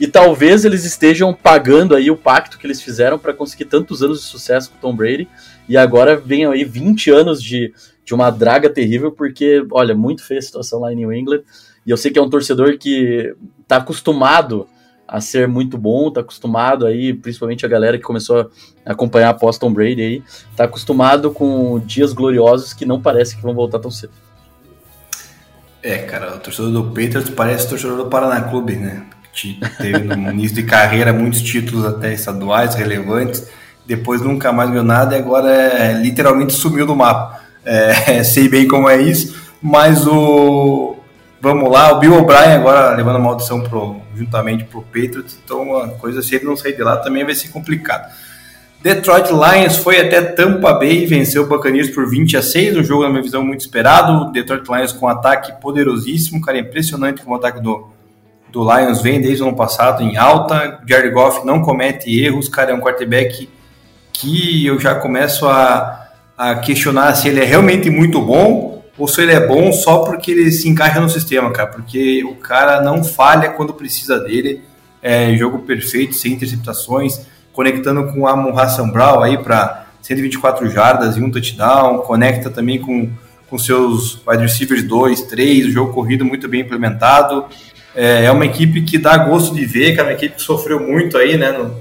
[0.00, 4.20] E talvez eles estejam pagando aí o pacto que eles fizeram para conseguir tantos anos
[4.20, 5.28] de sucesso com o Tom Brady.
[5.68, 10.38] E agora vem aí 20 anos de, de uma draga terrível, porque, olha, muito feia
[10.38, 11.42] a situação lá em New England.
[11.84, 13.34] E eu sei que é um torcedor que
[13.66, 14.68] tá acostumado
[15.06, 18.50] a ser muito bom, tá acostumado aí, principalmente a galera que começou
[18.84, 20.22] a acompanhar a Tom Brady aí,
[20.54, 24.12] tá acostumado com dias gloriosos que não parece que vão voltar tão cedo.
[25.82, 29.04] É, cara, o torcedor do Patriots parece o torcedor do Paraná Clube, né?
[29.78, 33.46] Teve no início de carreira muitos títulos até estaduais relevantes,
[33.86, 37.40] depois nunca mais ganhou nada e agora é, literalmente sumiu do mapa.
[37.64, 40.96] É, sei bem como é isso, mas o.
[41.40, 45.88] Vamos lá, o Bill O'Brien agora levando a maldição pro, juntamente pro Patriots, então a
[45.90, 48.12] coisa se ele não sair de lá também vai ser complicado.
[48.88, 52.82] Detroit Lions foi até Tampa Bay e venceu o Buccaneers por 20 a 6, um
[52.82, 54.32] jogo na minha visão muito esperado.
[54.32, 57.86] Detroit Lions com um ataque poderosíssimo, cara, impressionante como o ataque do,
[58.50, 60.80] do Lions vem desde o ano passado em alta.
[60.88, 63.46] Jared Goff não comete erros, cara, é um quarterback
[64.10, 66.08] que eu já começo a,
[66.38, 70.30] a questionar se ele é realmente muito bom ou se ele é bom só porque
[70.30, 71.68] ele se encaixa no sistema, cara.
[71.68, 74.62] Porque o cara não falha quando precisa dele.
[75.02, 77.20] É jogo perfeito, sem interceptações,
[77.58, 82.78] conectando com a Amon Hassan Brown aí para 124 jardas e um touchdown, conecta também
[82.78, 83.10] com,
[83.50, 87.46] com seus wide receivers 2, 3, o jogo corrido muito bem implementado.
[87.96, 90.78] É, é uma equipe que dá gosto de ver, que é uma equipe que sofreu
[90.78, 91.74] muito aí, né, no,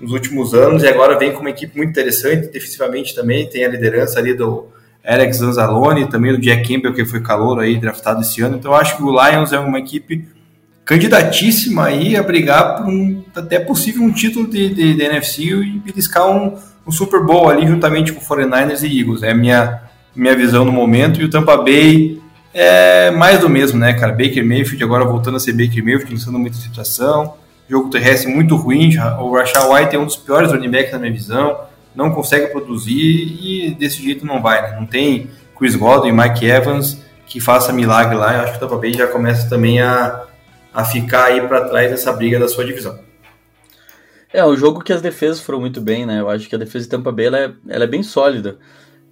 [0.00, 3.68] nos últimos anos e agora vem com uma equipe muito interessante, defensivamente também, tem a
[3.68, 4.68] liderança ali do
[5.04, 8.56] Alex Zanzalone, também do Jack Campbell, que foi calor aí, draftado esse ano.
[8.56, 10.24] Então eu acho que o Lions é uma equipe
[10.84, 15.78] candidatíssima aí a brigar por um, até possível um título de, de, de NFC e
[15.78, 19.22] beliscar um, um, Super Bowl ali juntamente com 49ers e Eagles.
[19.22, 19.82] É a minha,
[20.14, 21.20] minha visão no momento.
[21.20, 22.20] E o Tampa Bay
[22.52, 24.12] é mais do mesmo, né, cara?
[24.12, 27.34] Baker Mayfield agora voltando a ser Baker Mayfield, lançando muita situação
[27.70, 28.98] jogo terrestre muito ruim.
[29.20, 31.60] O Rashad White é um dos piores running backs na minha visão.
[31.94, 34.60] Não consegue produzir e desse jeito não vai.
[34.60, 34.76] Né?
[34.78, 38.34] Não tem Chris Godwin, Mike Evans que faça milagre lá.
[38.34, 40.24] Eu acho que o Tampa Bay já começa também a,
[40.72, 42.98] a ficar aí para trás dessa briga da sua divisão.
[44.32, 46.20] É, um jogo que as defesas foram muito bem, né?
[46.20, 48.58] Eu acho que a defesa de Tampa Bay ela é, ela é bem sólida.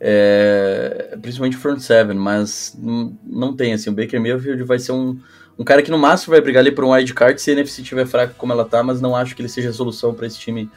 [0.00, 5.18] É, principalmente front seven, mas não, tem assim, o Baker Mayfield vai ser um,
[5.58, 7.82] um cara que no máximo vai brigar ali por um wild card se a NFC
[7.82, 10.38] estiver fraca como ela tá, mas não acho que ele seja a solução para esse
[10.38, 10.70] time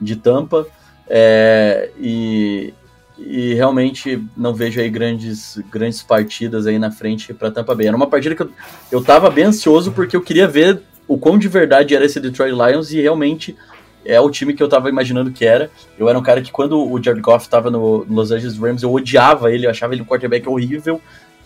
[0.00, 0.64] de Tampa.
[1.08, 2.72] É, e,
[3.18, 7.88] e realmente não vejo aí grandes, grandes partidas aí na frente para Tampa Bay.
[7.88, 8.50] Era uma partida que eu,
[8.92, 12.52] eu tava bem ansioso porque eu queria ver o quão de verdade era esse Detroit
[12.52, 13.56] Lions e realmente
[14.04, 15.70] é o time que eu tava imaginando que era.
[15.98, 18.82] Eu era um cara que quando o Jared Goff tava no, no Los Angeles Rams,
[18.82, 21.00] eu odiava ele, eu achava ele um quarterback horrível,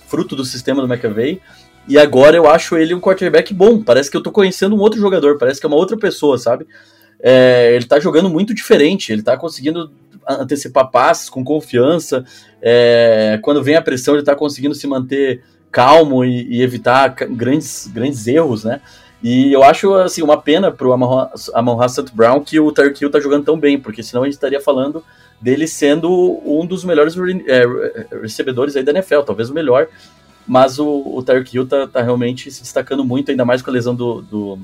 [0.07, 1.41] fruto do sistema do McAvey.
[1.89, 3.83] E agora eu acho ele um quarterback bom.
[3.83, 6.67] Parece que eu tô conhecendo um outro jogador, parece que é uma outra pessoa, sabe?
[7.21, 9.91] É, ele tá jogando muito diferente, ele tá conseguindo
[10.29, 12.25] antecipar passes com confiança.
[12.61, 17.89] É, quando vem a pressão, ele tá conseguindo se manter calmo e, e, evitar grandes,
[17.93, 18.81] grandes erros, né?
[19.23, 22.13] E eu acho assim uma pena pro Amon, St.
[22.13, 25.03] Brown que o Tark Hill tá jogando tão bem, porque senão a gente estaria falando
[25.41, 27.15] dele sendo um dos melhores
[27.47, 29.89] é, recebedores aí da NFL, talvez o melhor.
[30.47, 33.95] Mas o, o Hill tá, tá, realmente se destacando muito, ainda mais com a lesão
[33.95, 34.59] do, do,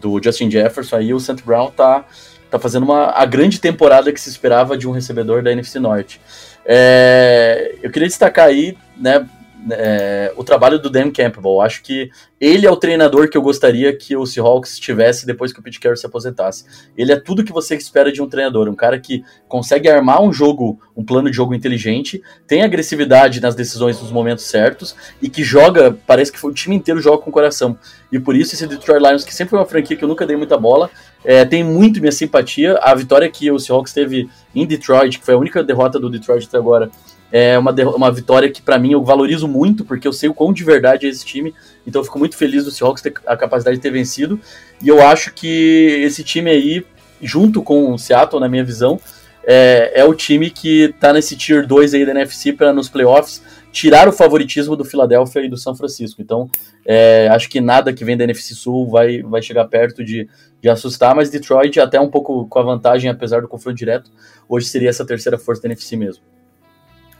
[0.00, 0.96] do Justin Jefferson.
[0.96, 1.42] Aí o St.
[1.44, 2.06] Brown tá,
[2.50, 6.20] tá fazendo uma, a grande temporada que se esperava de um recebedor da NFC Norte.
[6.64, 9.26] É, eu queria destacar aí, né,
[9.70, 11.60] é, o trabalho do Dan Campbell.
[11.60, 12.10] Acho que
[12.40, 15.80] ele é o treinador que eu gostaria que o Seahawks tivesse depois que o Pete
[15.80, 16.64] Carroll se aposentasse.
[16.96, 20.32] Ele é tudo que você espera de um treinador, um cara que consegue armar um
[20.32, 25.42] jogo, um plano de jogo inteligente, tem agressividade nas decisões nos momentos certos e que
[25.42, 27.76] joga, parece que o time inteiro joga com o coração.
[28.12, 30.36] E por isso esse Detroit Lions, que sempre foi uma franquia que eu nunca dei
[30.36, 30.90] muita bola,
[31.24, 32.78] é, tem muito minha simpatia.
[32.80, 36.46] A vitória que o Seahawks teve em Detroit, que foi a única derrota do Detroit
[36.46, 36.90] até agora,
[37.30, 40.52] é uma, uma vitória que para mim eu valorizo muito, porque eu sei o quão
[40.52, 41.54] de verdade é esse time.
[41.86, 44.40] Então eu fico muito feliz do Seahawks ter a capacidade de ter vencido.
[44.82, 46.86] E eu acho que esse time aí,
[47.20, 49.00] junto com o Seattle, na minha visão,
[49.44, 53.42] é, é o time que tá nesse Tier 2 aí da NFC para nos playoffs
[53.72, 56.20] tirar o favoritismo do Philadelphia e do São Francisco.
[56.20, 56.50] Então,
[56.84, 60.28] é, acho que nada que vem da NFC Sul vai, vai chegar perto de,
[60.60, 64.10] de assustar, mas Detroit, até um pouco com a vantagem, apesar do confronto direto,
[64.48, 66.22] hoje seria essa terceira força da NFC mesmo.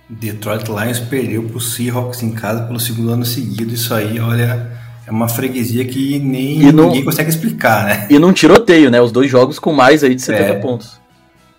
[0.09, 3.75] Detroit Lions perdeu para o Seahawks em casa pelo segundo ano seguido.
[3.75, 4.71] Isso aí, olha,
[5.07, 8.07] é uma freguesia que nem não, ninguém consegue explicar, né?
[8.09, 9.01] E num tiroteio, né?
[9.01, 11.01] Os dois jogos com mais aí de 70 é, pontos.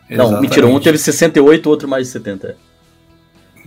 [0.10, 0.34] Exatamente.
[0.34, 2.56] Não, mentira, um teve 68, o outro mais de 70.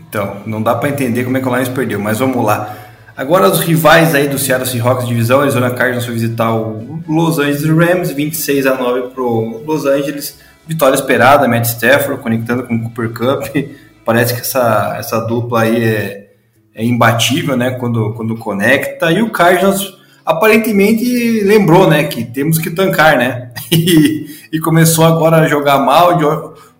[0.08, 2.76] Então, não dá para entender como é que o Lions perdeu, mas vamos lá.
[3.16, 7.64] Agora os rivais aí do Seattle Seahawks divisão, Arizona Cardinals foi visitar o Los Angeles
[7.64, 10.38] Rams, 26 a 9 pro Los Angeles.
[10.66, 13.56] Vitória esperada, Matt Stafford conectando com o Cooper Cup.
[14.04, 16.30] Parece que essa, essa dupla aí é,
[16.74, 17.72] é imbatível, né?
[17.72, 19.10] Quando, quando conecta.
[19.12, 22.04] E o Cardinals aparentemente lembrou, né?
[22.04, 23.50] Que temos que tancar, né?
[23.74, 26.18] E, e começou agora a jogar mal.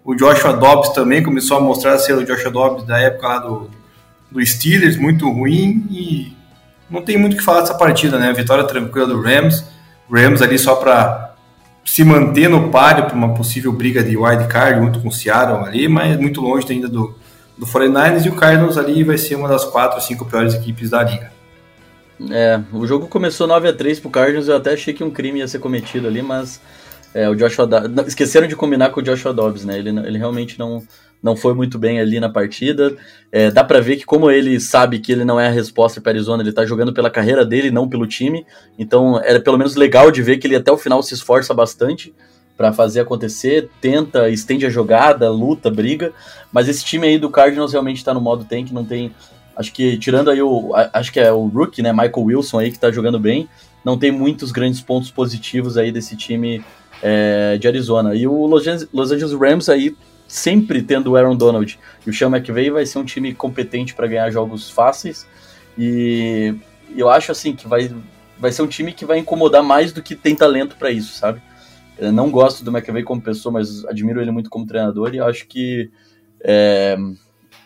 [0.05, 3.71] O Joshua Dobbs também começou a mostrar ser o Joshua Dobbs da época lá do,
[4.31, 5.87] do Steelers, muito ruim.
[5.91, 6.37] E
[6.91, 8.31] não tem muito o que falar dessa partida, né?
[8.35, 9.65] Vitória tranquila do Rams.
[10.11, 11.32] Rams ali só para
[11.85, 15.65] se manter no páreo para uma possível briga de wild card junto com o Seattle
[15.65, 17.15] ali, mas muito longe ainda do,
[17.59, 21.03] do 49ers e o Cardinals ali vai ser uma das quatro, cinco piores equipes da
[21.03, 21.33] liga.
[22.31, 25.41] É, o jogo começou 9 a 3 pro Cardinals, eu até achei que um crime
[25.41, 26.61] ia ser cometido ali, mas
[27.15, 27.69] é, o Joshua
[28.07, 29.79] esqueceram de combinar com o Joshua Dobbs, né?
[29.79, 30.83] Ele, ele realmente não
[31.23, 32.97] não foi muito bem ali na partida.
[33.31, 36.13] É, dá para ver que, como ele sabe que ele não é a resposta para
[36.13, 38.45] Arizona, ele tá jogando pela carreira dele, não pelo time.
[38.79, 42.13] Então, era pelo menos legal de ver que ele até o final se esforça bastante
[42.57, 46.13] para fazer acontecer, tenta, estende a jogada, luta, briga,
[46.53, 49.13] mas esse time aí do Cardinals realmente está no modo tank, não tem,
[49.57, 52.77] acho que tirando aí o, acho que é o rookie, né, Michael Wilson aí que
[52.77, 53.49] está jogando bem,
[53.85, 56.63] não tem muitos grandes pontos positivos aí desse time
[57.03, 58.15] é, de Arizona.
[58.15, 59.97] E o Los Angeles Rams aí
[60.33, 64.07] sempre tendo o Aaron Donald e o Sean McVay vai ser um time competente para
[64.07, 65.27] ganhar jogos fáceis
[65.77, 66.55] e
[66.97, 67.95] eu acho assim que vai,
[68.39, 71.43] vai ser um time que vai incomodar mais do que tem talento para isso, sabe?
[71.99, 75.47] Eu não gosto do McVay como pessoa, mas admiro ele muito como treinador e acho
[75.47, 75.91] que
[76.43, 76.97] é,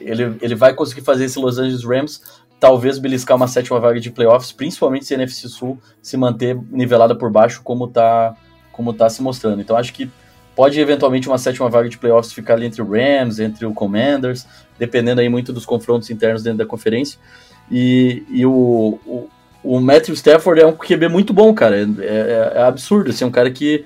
[0.01, 2.21] ele, ele vai conseguir fazer esse Los Angeles Rams
[2.59, 7.15] talvez beliscar uma sétima vaga de playoffs, principalmente se a NFC Sul se manter nivelada
[7.15, 8.35] por baixo como tá,
[8.73, 9.61] como tá se mostrando.
[9.61, 10.11] Então acho que
[10.57, 14.47] pode eventualmente uma sétima vaga de playoffs ficar ali entre o Rams, entre o Commanders,
[14.79, 17.21] dependendo aí muito dos confrontos internos dentro da conferência.
[17.71, 19.29] E, e o, o,
[19.63, 21.77] o Matthew Stafford é um QB muito bom, cara.
[21.77, 23.11] É, é, é absurdo.
[23.11, 23.85] Assim, é um cara que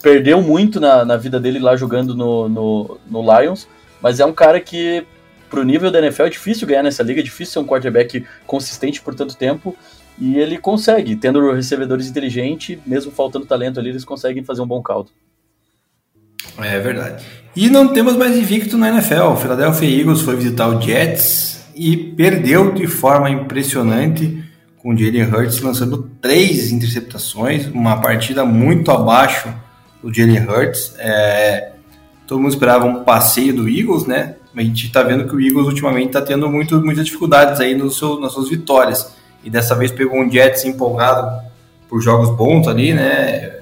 [0.00, 3.66] perdeu muito na, na vida dele lá jogando no, no, no Lions,
[4.00, 5.04] mas é um cara que,
[5.50, 9.00] pro nível da NFL, é difícil ganhar nessa liga, é difícil ser um quarterback consistente
[9.00, 9.76] por tanto tempo.
[10.18, 14.80] E ele consegue, tendo recebedores inteligentes, mesmo faltando talento ali, eles conseguem fazer um bom
[14.80, 15.10] caldo.
[16.58, 17.24] É verdade.
[17.54, 19.32] E não temos mais invicto na NFL.
[19.32, 24.42] O Philadelphia Eagles foi visitar o Jets e perdeu de forma impressionante
[24.78, 29.48] com o Jalen Hurts lançando três interceptações, uma partida muito abaixo
[30.02, 30.94] do Jalen Hurts.
[30.98, 31.72] É,
[32.26, 34.36] todo mundo esperava um passeio do Eagles, né?
[34.52, 37.74] Mas a gente está vendo que o Eagles ultimamente está tendo muito, muitas dificuldades aí
[37.74, 39.14] no seu, nas suas vitórias.
[39.44, 41.42] E dessa vez pegou um Jets empolgado
[41.88, 43.61] por jogos bons ali, né?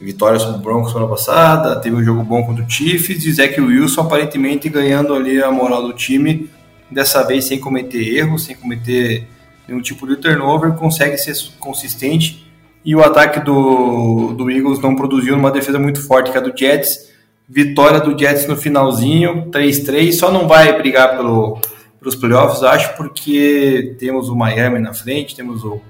[0.00, 3.58] Vitória sobre o Broncos semana passada, teve um jogo bom contra o Chiefs e Zach
[3.60, 6.50] Wilson aparentemente ganhando ali a moral do time
[6.90, 9.26] dessa vez sem cometer erros, sem cometer
[9.66, 12.44] nenhum tipo de turnover, consegue ser consistente.
[12.84, 16.44] E o ataque do, do Eagles não produziu uma defesa muito forte, que é a
[16.44, 17.12] do Jets.
[17.48, 20.12] Vitória do Jets no finalzinho, 3-3.
[20.12, 21.58] Só não vai brigar pelo,
[21.98, 25.80] pelos playoffs, acho, porque temos o Miami na frente, temos o,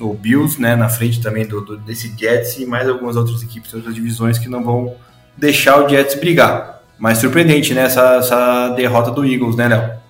[0.00, 3.72] o Bills né, na frente também do, do, desse Jets e mais algumas outras equipes,
[3.74, 4.94] outras divisões que não vão
[5.36, 6.82] deixar o Jets brigar.
[6.98, 10.00] Mas surpreendente, né, essa, essa derrota do Eagles, né, Léo?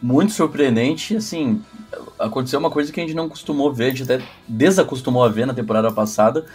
[0.00, 1.16] muito surpreendente.
[1.16, 1.62] Assim,
[2.18, 5.46] aconteceu uma coisa que a gente não costumou ver, a gente até desacostumou a ver
[5.46, 6.46] na temporada passada,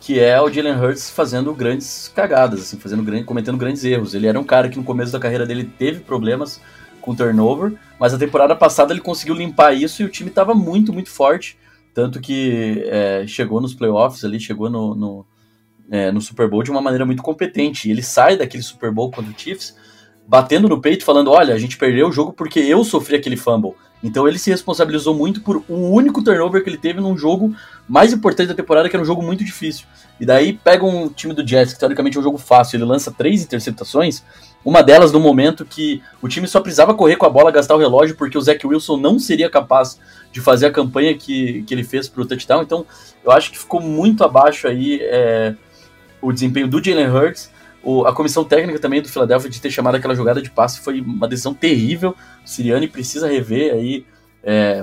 [0.00, 4.14] que é o Jalen Hurts fazendo grandes cagadas, assim, fazendo grande, cometendo grandes erros.
[4.14, 6.60] Ele era um cara que no começo da carreira dele teve problemas
[7.00, 10.92] com turnover, mas a temporada passada ele conseguiu limpar isso e o time estava muito,
[10.92, 11.56] muito forte.
[11.96, 15.26] Tanto que é, chegou nos playoffs ali, chegou no, no,
[15.90, 17.88] é, no Super Bowl de uma maneira muito competente.
[17.88, 19.74] E ele sai daquele Super Bowl contra o Chiefs
[20.28, 23.72] batendo no peito, falando: olha, a gente perdeu o jogo porque eu sofri aquele fumble.
[24.02, 27.56] Então ele se responsabilizou muito por o único turnover que ele teve num jogo
[27.88, 29.86] mais importante da temporada, que era um jogo muito difícil.
[30.20, 33.10] E daí pega um time do Jets, que teoricamente é um jogo fácil, ele lança
[33.10, 34.22] três interceptações,
[34.64, 37.78] uma delas no momento que o time só precisava correr com a bola, gastar o
[37.78, 40.00] relógio, porque o Zach Wilson não seria capaz
[40.32, 42.62] de fazer a campanha que, que ele fez para o touchdown.
[42.62, 42.84] Então
[43.24, 45.54] eu acho que ficou muito abaixo aí é,
[46.20, 47.50] o desempenho do Jalen Hurts.
[47.82, 51.00] O, a comissão técnica também do Philadelphia de ter chamado aquela jogada de passe foi
[51.00, 52.16] uma decisão terrível.
[52.44, 54.04] O Siriani precisa rever aí
[54.42, 54.82] é,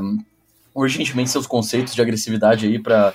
[0.73, 3.13] urgentemente seus conceitos de agressividade aí para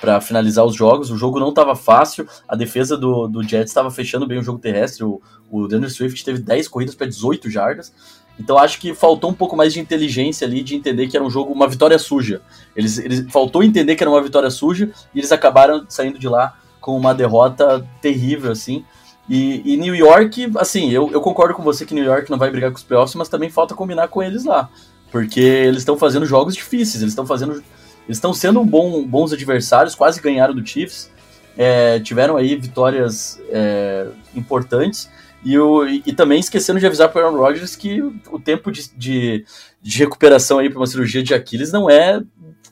[0.00, 1.10] para finalizar os jogos.
[1.10, 4.58] O jogo não estava fácil, a defesa do, do Jets estava fechando bem o jogo
[4.58, 5.04] terrestre.
[5.04, 5.20] O,
[5.50, 7.92] o Daniel Swift teve 10 corridas para 18 jardas.
[8.38, 11.28] Então acho que faltou um pouco mais de inteligência ali, de entender que era um
[11.28, 12.40] jogo, uma vitória suja.
[12.74, 16.56] Eles, eles faltou entender que era uma vitória suja e eles acabaram saindo de lá
[16.80, 18.82] com uma derrota terrível, assim.
[19.28, 22.50] E, e, New York, assim, eu, eu concordo com você que New York não vai
[22.50, 24.68] brigar com os playoffs, mas também falta combinar com eles lá.
[25.12, 27.62] Porque eles estão fazendo jogos difíceis, eles estão fazendo.
[28.10, 31.08] Eles estão sendo um bom, bons adversários, quase ganharam do Chiefs.
[31.56, 35.08] É, tiveram aí vitórias é, importantes.
[35.44, 38.90] E, o, e, também esquecendo de avisar para o Aaron Rodgers que o tempo de,
[38.96, 39.44] de,
[39.80, 42.20] de recuperação aí para uma cirurgia de Aquiles não é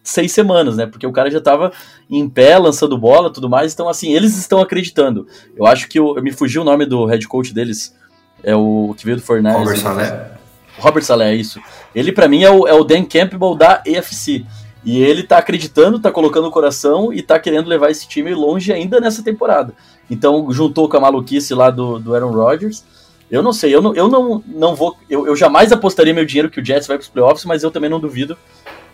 [0.03, 0.87] seis semanas, né?
[0.87, 1.71] Porque o cara já estava
[2.11, 3.73] em pé, lançando bola tudo mais.
[3.73, 5.25] Então, assim, eles estão acreditando.
[5.57, 7.95] Eu acho que eu, me fugiu o nome do head coach deles.
[8.43, 9.57] É o que veio do Fortnite.
[9.57, 10.31] Robert Saleh.
[10.79, 11.61] Robert Saleh, é isso.
[11.95, 14.45] Ele, para mim, é o, é o Dan Campbell da EFC.
[14.89, 18.73] E ele tá acreditando, tá colocando o coração e tá querendo levar esse time longe
[18.73, 19.75] ainda nessa temporada.
[20.11, 22.83] Então, juntou com a maluquice lá do, do Aaron Rodgers.
[23.31, 24.97] Eu não sei, eu não, eu não, não vou.
[25.11, 27.71] Eu, eu jamais apostaria meu dinheiro que o Jets vai para os playoffs, mas eu
[27.71, 28.35] também não duvido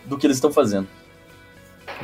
[0.04, 0.88] do que eles estão fazendo.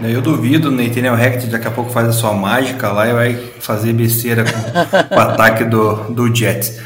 [0.01, 3.93] Eu duvido, Nathaniel Hackett daqui a pouco faz a sua mágica lá e vai fazer
[3.93, 6.81] besteira com, o ataque do, do Jets.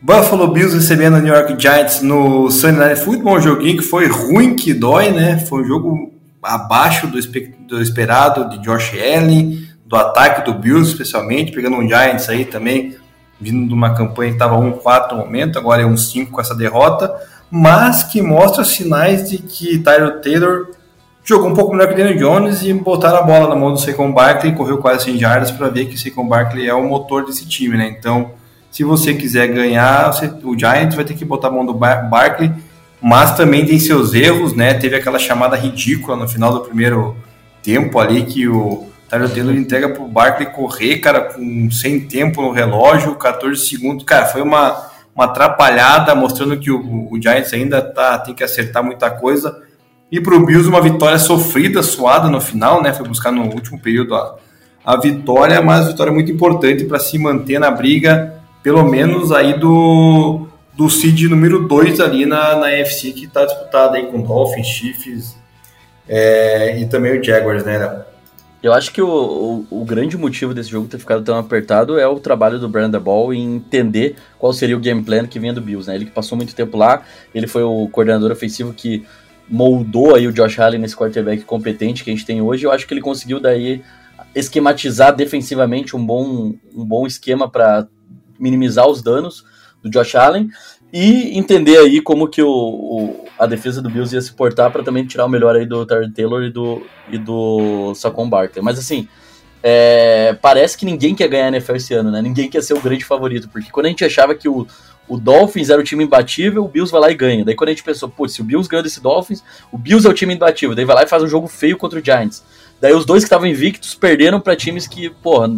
[0.00, 4.06] Buffalo Bills recebendo o New York Giants no Sunday Night Football, um joguinho que foi
[4.06, 5.38] ruim que dói, né?
[5.40, 6.15] Foi um jogo
[6.46, 7.18] abaixo do,
[7.66, 12.96] do esperado de Josh Allen, do ataque do Bills, especialmente, pegando um Giants aí também,
[13.40, 17.14] vindo de uma campanha que estava 1-4 no momento, agora é 1-5 com essa derrota,
[17.50, 20.68] mas que mostra sinais de que Tyler Taylor
[21.22, 23.80] jogou um pouco melhor que o Daniel Jones e botaram a bola na mão do
[23.80, 27.26] Saquon Barkley, correu quase 100 jardas para ver que o Saquon Barkley é o motor
[27.26, 27.94] desse time, né?
[27.98, 28.30] Então,
[28.70, 30.10] se você quiser ganhar,
[30.44, 32.52] o Giants vai ter que botar a mão do Bar Barkley,
[33.00, 34.74] mas também tem seus erros, né?
[34.74, 37.16] Teve aquela chamada ridícula no final do primeiro
[37.62, 42.50] tempo ali que o Tyler Taylor entrega pro Barkley correr, cara, com sem tempo no
[42.50, 44.04] relógio, 14 segundos.
[44.04, 48.82] Cara, foi uma, uma atrapalhada, mostrando que o, o Giants ainda tá, tem que acertar
[48.82, 49.62] muita coisa.
[50.10, 52.92] E pro Bills uma vitória sofrida, suada no final, né?
[52.92, 54.36] Foi buscar no último período a,
[54.84, 60.48] a vitória, mas vitória muito importante para se manter na briga, pelo menos aí do,
[60.76, 65.36] do seed número 2 ali na, na FC, que está disputada aí com Dolphins, Chiefs
[66.08, 68.04] é, e também o Jaguars, né?
[68.62, 69.08] Eu acho que o,
[69.70, 72.98] o, o, grande motivo desse jogo ter ficado tão apertado é o trabalho do Brandon
[72.98, 75.94] Ball em entender qual seria o game plan que vinha do Bills, né?
[75.94, 77.02] Ele que passou muito tempo lá,
[77.34, 79.04] ele foi o coordenador ofensivo que
[79.48, 82.64] moldou aí o Josh Allen nesse quarterback competente que a gente tem hoje.
[82.64, 83.82] Eu acho que ele conseguiu daí
[84.34, 87.86] esquematizar defensivamente um bom, um bom esquema para
[88.38, 89.44] minimizar os danos
[89.88, 90.50] do Josh Allen
[90.92, 94.82] e entender aí como que o, o a defesa do Bills ia se portar para
[94.82, 98.64] também tirar o melhor aí do Tyler Taylor e do, e do Saquon Barkley.
[98.64, 99.06] Mas assim,
[99.62, 102.22] é, parece que ninguém quer ganhar a NFL esse ano, né?
[102.22, 104.66] Ninguém quer ser o grande favorito, porque quando a gente achava que o,
[105.08, 107.44] o Dolphins era o time imbatível, o Bills vai lá e ganha.
[107.44, 110.10] Daí quando a gente pensou, pô, se o Bills ganha desse Dolphins, o Bills é
[110.10, 110.74] o time imbatível.
[110.74, 112.42] Daí vai lá e faz um jogo feio contra o Giants.
[112.80, 115.50] Daí os dois que estavam invictos perderam para times que, porra,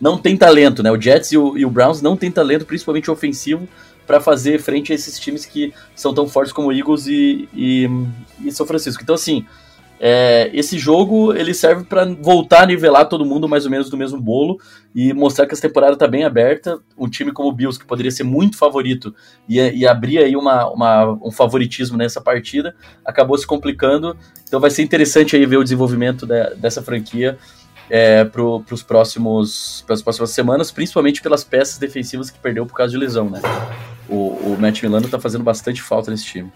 [0.00, 0.90] não tem talento, né?
[0.90, 3.68] O Jets e o, e o Browns não tem talento, principalmente ofensivo,
[4.06, 7.88] para fazer frente a esses times que são tão fortes como Eagles e, e,
[8.44, 9.02] e São Francisco.
[9.02, 9.46] Então, assim,
[10.00, 13.96] é, esse jogo ele serve para voltar a nivelar todo mundo mais ou menos do
[13.96, 14.58] mesmo bolo
[14.94, 16.78] e mostrar que essa temporada está bem aberta.
[16.98, 19.14] Um time como o Bills, que poderia ser muito favorito
[19.48, 24.16] e, e abrir aí uma, uma, um favoritismo nessa partida, acabou se complicando.
[24.46, 27.38] Então vai ser interessante aí ver o desenvolvimento de, dessa franquia
[27.88, 32.92] é, para os próximos as próximas semanas, principalmente pelas peças defensivas que perdeu por causa
[32.92, 33.40] de lesão, né?
[34.08, 36.52] O, o Matt Milano está fazendo bastante falta nesse time.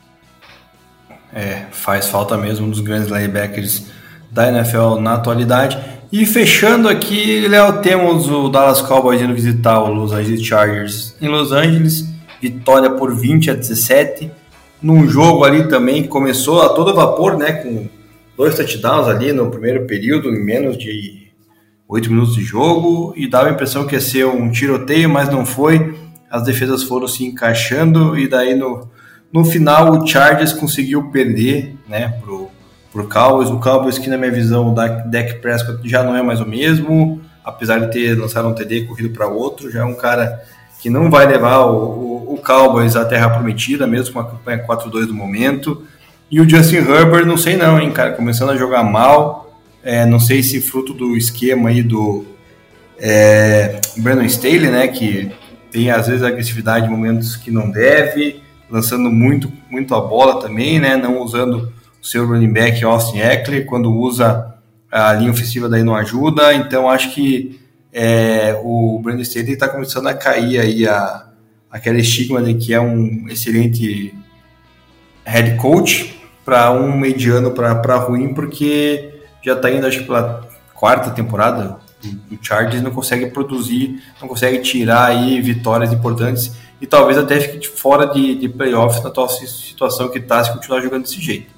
[1.33, 3.85] É, faz falta mesmo um dos grandes linebackers
[4.31, 5.79] da NFL na atualidade.
[6.11, 11.29] E fechando aqui, Léo, temos o Dallas Cowboys indo visitar o Los Angeles Chargers em
[11.29, 12.07] Los Angeles.
[12.41, 14.31] Vitória por 20 a 17.
[14.81, 17.53] Num jogo ali também que começou a todo vapor, né?
[17.53, 17.89] Com
[18.39, 21.29] dois touchdowns ali no primeiro período, em menos de
[21.87, 23.13] oito minutos de jogo.
[23.15, 25.95] E dava a impressão que ia ser um tiroteio, mas não foi.
[26.31, 28.89] As defesas foram se encaixando e daí no
[29.33, 32.49] no final, o Chargers conseguiu perder né, pro,
[32.91, 33.51] pro Cowboys.
[33.51, 37.21] O Cowboys, que na minha visão, o Dak Prescott já não é mais o mesmo,
[37.45, 40.43] apesar de ter lançado um TD corrido para outro, já é um cara
[40.81, 44.67] que não vai levar o, o, o Cowboys à terra prometida, mesmo com a campanha
[44.67, 45.85] 4-2 do momento.
[46.31, 49.59] E o Justin Herbert, não sei não, hein, cara, começando a jogar mal.
[49.83, 52.27] É, não sei se fruto do esquema aí do
[52.99, 55.31] é, Brandon Staley, né, que
[55.71, 60.79] tem às vezes agressividade em momentos que não deve lançando muito, muito a bola também,
[60.79, 60.97] né?
[60.97, 61.73] Não usando
[62.03, 64.55] o seu running back Austin Eckler, quando usa
[64.91, 66.53] a linha ofensiva daí não ajuda.
[66.55, 67.61] Então acho que
[67.93, 71.27] é, o Brandon Staley está começando a cair aí a,
[71.71, 74.15] aquele estigma de que é um excelente
[75.25, 76.18] head coach
[76.49, 81.77] para um mediano para ruim, porque já está indo acho que pela quarta temporada
[82.33, 87.69] o Chargers não consegue produzir, não consegue tirar aí vitórias importantes e talvez até fique
[87.69, 91.53] fora de, de playoffs na atual situação que está se continuar jogando desse jeito.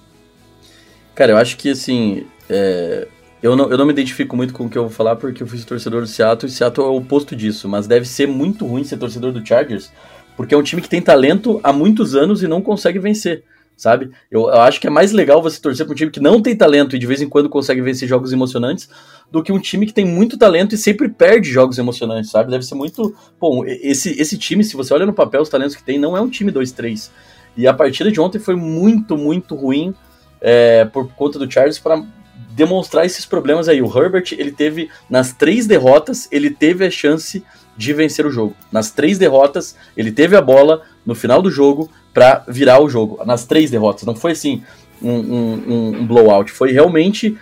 [1.15, 3.07] Cara, eu acho que assim, é,
[3.41, 5.47] eu, não, eu não me identifico muito com o que eu vou falar porque eu
[5.47, 8.83] fui torcedor do Seattle e Seattle é o oposto disso, mas deve ser muito ruim
[8.83, 9.93] ser torcedor do Chargers
[10.37, 13.45] porque é um time que tem talento há muitos anos e não consegue vencer
[13.81, 14.11] sabe?
[14.31, 16.55] Eu, eu, acho que é mais legal você torcer para um time que não tem
[16.55, 18.91] talento e de vez em quando consegue vencer jogos emocionantes
[19.33, 22.51] do que um time que tem muito talento e sempre perde jogos emocionantes, sabe?
[22.51, 23.15] Deve ser muito.
[23.41, 26.21] Bom, esse, esse time, se você olha no papel os talentos que tem, não é
[26.21, 27.11] um time 2-3.
[27.57, 29.95] E a partida de ontem foi muito, muito ruim
[30.43, 32.05] é, por conta do Charles para
[32.51, 33.81] demonstrar esses problemas aí.
[33.81, 37.43] O Herbert, ele teve, nas três derrotas, ele teve a chance
[37.81, 38.55] de vencer o jogo.
[38.71, 43.25] Nas três derrotas, ele teve a bola no final do jogo para virar o jogo.
[43.25, 44.05] Nas três derrotas.
[44.05, 44.63] Não foi assim
[45.01, 46.53] um, um, um blowout.
[46.53, 47.39] Foi realmente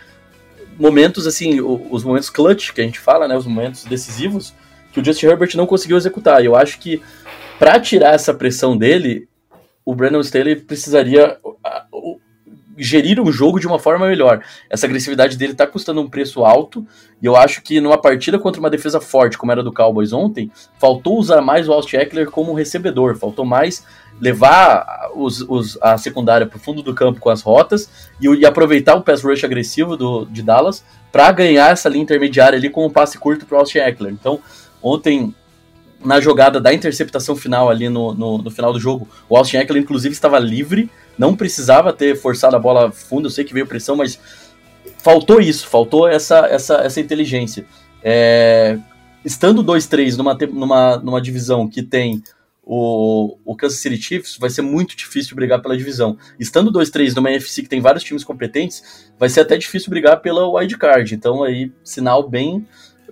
[0.78, 3.36] momentos assim, os momentos clutch que a gente fala, né?
[3.36, 4.55] Os momentos decisivos
[4.93, 6.40] que o Justin Herbert não conseguiu executar.
[6.40, 7.02] E eu acho que
[7.59, 9.28] para tirar essa pressão dele,
[9.85, 11.36] o Brandon Staley precisaria
[12.79, 14.43] gerir um jogo de uma forma melhor.
[14.71, 16.87] Essa agressividade dele tá custando um preço alto,
[17.21, 20.51] e eu acho que numa partida contra uma defesa forte, como era do Cowboys ontem,
[20.79, 23.85] faltou usar mais o Austin Eckler como recebedor, faltou mais
[24.21, 28.45] levar os, os, a secundária para o fundo do campo com as rotas e, e,
[28.45, 32.85] aproveitar o pass rush agressivo do, de Dallas para ganhar essa linha intermediária ali com
[32.85, 34.13] um passe curto para o Austin Eckler.
[34.13, 34.41] Então,
[34.83, 35.35] ontem
[36.05, 39.83] na jogada da interceptação final ali no, no, no, final do jogo, o Austin Eckler
[39.83, 43.97] inclusive estava livre, não precisava ter forçado a bola fundo, eu sei que veio pressão,
[43.97, 44.19] mas
[44.99, 47.66] faltou isso, faltou essa, essa, essa inteligência.
[48.03, 48.78] É,
[49.24, 52.23] estando 2-3 numa, numa, numa divisão que tem
[52.62, 56.19] o, o Kansas City Chiefs, vai ser muito difícil brigar pela divisão.
[56.39, 60.47] Estando 2-3 numa NFC que tem vários times competentes, vai ser até difícil brigar pela
[60.47, 61.15] wild card.
[61.15, 62.66] Então aí, sinal bem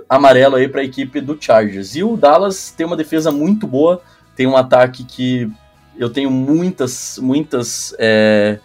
[0.09, 1.97] amarelo aí para a equipe do Chargers.
[1.97, 4.03] E o Dallas tem uma defesa muito boa,
[4.37, 5.51] tem um ataque que
[5.98, 8.59] eu tenho muitas, muitas é,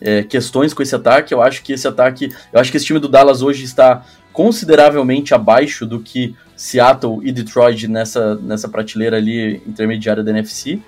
[0.00, 1.32] é, questões com esse ataque.
[1.32, 5.32] Eu acho que esse ataque, eu acho que esse time do Dallas hoje está consideravelmente
[5.32, 10.80] abaixo do que Seattle e Detroit nessa, nessa prateleira ali intermediária da NFC.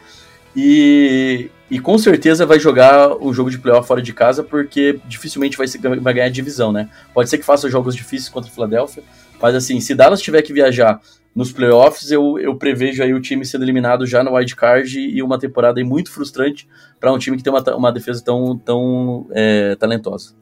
[0.55, 5.57] E, e com certeza vai jogar o jogo de playoff fora de casa, porque dificilmente
[5.57, 5.67] vai,
[6.01, 6.89] vai ganhar divisão, né?
[7.13, 9.03] Pode ser que faça jogos difíceis contra o Philadelphia,
[9.41, 10.99] mas assim, se Dallas tiver que viajar
[11.37, 15.23] nos playoffs, eu, eu prevejo aí o time sendo eliminado já no wild card e
[15.23, 16.67] uma temporada muito frustrante
[16.99, 20.33] para um time que tem uma, uma defesa tão, tão é, talentosa.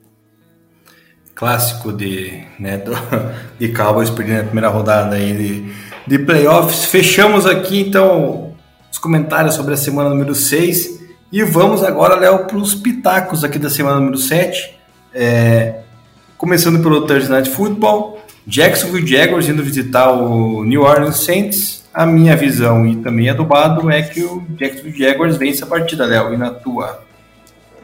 [1.34, 2.92] Clássico de, né, do,
[3.58, 5.74] de Cowboys perdendo a primeira rodada aí de,
[6.06, 6.84] de playoffs.
[6.84, 8.54] Fechamos aqui então
[8.88, 11.02] os comentários sobre a semana número 6
[11.32, 14.78] e vamos agora, Léo, para os pitacos aqui da semana número 7.
[15.12, 15.80] É,
[16.38, 18.23] começando pelo Thursday Night Football.
[18.46, 21.84] Jacksonville Jaguars indo visitar o New Orleans Saints.
[21.92, 25.66] A minha visão e também a do Bado é que o Jacksonville Jaguars vence a
[25.66, 27.00] partida, Léo, e na tua.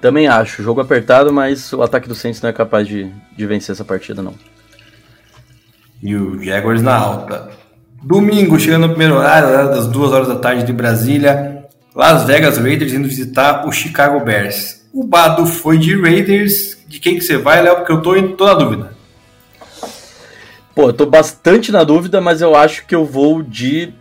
[0.00, 3.72] Também acho, jogo apertado, mas o ataque do Saints não é capaz de, de vencer
[3.72, 4.34] essa partida, não.
[6.02, 7.50] E o Jaguars na alta.
[8.02, 11.64] Domingo, chegando no primeiro horário, das duas horas da tarde de Brasília,
[11.94, 14.88] Las Vegas Raiders indo visitar o Chicago Bears.
[14.92, 16.78] O Bado foi de Raiders.
[16.88, 17.76] De quem que você vai, Léo?
[17.76, 18.99] Porque eu tô, tô na dúvida.
[20.80, 23.92] Pô, eu tô bastante na dúvida, mas eu acho que eu vou de.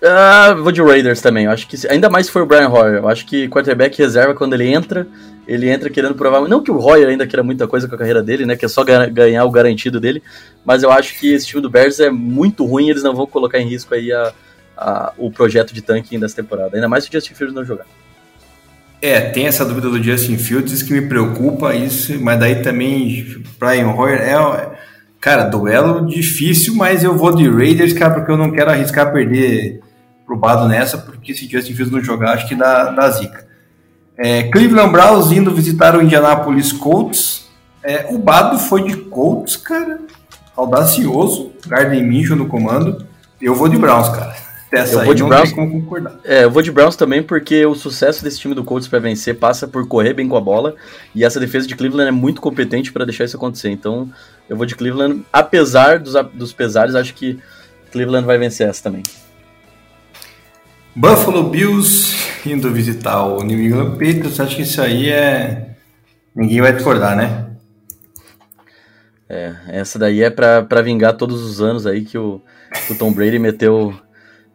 [0.00, 1.46] Ah, vou de Raiders também.
[1.46, 2.98] Eu acho que ainda mais se for o Brian Hoyer.
[2.98, 5.04] Eu acho que quarterback reserva quando ele entra,
[5.48, 6.42] ele entra querendo provar.
[6.42, 8.54] Não que o Hoyer ainda queira muita coisa com a carreira dele, né?
[8.54, 10.22] Que é só ganhar o garantido dele.
[10.64, 12.90] Mas eu acho que esse time do Bears é muito ruim.
[12.90, 14.32] Eles não vão colocar em risco aí a,
[14.76, 16.76] a, o projeto de tanking dessa temporada.
[16.76, 17.86] Ainda mais se o Justin Fields não jogar.
[19.02, 23.42] É, tem essa dúvida do Justin Fields, isso que me preocupa, isso, mas daí também
[23.58, 24.87] Brian Hoyer é
[25.20, 29.80] Cara, duelo difícil, mas eu vou de Raiders, cara, porque eu não quero arriscar perder
[30.24, 33.46] pro Bado nessa, porque se Justin Fields não jogar, acho que dá, dá zica.
[34.16, 37.48] É, Cleveland Browns indo visitar o Indianapolis Colts.
[37.82, 40.00] É, o Bado foi de Colts, cara.
[40.56, 41.52] Audacioso.
[41.66, 43.06] Garden Minshew no comando.
[43.40, 44.34] Eu vou de Browns, cara.
[44.70, 45.54] Dessa eu vou de Browns.
[46.24, 49.38] É, eu vou de Browns também porque o sucesso desse time do Colts para vencer
[49.38, 50.74] passa por correr bem com a bola
[51.14, 53.70] e essa defesa de Cleveland é muito competente para deixar isso acontecer.
[53.70, 54.10] Então,
[54.48, 57.38] eu vou de Cleveland, apesar dos, dos pesares, acho que
[57.90, 59.02] Cleveland vai vencer essa também.
[60.94, 65.76] Buffalo Bills indo visitar o New England Patriots, acho que isso aí é
[66.34, 67.46] ninguém vai discordar, né?
[69.28, 72.40] É, essa daí é para vingar todos os anos aí que o,
[72.86, 73.94] que o Tom Brady meteu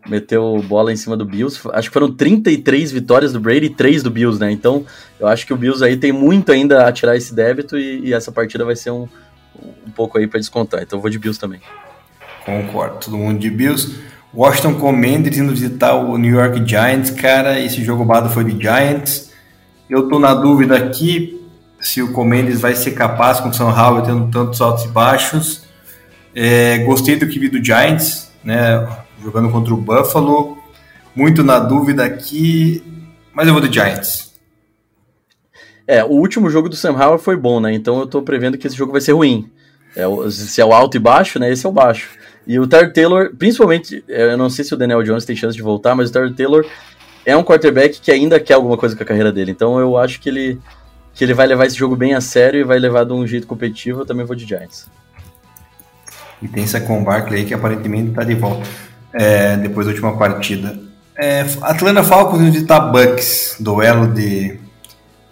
[0.08, 1.60] meteu bola em cima do Bills.
[1.74, 4.52] Acho que foram 33 vitórias do Brady e 3 do Bills, né?
[4.52, 4.86] Então,
[5.20, 8.14] eu acho que o Bills aí tem muito ainda a tirar esse débito e, e
[8.14, 9.08] essa partida vai ser um,
[9.88, 10.82] um pouco aí para descontar.
[10.84, 11.62] Então, eu vou de Bills também.
[12.46, 13.96] Concordo, todo mundo de Bills.
[14.34, 19.32] Washington Commanders indo visitar o New York Giants, cara, esse jogo bado foi de Giants.
[19.90, 21.40] Eu tô na dúvida aqui
[21.80, 25.64] se o Commanders vai ser capaz com o São Howard tendo tantos altos e baixos.
[26.36, 28.88] É, gostei do que vi do Giants, né?
[29.24, 30.58] Jogando contra o Buffalo.
[31.16, 32.84] Muito na dúvida aqui,
[33.34, 34.34] mas eu vou do Giants.
[35.88, 37.74] É, o último jogo do Sam Howell foi bom, né?
[37.74, 39.50] Então eu tô prevendo que esse jogo vai ser ruim.
[39.96, 41.52] É, se é o alto e baixo, né?
[41.52, 42.10] Esse é o baixo.
[42.48, 45.56] E o Tyler Taylor, principalmente, é, eu não sei se o Daniel Jones tem chance
[45.56, 46.66] de voltar, mas o Tyler Taylor
[47.26, 49.52] é um quarterback que ainda quer alguma coisa com a carreira dele.
[49.52, 50.60] Então eu acho que ele,
[51.14, 53.46] que ele vai levar esse jogo bem a sério e vai levar de um jeito
[53.46, 54.02] competitivo.
[54.02, 54.88] Eu também vou de Giants.
[56.42, 58.68] E tem Saquon Barkley aí que aparentemente tá de volta
[59.14, 60.78] é, depois da última partida.
[61.16, 64.60] É, Atlanta Falcons visitar Bucks, duelo de,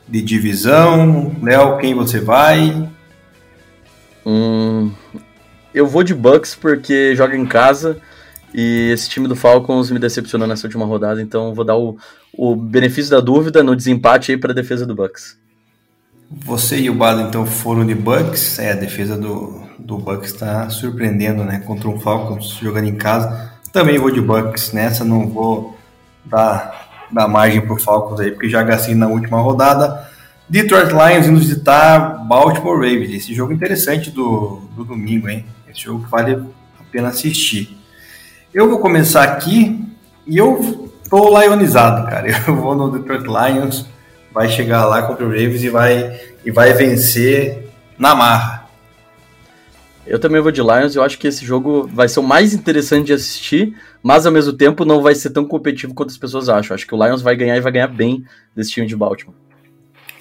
[0.08, 1.36] de divisão.
[1.42, 2.88] Léo, quem você vai?
[4.26, 4.92] Hum,
[5.74, 7.98] eu vou de Bucks porque joga em casa
[8.54, 11.98] e esse time do Falcons me decepcionou nessa última rodada, então vou dar o,
[12.34, 15.40] o benefício da dúvida no desempate aí para a defesa do Bucks.
[16.46, 18.58] Você e o Bado então foram de Bucks.
[18.60, 21.60] É, a defesa do, do Bucks está surpreendendo, né?
[21.60, 23.51] Contra um Falcons jogando em casa.
[23.72, 25.78] Também vou de Bucks nessa, não vou
[26.26, 30.10] dar, dar margem pro Falcons aí, porque já gastei na última rodada.
[30.50, 33.12] Detroit Lions indo visitar Baltimore Ravens.
[33.12, 35.46] Esse jogo interessante do, do domingo, hein?
[35.70, 37.78] Esse jogo vale a pena assistir.
[38.54, 39.82] Eu vou começar aqui
[40.28, 42.28] e eu tô lionizado, cara.
[42.46, 43.86] Eu vou no Detroit Lions,
[44.34, 48.61] vai chegar lá contra o Ravens e vai, e vai vencer na marra.
[50.06, 53.08] Eu também vou de Lions, eu acho que esse jogo vai ser o mais interessante
[53.08, 56.74] de assistir, mas ao mesmo tempo não vai ser tão competitivo quanto as pessoas acham.
[56.74, 58.24] Acho que o Lions vai ganhar e vai ganhar bem
[58.56, 59.36] desse time de Baltimore.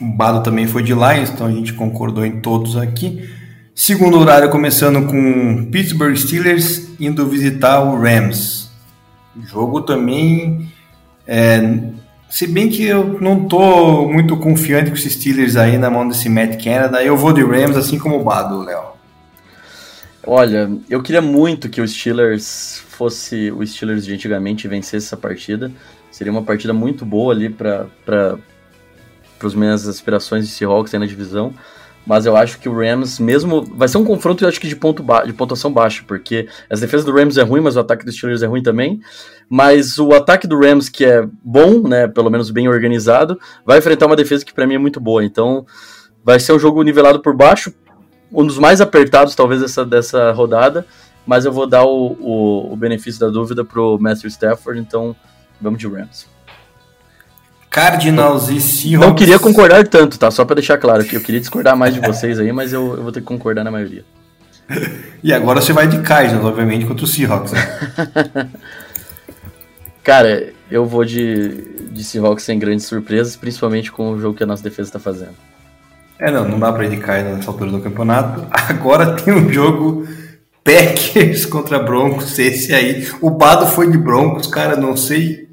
[0.01, 3.28] O Bado também foi de Lions, então a gente concordou em todos aqui.
[3.74, 8.69] Segundo horário começando com Pittsburgh Steelers indo visitar o Rams.
[9.36, 10.70] O jogo também
[11.27, 11.81] é,
[12.28, 16.28] se bem que eu não tô muito confiante com os Steelers aí na mão desse
[16.28, 19.00] Matt Canada, eu vou de Rams assim como o Bado, Léo.
[20.32, 25.16] Olha, eu queria muito que o Steelers fosse o Steelers de antigamente e vencesse essa
[25.16, 25.73] partida.
[26.09, 27.89] Seria uma partida muito boa ali para
[29.43, 31.52] as minhas aspirações de Seahawks aí na divisão.
[32.07, 33.62] Mas eu acho que o Rams, mesmo.
[33.74, 35.24] Vai ser um confronto, eu acho que de, ponto ba...
[35.24, 38.44] de pontuação baixa, porque as defesas do Rams é ruim, mas o ataque dos Steelers
[38.44, 39.01] é ruim também.
[39.48, 42.07] Mas o ataque do Rams, que é bom, né?
[42.07, 43.36] Pelo menos bem organizado,
[43.66, 45.24] vai enfrentar uma defesa que para mim é muito boa.
[45.24, 45.66] Então
[46.23, 47.74] vai ser um jogo nivelado por baixo,
[48.32, 50.86] um dos mais apertados, talvez, dessa, dessa rodada.
[51.27, 55.15] Mas eu vou dar o, o, o benefício da dúvida pro Matthew Stafford, então
[55.61, 56.27] vamos de Rams.
[57.69, 59.09] Cardinals e Seahawks.
[59.09, 60.31] Não queria concordar tanto, tá?
[60.31, 63.02] Só para deixar claro que eu queria discordar mais de vocês aí, mas eu, eu
[63.02, 64.05] vou ter que concordar na maioria.
[65.23, 67.61] E agora você vai de Cardinals, obviamente, contra o Seahawks, né?
[70.02, 74.47] Cara, eu vou de, de Seahawks sem grandes surpresas, principalmente com o jogo que a
[74.47, 75.35] nossa defesa está fazendo.
[76.21, 78.47] É, não, não dá para ir de Cardinals nessa altura do campeonato.
[78.53, 80.07] Agora tem um jogo
[80.63, 83.09] Packers contra Broncos, esse aí.
[83.21, 85.51] O Bado foi de Broncos, cara, não sei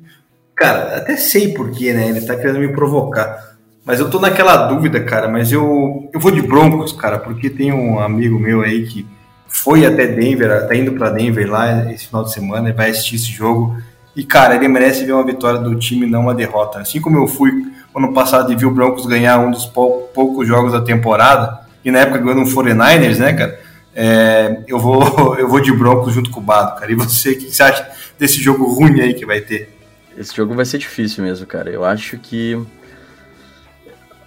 [0.58, 2.10] Cara, até sei porquê, né?
[2.10, 3.56] Ele tá querendo me provocar.
[3.86, 5.28] Mas eu tô naquela dúvida, cara.
[5.28, 9.06] Mas eu, eu vou de Broncos, cara, porque tem um amigo meu aí que
[9.48, 13.18] foi até Denver, tá indo para Denver lá esse final de semana e vai assistir
[13.18, 13.78] esse jogo.
[14.16, 16.80] E, cara, ele merece ver uma vitória do time, não uma derrota.
[16.80, 17.52] Assim como eu fui
[17.98, 21.92] ano passado e vi o Broncos ganhar um dos pou, poucos jogos da temporada, e
[21.92, 23.60] na época ganhou no 49ers, né, cara?
[23.96, 26.92] É, eu, vou, eu vou de Broncos junto com o Bado, cara.
[26.92, 29.76] E você, o que você acha desse jogo ruim aí que vai ter?
[30.16, 31.70] Esse jogo vai ser difícil mesmo, cara.
[31.70, 32.60] Eu acho que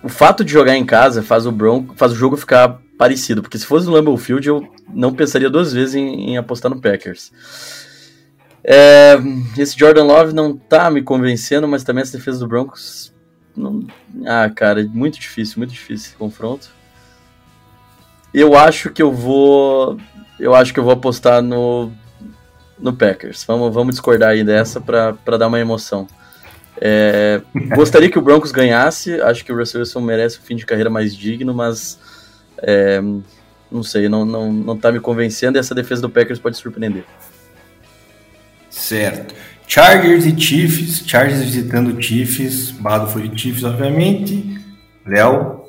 [0.03, 3.59] o fato de jogar em casa faz o Bronco, faz o jogo ficar parecido, porque
[3.59, 7.33] se fosse no Lambeau Field eu não pensaria duas vezes em, em apostar no Packers.
[8.63, 9.17] É,
[9.57, 13.13] esse Jordan Love não tá me convencendo, mas também essa defesa do Broncos
[13.57, 13.87] não,
[14.27, 16.71] ah, cara, muito difícil, muito difícil esse confronto.
[18.33, 19.99] Eu acho que eu vou
[20.39, 21.93] eu acho que eu vou apostar no
[22.79, 23.45] no Packers.
[23.45, 26.09] Vamos, vamos discordar aí dessa para dar uma emoção.
[26.81, 27.43] É,
[27.77, 29.21] gostaria que o Broncos ganhasse.
[29.21, 31.99] Acho que o Russell Wilson merece um fim de carreira mais digno, mas
[32.59, 33.01] é,
[33.71, 37.05] não sei, não, não, não tá me convencendo e essa defesa do Packers pode surpreender.
[38.69, 39.35] Certo.
[39.71, 41.09] Chargers e Chiefs.
[41.09, 42.73] Chargers visitando Chiefs.
[42.73, 44.61] Bado foi de Chiefs, obviamente.
[45.07, 45.63] Léo.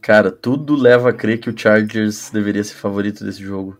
[0.00, 3.76] Cara, tudo leva a crer que o Chargers deveria ser favorito desse jogo.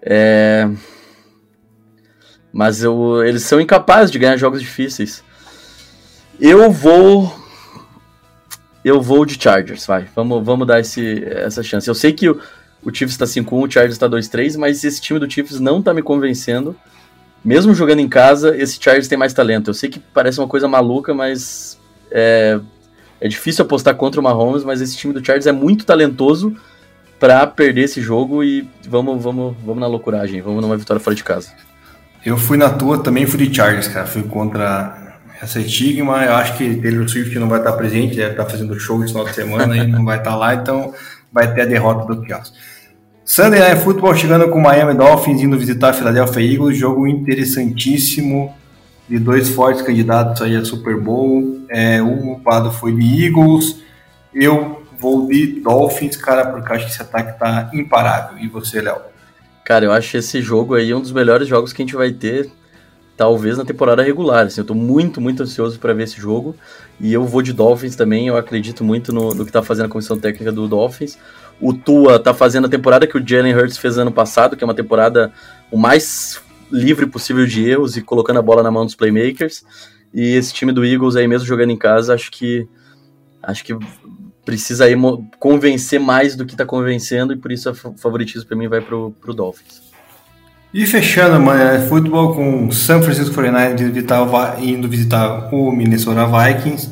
[0.00, 0.66] É...
[2.50, 5.22] Mas eu, eles são incapazes de ganhar jogos difíceis.
[6.40, 7.44] Eu vou.
[8.82, 10.08] Eu vou de Chargers, vai.
[10.16, 11.86] Vamos, vamos dar esse, essa chance.
[11.86, 12.40] Eu sei que o,
[12.84, 15.94] o Chiefs está 5-1, o Chargers está 2-3, mas esse time do Chiefs não está
[15.94, 16.76] me convencendo.
[17.44, 19.70] Mesmo jogando em casa, esse Chargers tem mais talento.
[19.70, 21.78] Eu sei que parece uma coisa maluca, mas
[22.10, 22.58] é,
[23.20, 26.56] é difícil apostar contra o Mahomes, mas esse time do Chargers é muito talentoso
[27.18, 31.24] para perder esse jogo e vamos, vamos, vamos na loucuragem, vamos numa vitória fora de
[31.24, 31.50] casa.
[32.24, 34.06] Eu fui na tua também, fui de Chargers, cara.
[34.06, 36.24] Fui contra essa estigma.
[36.24, 39.26] Eu acho que Taylor Swift não vai estar presente, deve estar fazendo show esse final
[39.26, 40.94] de semana e não vai estar lá, então
[41.30, 42.52] vai ter a derrota do Chaos.
[43.24, 48.54] Sunday Night Football chegando com Miami Dolphins indo visitar a Philadelphia Eagles, jogo interessantíssimo
[49.08, 51.62] de dois fortes candidatos aí a Super Bowl.
[51.70, 53.76] É, o Pado foi de Eagles,
[54.34, 58.38] eu vou de Dolphins, cara, porque acho que esse ataque tá imparável.
[58.38, 58.98] E você, Léo?
[59.64, 62.50] Cara, eu acho esse jogo aí um dos melhores jogos que a gente vai ter,
[63.16, 64.44] talvez na temporada regular.
[64.46, 66.54] Assim, eu tô muito, muito ansioso para ver esse jogo.
[67.00, 69.88] E eu vou de Dolphins também, eu acredito muito no, no que tá fazendo a
[69.88, 71.16] comissão técnica do Dolphins.
[71.60, 74.66] O Tua tá fazendo a temporada que o Jalen Hurts fez ano passado, que é
[74.66, 75.32] uma temporada
[75.70, 76.40] o mais
[76.70, 79.64] livre possível de erros e colocando a bola na mão dos playmakers.
[80.12, 82.68] E esse time do Eagles aí mesmo jogando em casa, acho que
[83.42, 83.76] acho que
[84.44, 84.94] precisa aí
[85.38, 88.96] convencer mais do que está convencendo e por isso o favoritismo para mim vai para
[88.96, 89.82] o Dolphins.
[90.72, 96.90] E fechando, mano, é futebol com San Francisco 49ers indo visitar o Minnesota Vikings.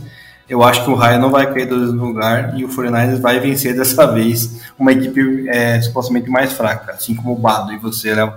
[0.52, 3.74] Eu acho que o Ryan não vai cair do lugar e o 49ers vai vencer
[3.74, 7.72] dessa vez uma equipe é, supostamente mais fraca, assim como o Bado.
[7.72, 8.34] E você, Léo?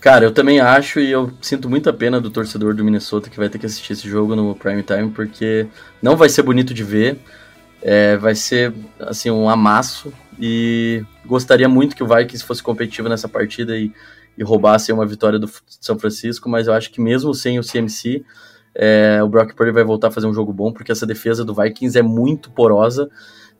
[0.00, 3.48] Cara, eu também acho e eu sinto muita pena do torcedor do Minnesota que vai
[3.48, 5.68] ter que assistir esse jogo no prime time, porque
[6.02, 7.20] não vai ser bonito de ver,
[7.80, 13.28] é, vai ser assim um amasso e gostaria muito que o Vikings fosse competitivo nessa
[13.28, 13.92] partida e,
[14.36, 15.48] e roubasse uma vitória do
[15.80, 18.24] São Francisco, mas eu acho que mesmo sem o CMC,
[18.78, 21.54] é, o Brock Purdy vai voltar a fazer um jogo bom, porque essa defesa do
[21.54, 23.08] Vikings é muito porosa.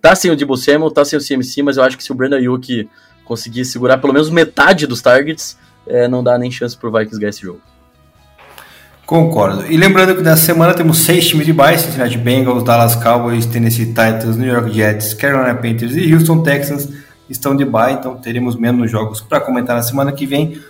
[0.01, 2.15] Tá sem o Debo Samuel, tá sem o CMC, mas eu acho que se o
[2.15, 2.89] Brandon Ayuk
[3.25, 7.31] conseguir segurar pelo menos metade dos targets, é, não dá nem chance pro Vikings ganhar
[7.31, 7.61] esse jogo.
[9.07, 9.65] Concordo.
[9.71, 13.87] E lembrando que nessa semana temos seis times de bye, Cincinnati Bengals, Dallas Cowboys, Tennessee
[13.87, 16.89] Titans, New York Jets, Carolina Panthers e Houston Texans
[17.31, 20.61] estão de bye, então teremos menos jogos para comentar na semana que vem.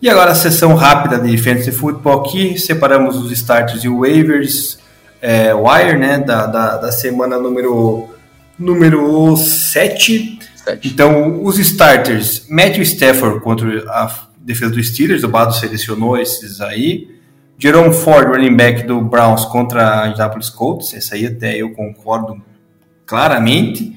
[0.00, 4.78] E agora a sessão rápida de Fantasy Football aqui, separamos os starters e waivers,
[5.22, 8.08] é, wire, né, da, da, da semana número,
[8.58, 10.38] número 7.
[10.84, 17.16] Então, os starters, Matthew Stafford contra a defesa do Steelers, o Bado selecionou esses aí.
[17.58, 22.42] Jerome Ford, running back do Browns contra a Indianapolis Colts, esse aí até eu concordo
[23.06, 23.96] claramente.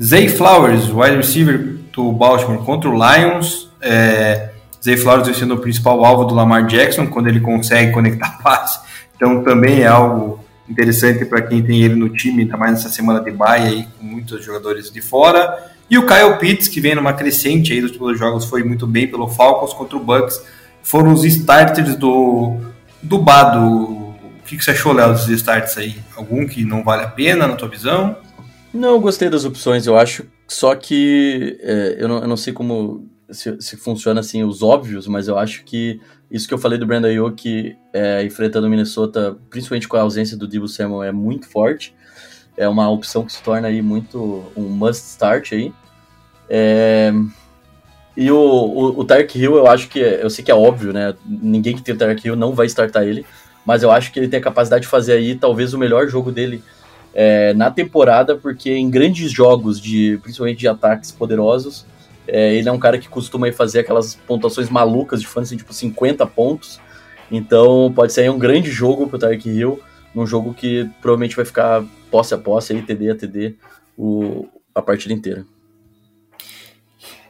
[0.00, 3.68] Zay Flowers, wide receiver do Baltimore contra o Lions.
[3.80, 4.50] É,
[4.86, 8.78] Zay Flowers sendo o principal alvo do Lamar Jackson quando ele consegue conectar passe.
[9.16, 10.38] Então também é algo
[10.68, 14.04] interessante para quem tem ele no time, ainda mais nessa semana de baia aí com
[14.04, 15.72] muitos jogadores de fora.
[15.90, 19.08] E o Kyle Pitts, que vem numa crescente aí dos últimos jogos, foi muito bem
[19.08, 20.40] pelo Falcons contra o Bucks.
[20.84, 22.56] Foram os starters do,
[23.02, 23.60] do Bado.
[23.60, 24.14] O
[24.44, 25.96] que, que você achou, Léo, dos starters aí?
[26.16, 28.16] Algum que não vale a pena, na tua visão?
[28.72, 29.86] Não, eu gostei das opções.
[29.86, 34.44] Eu acho só que é, eu, não, eu não sei como se, se, funciona assim
[34.44, 36.00] os óbvios, mas eu acho que
[36.30, 40.36] isso que eu falei do Brandon Ayuk é, enfrentando o Minnesota, principalmente com a ausência
[40.36, 41.94] do Debo Samuel, é muito forte
[42.56, 45.72] é uma opção que se torna aí muito um must start aí.
[46.48, 47.12] É...
[48.16, 51.14] E o, o, o Tark Hill, eu acho que, eu sei que é óbvio, né?
[51.26, 53.26] Ninguém que tem o Tark Hill não vai startar ele,
[53.64, 56.32] mas eu acho que ele tem a capacidade de fazer aí talvez o melhor jogo
[56.32, 56.62] dele
[57.12, 61.84] é, na temporada, porque em grandes jogos, de principalmente de ataques poderosos,
[62.28, 66.26] é, ele é um cara que costuma fazer aquelas pontuações malucas de fantasy, tipo 50
[66.26, 66.80] pontos.
[67.30, 69.80] Então pode ser um grande jogo pro Tark Hill,
[70.14, 73.54] num jogo que provavelmente vai ficar posse a posse, aí, TD a TD,
[73.96, 75.44] o, a partida inteira.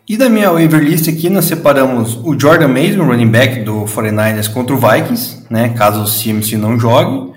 [0.08, 4.52] E da minha waiver list aqui, nós separamos o Jordan Mason, running back do 49ers
[4.52, 7.34] contra o Vikings, né, caso o CMC não jogue.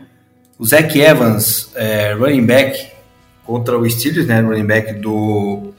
[0.59, 2.91] O Zach Evans, é, running back
[3.43, 5.73] contra o Steelers, né, running back do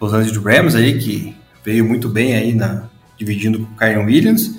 [0.00, 2.84] Los Angeles Rams aí, que veio muito bem aí na,
[3.18, 4.58] dividindo com o Kyron Williams.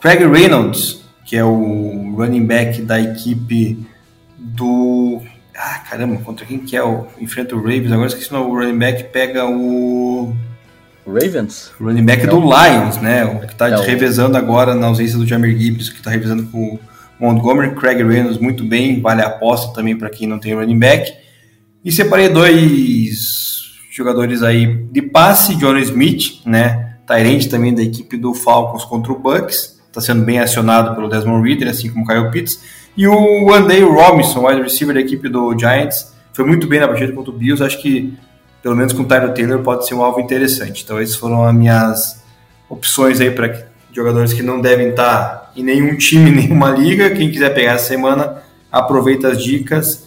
[0.00, 3.84] Craig Reynolds, que é o running back da equipe
[4.38, 5.22] do
[5.58, 7.06] ah, caramba, contra quem que é o.
[7.18, 10.34] Enfrenta o Ravens, agora esqueci o running back, pega o.
[11.06, 11.72] Ravens?
[11.80, 13.24] O running back é do Lions, né?
[13.24, 16.74] O que tá é revezando agora na ausência do Jamir Gibbs, que tá revezando com
[16.74, 16.80] o
[17.18, 21.10] Montgomery, Craig Reynolds muito bem, vale a aposta também para quem não tem running back.
[21.84, 23.55] E separei dois
[23.96, 26.96] jogadores aí de passe, John Smith, né?
[27.06, 31.48] Tyrande também da equipe do Falcons contra o Bucks, está sendo bem acionado pelo Desmond
[31.48, 32.60] Reader, assim como Kyle Pitts.
[32.96, 37.12] E o Andy Robinson, wide receiver da equipe do Giants, foi muito bem na partida
[37.12, 37.62] contra o Bills.
[37.62, 38.12] Acho que,
[38.62, 40.82] pelo menos com o Tyler Taylor, pode ser um alvo interessante.
[40.84, 42.22] Então, essas foram as minhas
[42.68, 47.10] opções aí para jogadores que não devem estar em nenhum time, nenhuma liga.
[47.10, 50.05] Quem quiser pegar essa semana, aproveita as dicas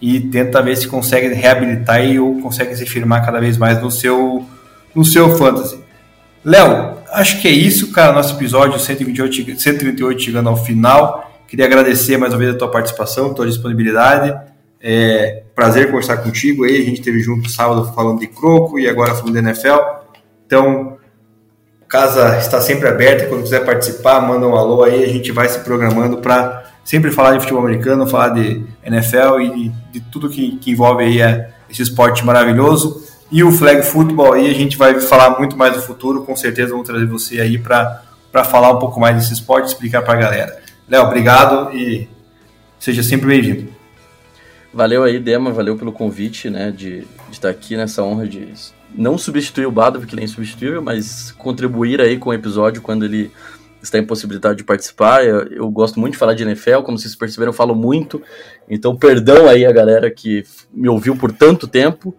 [0.00, 3.90] e tenta ver se consegue reabilitar e ou consegue se firmar cada vez mais no
[3.90, 4.46] seu,
[4.94, 5.78] no seu fantasy.
[6.44, 8.12] Léo, acho que é isso, cara.
[8.12, 11.28] Nosso episódio 128, 128 chegando ao final.
[11.48, 14.34] Queria agradecer mais uma vez a tua participação, a tua disponibilidade.
[14.80, 16.80] É prazer conversar contigo aí.
[16.80, 19.78] A gente esteve junto sábado falando de croco e agora falando de NFL.
[20.46, 20.96] Então,
[21.88, 23.26] casa está sempre aberta.
[23.26, 25.02] Quando quiser participar, manda um alô aí.
[25.02, 29.68] A gente vai se programando para sempre falar de futebol americano, falar de NFL e
[29.92, 33.06] de, tudo que, que, envolve aí é, esse esporte maravilhoso.
[33.30, 36.24] E o flag football aí, a gente vai falar muito mais do futuro.
[36.24, 38.02] Com certeza vamos trazer você aí para
[38.42, 40.62] falar um pouco mais desse esporte, explicar para a galera.
[40.88, 42.08] Léo, obrigado e
[42.78, 43.68] seja sempre bem-vindo.
[44.72, 48.48] Valeu aí, Dema, valeu pelo convite, né, de, de estar aqui nessa honra de
[48.94, 53.04] não substituir o Bado, porque ele é insubstituível, mas contribuir aí com o episódio quando
[53.04, 53.30] ele
[53.82, 55.24] está impossibilitado de participar.
[55.24, 58.22] Eu, eu, gosto muito de falar de NFL, como vocês perceberam, eu falo muito.
[58.68, 62.14] Então, perdão aí a galera que me ouviu por tanto tempo.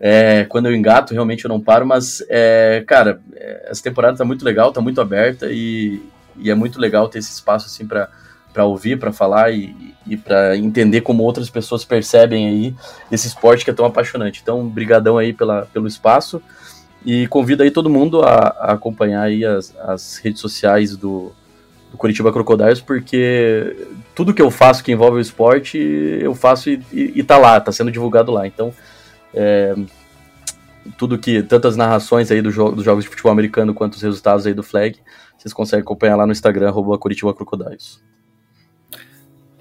[0.00, 3.20] É, quando eu engato, realmente eu não paro, mas, é, cara,
[3.64, 6.00] essa temporada tá muito legal, tá muito aberta e,
[6.36, 8.08] e é muito legal ter esse espaço assim para
[8.52, 12.74] para ouvir, para falar e, e para entender como outras pessoas percebem aí
[13.12, 14.40] esse esporte que é tão apaixonante.
[14.42, 16.42] Então, brigadão aí pela, pelo espaço
[17.08, 21.32] e convido aí todo mundo a, a acompanhar aí as, as redes sociais do,
[21.90, 26.82] do Curitiba Crocodiles, porque tudo que eu faço que envolve o esporte, eu faço e,
[26.92, 28.46] e, e tá lá, tá sendo divulgado lá.
[28.46, 28.74] Então,
[29.32, 29.74] é,
[30.98, 34.46] tudo que, tantas narrações aí do jo dos jogos de futebol americano quanto os resultados
[34.46, 34.98] aí do flag,
[35.38, 38.02] vocês conseguem acompanhar lá no Instagram, arroba Curitiba Crocodiles.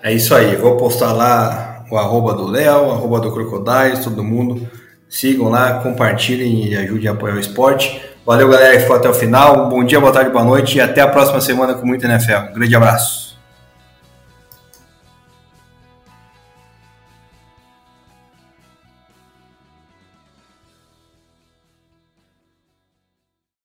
[0.04, 4.70] É isso aí, vou postar lá o arroba do Léo, arroba do Crocodiles, todo mundo.
[5.10, 8.02] Sigam lá, compartilhem e ajudem a apoiar o esporte.
[8.26, 9.70] Valeu, galera, que ficou até o final.
[9.70, 12.52] Bom dia, boa tarde, boa noite e até a próxima semana com muita NFL.
[12.52, 13.27] Um grande abraço.